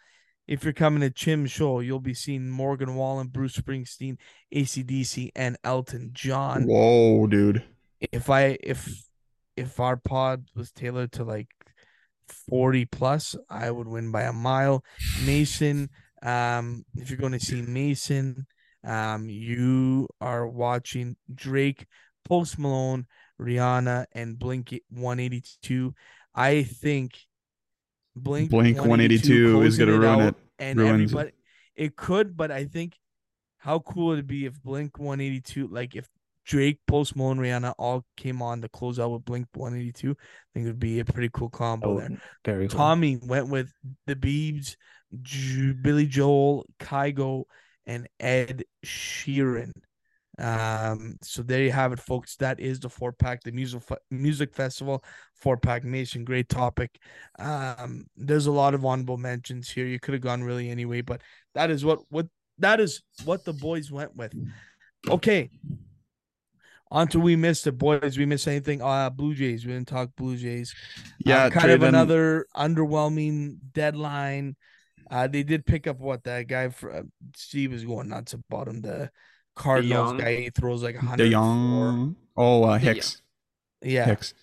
If 0.45 0.66
you're 0.66 0.74
coming 0.74 0.99
to 1.01 1.10
Jim's 1.10 1.51
show, 1.51 1.80
you'll 1.80 1.99
be 1.99 2.14
seeing 2.14 2.49
Morgan 2.49 2.95
Wallen, 2.95 3.28
Bruce 3.28 3.55
Springsteen, 3.55 4.18
ACDC, 4.53 5.32
and 5.36 5.57
Elton 5.64 6.10
John. 6.12 6.66
Whoa, 6.66 7.28
dude. 7.28 7.64
if 8.12 8.30
I 8.30 8.57
if 8.62 8.91
if 9.55 9.80
our 9.80 9.95
pod 9.95 10.45
was 10.55 10.72
tailored 10.72 11.14
to 11.14 11.24
like 11.24 11.47
40 12.49 12.86
plus, 12.86 13.36
I 13.49 13.72
would 13.72 13.88
win 13.88 14.12
by 14.12 14.24
a 14.24 14.34
mile. 14.34 14.84
Mason, 15.26 15.89
um, 16.22 16.84
if 16.95 17.10
you're 17.10 17.20
going 17.20 17.34
to 17.34 17.39
see 17.39 17.62
Mason, 17.62 18.45
um, 18.84 19.30
you 19.30 20.07
are 20.20 20.47
watching 20.47 21.16
Drake, 21.34 21.86
Post 22.26 22.59
Malone, 22.59 23.05
Rihanna, 23.39 24.05
and 24.13 24.38
Blink 24.38 24.74
182. 24.89 25.93
I 26.36 26.63
think 26.63 27.17
Blink 28.15 28.49
Blink 28.49 28.78
182 28.78 29.61
is 29.63 29.78
gonna 29.78 29.97
ruin 29.97 30.20
it. 30.22 30.36
and 30.59 30.78
ruins 30.80 31.11
it. 31.11 31.15
everybody 31.15 31.32
it 31.76 31.95
could, 31.95 32.36
but 32.36 32.51
I 32.51 32.65
think 32.65 32.97
how 33.57 33.80
cool 33.80 34.07
it 34.11 34.15
would 34.15 34.20
it 34.20 34.28
be 34.28 34.45
if 34.45 34.61
Blink 34.61 34.97
182, 34.99 35.67
like 35.67 35.95
if 35.95 36.07
Drake, 36.45 36.80
Post 36.88 37.15
Malone, 37.15 37.38
Rihanna 37.38 37.74
all 37.78 38.05
came 38.17 38.41
on 38.41 38.61
to 38.61 38.70
close 38.70 38.99
out 38.99 39.11
with 39.11 39.24
Blink 39.26 39.47
182? 39.53 40.11
I 40.11 40.15
think 40.53 40.65
it 40.65 40.70
would 40.70 40.80
be 40.80 40.99
a 40.99 41.05
pretty 41.05 41.30
cool 41.32 41.49
combo 41.49 41.95
Oh, 41.95 41.99
there. 41.99 42.22
very 42.43 42.67
cool. 42.67 42.78
Tommy 42.78 43.17
went 43.22 43.49
with 43.49 43.72
the 44.07 44.15
Beebs, 44.15 44.76
J- 45.22 45.74
Billy 45.74 46.07
Joel, 46.07 46.65
Kygo, 46.80 47.43
and 47.86 48.07
Ed 48.20 48.63
Sheeran. 48.86 49.72
Um, 50.40 51.18
so 51.22 51.44
there 51.44 51.64
you 51.64 51.72
have 51.72 51.92
it, 51.92 52.00
folks. 52.00 52.38
That 52.38 52.60
is 52.60 52.80
the 52.80 52.90
four 52.90 53.12
pack, 53.12 53.44
the 53.44 53.52
music 53.52 53.82
music 54.10 54.54
festival 54.54 55.04
four 55.36 55.58
pack 55.58 55.84
nation. 55.84 56.24
Great 56.24 56.50
topic. 56.50 56.98
Um, 57.38 58.06
there's 58.16 58.46
a 58.46 58.52
lot 58.52 58.74
of 58.74 58.86
honorable 58.86 59.18
mentions 59.18 59.70
here. 59.70 59.86
You 59.86 60.00
could 60.00 60.14
have 60.14 60.24
gone 60.24 60.44
really 60.44 60.70
anyway, 60.70 61.02
but 61.02 61.22
that 61.56 61.70
is 61.70 61.84
what 61.84 62.00
what 62.10 62.28
that 62.60 62.80
is 62.80 63.02
what 63.26 63.44
the 63.44 63.54
boys 63.54 63.92
went 63.92 64.16
with. 64.16 64.34
Okay. 65.08 65.50
On 66.92 67.08
to 67.10 67.20
we 67.20 67.36
missed 67.36 67.68
it, 67.68 67.78
boys. 67.78 68.18
We 68.18 68.26
missed 68.26 68.48
anything? 68.48 68.82
Uh 68.82 69.10
Blue 69.10 69.36
Jays. 69.36 69.66
We 69.66 69.74
didn't 69.74 69.88
talk 69.88 70.10
Blue 70.16 70.38
Jays. 70.38 70.74
Yeah, 71.20 71.46
Um, 71.46 71.52
kind 71.52 71.72
of 71.72 71.84
another 71.84 72.48
underwhelming 72.56 73.58
deadline. 73.74 74.56
Uh, 75.12 75.28
they 75.28 75.44
did 75.44 75.66
pick 75.66 75.88
up 75.88 76.00
what 76.00 76.24
that 76.24 76.48
guy 76.48 76.70
for 76.70 76.92
uh, 76.92 77.04
Steve 77.36 77.72
was 77.72 77.84
going 77.84 78.10
nuts 78.10 78.34
about 78.34 78.68
him. 78.68 78.82
The 78.82 79.12
Cardinals 79.56 80.20
guy 80.22 80.36
he 80.41 80.50
throws 80.50 80.84
like 80.84 80.95
a 80.95 81.00
De 81.02 81.06
hundred. 81.06 81.32
Young. 81.32 82.16
Oh, 82.38 82.64
uh, 82.64 82.78
Hicks. 82.78 83.22
yeah. 83.82 84.06
Hicks. 84.06 84.34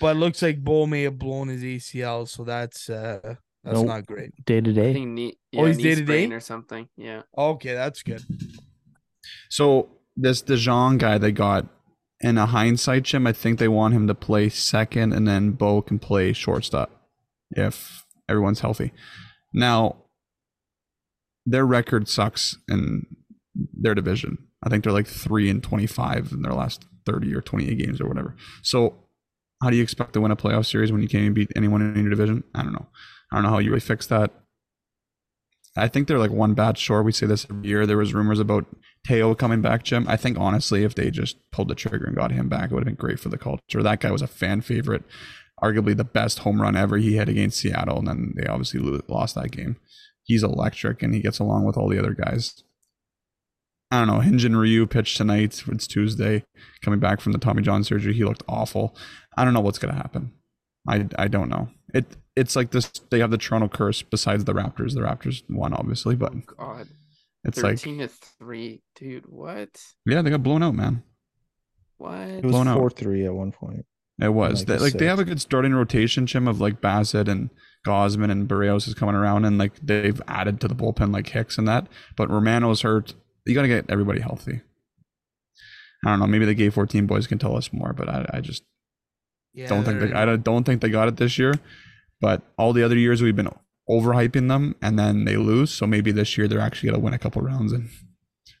But 0.00 0.16
it 0.16 0.18
looks 0.18 0.42
like 0.42 0.62
Bo 0.64 0.86
may 0.86 1.02
have 1.02 1.18
blown 1.18 1.48
his 1.48 1.62
ACL, 1.62 2.26
so 2.28 2.44
that's 2.44 2.88
uh 2.90 3.20
that's 3.64 3.76
Nope. 3.78 3.86
not 3.86 4.06
great. 4.06 4.32
Day 4.44 4.60
to 4.60 4.72
day. 4.72 4.92
think 4.92 5.08
knee, 5.10 5.38
Oh, 5.56 5.66
he's 5.66 5.76
day-to-day? 5.78 6.30
or 6.32 6.40
something. 6.40 6.88
Yeah. 6.96 7.22
Okay, 7.38 7.74
that's 7.74 8.02
good. 8.02 8.22
So 9.50 9.90
this 10.16 10.42
DeJong 10.42 10.98
guy 10.98 11.18
they 11.18 11.30
got 11.32 11.66
in 12.20 12.38
a 12.38 12.46
hindsight, 12.46 13.04
Jim, 13.04 13.26
I 13.26 13.32
think 13.32 13.58
they 13.58 13.68
want 13.68 13.94
him 13.94 14.06
to 14.08 14.14
play 14.14 14.48
second, 14.48 15.12
and 15.12 15.28
then 15.28 15.52
Bo 15.52 15.82
can 15.82 15.98
play 15.98 16.32
shortstop 16.32 16.90
if 17.52 18.04
everyone's 18.28 18.60
healthy. 18.60 18.92
Now, 19.52 19.96
their 21.46 21.66
record 21.66 22.08
sucks 22.08 22.56
in 22.68 23.06
their 23.54 23.94
division. 23.94 24.38
I 24.62 24.68
think 24.68 24.84
they're 24.84 24.92
like 24.92 25.06
three 25.06 25.50
and 25.50 25.62
twenty-five 25.62 26.32
in 26.32 26.42
their 26.42 26.54
last 26.54 26.84
thirty 27.04 27.34
or 27.34 27.40
twenty-eight 27.40 27.78
games 27.78 28.00
or 28.00 28.08
whatever. 28.08 28.36
So, 28.62 28.94
how 29.62 29.70
do 29.70 29.76
you 29.76 29.82
expect 29.82 30.12
to 30.14 30.20
win 30.20 30.30
a 30.30 30.36
playoff 30.36 30.66
series 30.66 30.92
when 30.92 31.02
you 31.02 31.08
can't 31.08 31.22
even 31.22 31.34
beat 31.34 31.52
anyone 31.56 31.82
in 31.82 32.00
your 32.00 32.10
division? 32.10 32.44
I 32.54 32.62
don't 32.62 32.72
know. 32.72 32.86
I 33.30 33.36
don't 33.36 33.44
know 33.44 33.50
how 33.50 33.58
you 33.58 33.70
really 33.70 33.80
fix 33.80 34.06
that. 34.08 34.30
I 35.76 35.88
think 35.88 36.06
they're 36.06 36.18
like 36.18 36.30
one 36.30 36.52
bat 36.54 36.76
short. 36.76 37.06
We 37.06 37.12
say 37.12 37.26
this 37.26 37.46
every 37.48 37.66
year. 37.66 37.86
There 37.86 37.96
was 37.96 38.12
rumors 38.12 38.40
about 38.40 38.66
Teo 39.06 39.34
coming 39.34 39.62
back, 39.62 39.84
Jim. 39.84 40.06
I 40.06 40.16
think 40.16 40.38
honestly, 40.38 40.84
if 40.84 40.94
they 40.94 41.10
just 41.10 41.38
pulled 41.50 41.68
the 41.68 41.74
trigger 41.74 42.04
and 42.04 42.14
got 42.14 42.30
him 42.30 42.48
back, 42.48 42.70
it 42.70 42.74
would 42.74 42.82
have 42.82 42.86
been 42.86 42.94
great 42.94 43.18
for 43.18 43.30
the 43.30 43.38
culture. 43.38 43.82
That 43.82 44.00
guy 44.00 44.10
was 44.10 44.20
a 44.20 44.26
fan 44.26 44.60
favorite, 44.60 45.02
arguably 45.62 45.96
the 45.96 46.04
best 46.04 46.40
home 46.40 46.60
run 46.60 46.76
ever 46.76 46.98
he 46.98 47.16
had 47.16 47.30
against 47.30 47.58
Seattle, 47.58 47.98
and 47.98 48.06
then 48.06 48.34
they 48.36 48.46
obviously 48.46 48.80
lost 49.08 49.34
that 49.34 49.50
game. 49.50 49.76
He's 50.24 50.42
electric, 50.42 51.02
and 51.02 51.14
he 51.14 51.22
gets 51.22 51.38
along 51.38 51.64
with 51.64 51.78
all 51.78 51.88
the 51.88 51.98
other 51.98 52.12
guys. 52.14 52.62
I 53.92 53.98
don't 53.98 54.06
know. 54.08 54.20
Hyun-jin 54.20 54.56
Ryu 54.56 54.86
pitched 54.86 55.18
tonight. 55.18 55.62
It's 55.68 55.86
Tuesday, 55.86 56.44
coming 56.80 56.98
back 56.98 57.20
from 57.20 57.32
the 57.32 57.38
Tommy 57.38 57.62
John 57.62 57.84
surgery. 57.84 58.14
He 58.14 58.24
looked 58.24 58.42
awful. 58.48 58.96
I 59.36 59.44
don't 59.44 59.52
know 59.52 59.60
what's 59.60 59.78
gonna 59.78 59.94
happen. 59.94 60.32
I 60.88 61.06
I 61.18 61.28
don't 61.28 61.50
know. 61.50 61.68
It 61.94 62.16
it's 62.34 62.56
like 62.56 62.70
this. 62.70 62.90
They 63.10 63.18
have 63.18 63.30
the 63.30 63.36
Toronto 63.38 63.68
curse. 63.68 64.00
Besides 64.02 64.44
the 64.44 64.54
Raptors, 64.54 64.94
the 64.94 65.02
Raptors 65.02 65.42
won 65.50 65.74
obviously, 65.74 66.16
but 66.16 66.32
Oh 66.34 66.40
God. 66.56 66.88
it's 67.44 67.62
like 67.62 67.78
Thirteen 67.78 67.98
to 67.98 68.08
three, 68.08 68.82
dude. 68.96 69.26
What? 69.28 69.68
yeah, 70.06 70.22
they 70.22 70.30
got 70.30 70.42
blown 70.42 70.62
out, 70.62 70.74
man. 70.74 71.02
What? 71.98 72.16
It 72.28 72.44
was 72.44 72.52
Blown 72.52 72.68
out. 72.68 72.78
four 72.78 72.88
three 72.90 73.26
at 73.26 73.34
one 73.34 73.52
point. 73.52 73.84
It 74.20 74.32
was 74.32 74.60
Like 74.60 74.66
They- 74.68 74.78
like 74.84 74.92
they 74.94 75.06
have 75.06 75.18
a 75.18 75.24
good 75.24 75.40
starting 75.40 75.74
rotation, 75.74 76.26
Jim, 76.26 76.48
of 76.48 76.60
like 76.60 76.80
Bassitt 76.80 77.28
and 77.28 77.50
Gausman 77.86 78.30
and 78.30 78.48
Berríos 78.48 78.88
is 78.88 78.94
coming 78.94 79.14
around, 79.16 79.44
and 79.44 79.58
like 79.58 79.72
they've 79.82 80.20
added 80.26 80.60
to 80.62 80.68
the 80.68 80.74
bullpen 80.74 81.12
like 81.12 81.28
Hicks 81.28 81.58
and 81.58 81.68
that. 81.68 81.88
But 82.16 82.30
Romano's 82.30 82.80
hurt. 82.82 83.14
You 83.44 83.54
got 83.54 83.62
to 83.62 83.68
get 83.68 83.86
everybody 83.90 84.20
healthy. 84.20 84.60
I 86.04 86.10
don't 86.10 86.20
know. 86.20 86.26
Maybe 86.26 86.44
the 86.46 86.54
Gay 86.54 86.70
14 86.70 87.06
boys 87.06 87.26
can 87.26 87.38
tell 87.38 87.56
us 87.56 87.72
more, 87.72 87.92
but 87.92 88.08
I, 88.08 88.26
I 88.34 88.40
just 88.40 88.64
Yeah, 89.54 89.68
don't 89.68 89.84
think 89.84 90.00
they, 90.00 90.12
I 90.12 90.36
don't- 90.36 90.64
think 90.64 90.80
they 90.80 90.88
got 90.90 91.08
it 91.08 91.16
this 91.16 91.38
year. 91.38 91.54
But 92.20 92.42
all 92.56 92.72
the 92.72 92.82
other 92.84 92.96
years 92.96 93.20
we've 93.22 93.34
been 93.36 93.48
overhyping 93.90 94.48
them, 94.48 94.76
and 94.80 94.96
then 94.98 95.24
they 95.24 95.36
lose. 95.36 95.72
So 95.72 95.86
maybe 95.86 96.12
this 96.12 96.38
year 96.38 96.46
they're 96.46 96.60
actually 96.60 96.90
gonna 96.90 97.02
win 97.02 97.14
a 97.14 97.18
couple 97.18 97.42
rounds, 97.42 97.72
and 97.72 97.88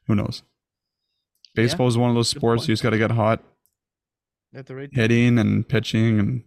who 0.06 0.16
knows? 0.16 0.42
Baseball 1.54 1.86
is 1.86 1.96
one 1.98 2.10
of 2.10 2.16
those 2.16 2.28
sports 2.28 2.66
you 2.66 2.72
just 2.72 2.82
got 2.82 2.90
to 2.90 2.98
get 2.98 3.10
hot, 3.12 3.42
at 4.54 4.66
the 4.66 4.74
right. 4.74 4.88
hitting 4.92 5.38
and 5.38 5.68
pitching, 5.68 6.18
and 6.18 6.42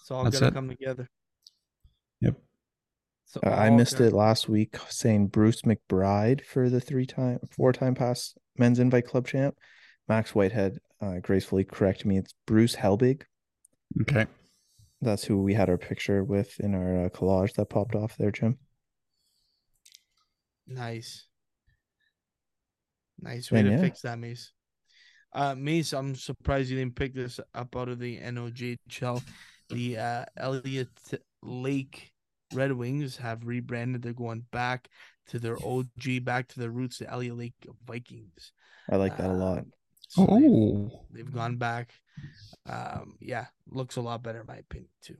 It's 0.00 0.10
all 0.10 0.24
gonna 0.24 0.46
it. 0.46 0.54
come 0.54 0.68
together. 0.70 1.10
Yep. 3.34 3.44
So 3.44 3.50
Uh, 3.50 3.54
I 3.54 3.70
missed 3.70 3.98
gonna- 3.98 4.10
it 4.10 4.12
last 4.14 4.48
week 4.48 4.76
saying 4.88 5.28
Bruce 5.28 5.62
McBride 5.62 6.44
for 6.44 6.68
the 6.68 6.80
three 6.80 7.06
time, 7.06 7.38
four 7.50 7.72
time 7.72 7.94
past 7.94 8.36
men's 8.58 8.78
invite 8.78 9.06
club 9.06 9.26
champ. 9.26 9.56
Max 10.08 10.34
Whitehead 10.34 10.78
uh, 11.00 11.18
gracefully 11.20 11.64
corrected 11.64 12.06
me. 12.06 12.18
It's 12.18 12.34
Bruce 12.46 12.76
Helbig. 12.76 13.22
Okay. 14.02 14.26
That's 15.00 15.24
who 15.24 15.42
we 15.42 15.54
had 15.54 15.68
our 15.68 15.78
picture 15.78 16.22
with 16.22 16.58
in 16.60 16.74
our 16.74 17.06
uh, 17.06 17.08
collage 17.08 17.54
that 17.54 17.70
popped 17.70 17.94
off 17.94 18.16
there, 18.16 18.30
Jim. 18.30 18.58
Nice. 20.66 21.26
Nice 23.20 23.50
way 23.50 23.60
And 23.60 23.68
to 23.68 23.74
yeah. 23.74 23.80
fix 23.80 24.02
that, 24.02 24.18
Mace. 24.18 24.52
Uh, 25.32 25.54
Mace, 25.54 25.92
I'm 25.92 26.14
surprised 26.14 26.70
you 26.70 26.76
didn't 26.78 26.96
pick 26.96 27.14
this 27.14 27.40
up 27.54 27.74
out 27.76 27.88
of 27.88 27.98
the 27.98 28.18
NOJHL. 28.18 29.22
The 29.70 29.96
uh, 29.98 30.24
Elliott 30.36 30.88
Lake 31.42 32.11
Red 32.54 32.72
Wings 32.72 33.16
have 33.18 33.46
rebranded. 33.46 34.02
They're 34.02 34.12
going 34.12 34.46
back 34.50 34.88
to 35.28 35.38
their 35.38 35.56
OG, 35.64 36.20
back 36.24 36.48
to 36.48 36.60
their 36.60 36.70
roots, 36.70 36.98
the 36.98 37.08
Elliott 37.10 37.36
Lake 37.38 37.54
Vikings. 37.86 38.52
I 38.90 38.96
like 38.96 39.16
that 39.18 39.30
a 39.30 39.32
lot. 39.32 39.58
Um, 39.58 39.72
so 40.08 40.26
they've- 40.26 40.44
Oh. 40.50 41.06
they've 41.10 41.32
gone 41.32 41.56
back. 41.56 41.94
Um, 42.66 43.16
yeah, 43.20 43.46
looks 43.68 43.96
a 43.96 44.00
lot 44.00 44.22
better 44.22 44.40
in 44.40 44.46
my 44.46 44.56
opinion 44.56 44.90
too. 45.00 45.16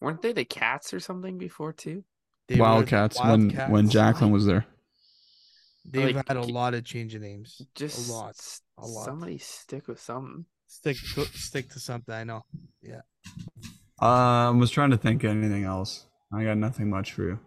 Weren't 0.00 0.22
they 0.22 0.32
the 0.32 0.44
cats 0.44 0.92
or 0.94 1.00
something 1.00 1.38
before 1.38 1.72
too? 1.72 2.04
They 2.48 2.54
were 2.54 2.58
the 2.58 2.62
Wildcats 2.62 3.18
when 3.20 3.50
when 3.50 3.70
Wildcats. 3.70 3.92
Jacqueline 3.92 4.30
was 4.32 4.46
there. 4.46 4.64
They've 5.84 6.14
Like, 6.16 6.28
had 6.28 6.36
a 6.36 6.42
lot 6.42 6.74
of 6.74 6.84
change 6.84 7.14
of 7.14 7.22
names. 7.22 7.62
Just 7.74 8.08
a 8.08 8.12
lot. 8.12 8.30
s- 8.30 8.60
a 8.76 8.86
lot. 8.86 9.04
Somebody 9.04 9.38
stick 9.38 9.88
with 9.88 10.00
something. 10.00 10.44
Stick 10.66 10.96
to, 11.14 11.24
stick 11.26 11.70
to 11.70 11.80
something. 11.80 12.14
I 12.14 12.24
know. 12.24 12.44
Yeah. 12.82 13.00
I 14.00 14.50
was 14.50 14.70
trying 14.70 14.90
to 14.90 14.96
think 14.98 15.24
of 15.24 15.30
anything 15.30 15.64
else. 15.64 16.06
I 16.32 16.44
got 16.44 16.58
nothing 16.58 16.90
much 16.90 17.12
for 17.12 17.22
you. 17.22 17.38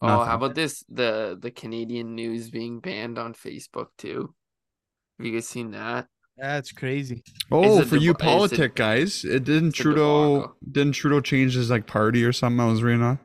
Oh, 0.00 0.06
Nothing. 0.08 0.26
how 0.26 0.34
about 0.36 0.54
this? 0.54 0.84
The 0.88 1.38
the 1.40 1.50
Canadian 1.50 2.14
news 2.14 2.50
being 2.50 2.80
banned 2.80 3.18
on 3.18 3.34
Facebook 3.34 3.88
too. 3.98 4.34
Have 5.18 5.26
you 5.26 5.32
guys 5.32 5.46
seen 5.48 5.70
that? 5.72 6.08
That's 6.36 6.72
crazy. 6.72 7.22
Oh, 7.52 7.80
a 7.82 7.84
for 7.84 7.96
you 7.96 8.12
deba- 8.14 8.16
it's 8.16 8.22
a- 8.22 8.24
politic 8.24 8.74
guys, 8.74 9.24
it 9.24 9.44
didn't 9.44 9.72
Trudeau 9.72 10.54
didn't 10.68 10.94
Trudeau 10.94 11.20
change 11.20 11.54
his 11.54 11.70
like 11.70 11.86
party 11.86 12.24
or 12.24 12.32
something? 12.32 12.58
I 12.58 12.66
was 12.66 12.82
reading 12.82 13.02
on. 13.02 13.20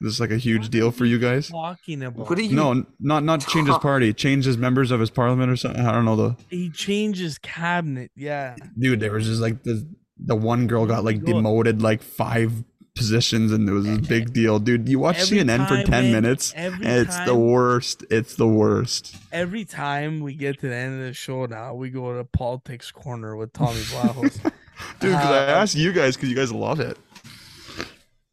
This 0.00 0.14
is 0.14 0.20
like 0.20 0.30
a 0.32 0.36
huge 0.36 0.62
What 0.64 0.70
deal 0.72 0.90
for 0.90 1.04
you 1.06 1.18
guys. 1.18 1.48
Talking 1.48 2.02
about. 2.02 2.28
What 2.28 2.38
are 2.38 2.42
you? 2.42 2.56
No, 2.56 2.72
n- 2.72 2.86
not 2.98 3.22
not 3.22 3.46
change 3.46 3.68
his 3.68 3.78
party, 3.90 4.12
change 4.12 4.44
his 4.46 4.58
members 4.58 4.90
of 4.90 4.98
his 5.00 5.10
parliament 5.10 5.50
or 5.50 5.56
something. 5.56 5.86
I 5.86 5.92
don't 5.92 6.04
know 6.04 6.16
the 6.16 6.36
He 6.50 6.70
changes 6.70 7.38
cabinet. 7.38 8.10
Yeah. 8.16 8.56
dude. 8.78 8.98
There 9.00 9.12
was 9.12 9.26
just 9.26 9.40
like 9.40 9.62
the 9.62 9.88
the 10.18 10.34
one 10.34 10.66
girl 10.66 10.86
got 10.86 11.04
like 11.04 11.22
demoted 11.22 11.82
like 11.82 12.02
five 12.02 12.64
positions, 12.96 13.52
and 13.52 13.68
it 13.68 13.72
was 13.72 13.86
a 13.86 13.98
big 13.98 14.32
deal, 14.32 14.58
dude. 14.58 14.88
You 14.88 14.98
watch 14.98 15.18
Every 15.20 15.38
CNN 15.38 15.68
for 15.68 15.76
ten 15.82 16.04
man, 16.04 16.12
minutes. 16.12 16.52
And 16.54 16.74
It's 16.84 17.14
time, 17.14 17.26
the 17.26 17.36
worst. 17.36 18.04
It's 18.10 18.34
the 18.34 18.48
worst. 18.48 19.14
Every 19.30 19.64
time 19.64 20.20
we 20.20 20.34
get 20.34 20.58
to 20.60 20.68
the 20.68 20.74
end 20.74 21.00
of 21.00 21.06
the 21.06 21.12
show 21.12 21.46
now, 21.46 21.74
we 21.74 21.90
go 21.90 22.16
to 22.16 22.24
politics 22.24 22.90
corner 22.90 23.36
with 23.36 23.52
Tommy 23.52 23.80
Blahos. 23.92 24.42
Dude, 24.42 25.12
because 25.12 25.26
I 25.30 25.44
Uh, 25.52 25.62
asked 25.62 25.76
you 25.76 25.92
guys 25.92 26.16
because 26.16 26.28
you 26.30 26.36
guys 26.36 26.52
love 26.52 26.80
it. 26.80 26.98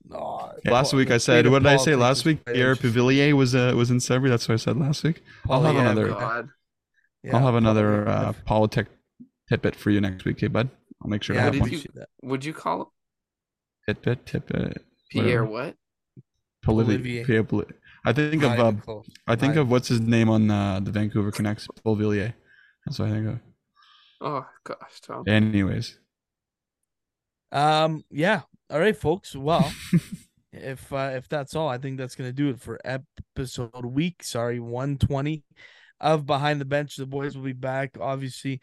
no, 0.09 0.51
Last 0.65 0.93
week 0.93 1.11
I 1.11 1.17
said, 1.17 1.47
what 1.47 1.63
did 1.63 1.71
I 1.71 1.77
say 1.77 1.95
last 1.95 2.19
is 2.19 2.25
week? 2.25 2.45
Pierre 2.45 2.75
crazy. 2.75 2.95
Pavillier 2.99 3.33
was 3.33 3.55
uh, 3.55 3.73
was 3.75 3.91
in 3.91 3.99
Sudbury. 3.99 4.29
That's 4.29 4.47
what 4.47 4.53
I 4.53 4.57
said 4.57 4.77
last 4.77 5.03
week. 5.03 5.21
I'll 5.49 5.61
have 5.61 5.73
Poly- 5.75 5.77
Oh, 5.85 5.89
another- 5.91 6.07
God. 6.09 6.49
yeah, 7.23 7.35
I'll 7.37 7.45
have 7.45 7.55
another 7.55 8.03
poly- 8.05 8.15
uh, 8.27 8.33
politic 8.45 8.87
tidbit 9.49 9.75
for 9.75 9.89
you 9.91 10.01
next 10.01 10.25
week, 10.25 10.39
hey 10.39 10.47
bud. 10.47 10.69
I'll 11.01 11.09
make 11.09 11.23
sure 11.23 11.35
yeah, 11.35 11.41
I 11.41 11.45
have 11.45 11.53
did 11.53 11.61
one. 11.61 11.71
you- 11.71 11.83
that. 11.95 12.09
Would 12.21 12.45
you 12.45 12.53
call 12.53 12.81
him 12.81 12.87
Tidbit, 13.87 14.25
tidbit. 14.25 14.81
Pierre? 15.09 15.45
What? 15.45 15.75
Polivier. 16.65 16.83
Olivier. 16.95 17.23
Pierre 17.25 17.43
Poli- 17.43 17.65
I 18.05 18.13
think 18.13 18.41
Not 18.41 18.59
of 18.59 18.89
uh. 18.89 19.01
I 19.27 19.35
think 19.35 19.55
Not 19.55 19.61
of 19.61 19.69
what's 19.71 19.87
his 19.87 20.01
name 20.01 20.29
on 20.29 20.49
uh, 20.49 20.79
the 20.81 20.91
Vancouver 20.91 21.31
Canucks, 21.31 21.67
Paul 21.83 21.95
Villiers. 21.95 22.33
That's 22.85 22.99
what 22.99 23.09
I 23.09 23.11
think 23.11 23.27
of. 23.27 23.39
Oh 24.21 24.45
gosh, 24.63 25.01
Tom. 25.01 25.23
Anyways, 25.27 25.97
Um, 27.51 28.03
yeah. 28.09 28.41
All 28.69 28.79
right, 28.79 28.95
folks. 28.95 29.35
Well, 29.35 29.71
if 30.53 30.91
uh, 30.91 31.11
if 31.15 31.27
that's 31.29 31.55
all, 31.55 31.67
I 31.67 31.77
think 31.77 31.97
that's 31.97 32.15
gonna 32.15 32.31
do 32.33 32.49
it 32.49 32.59
for 32.61 32.79
episode 32.85 33.85
week. 33.85 34.23
Sorry, 34.23 34.59
one 34.59 34.97
twenty 34.97 35.43
of 35.99 36.25
Behind 36.25 36.59
the 36.59 36.65
Bench. 36.65 36.95
The 36.95 37.05
boys 37.05 37.35
will 37.35 37.43
be 37.43 37.53
back. 37.53 37.97
Obviously, 37.99 38.61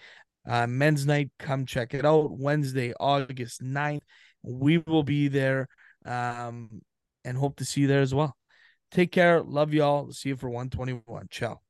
uh, 0.48 0.66
men's 0.66 1.06
night. 1.06 1.30
Come 1.38 1.66
check 1.66 1.94
it 1.94 2.04
out. 2.04 2.30
Wednesday, 2.32 2.92
August 2.98 3.62
9th. 3.62 4.00
We 4.42 4.78
will 4.78 5.02
be 5.02 5.28
there. 5.28 5.68
Um, 6.04 6.82
and 7.24 7.36
hope 7.36 7.56
to 7.56 7.64
see 7.64 7.82
you 7.82 7.86
there 7.86 8.00
as 8.00 8.14
well. 8.14 8.36
Take 8.90 9.12
care. 9.12 9.42
Love 9.42 9.74
y'all. 9.74 10.12
See 10.12 10.30
you 10.30 10.36
for 10.36 10.50
one 10.50 10.70
twenty 10.70 10.92
one. 11.06 11.28
Ciao. 11.30 11.60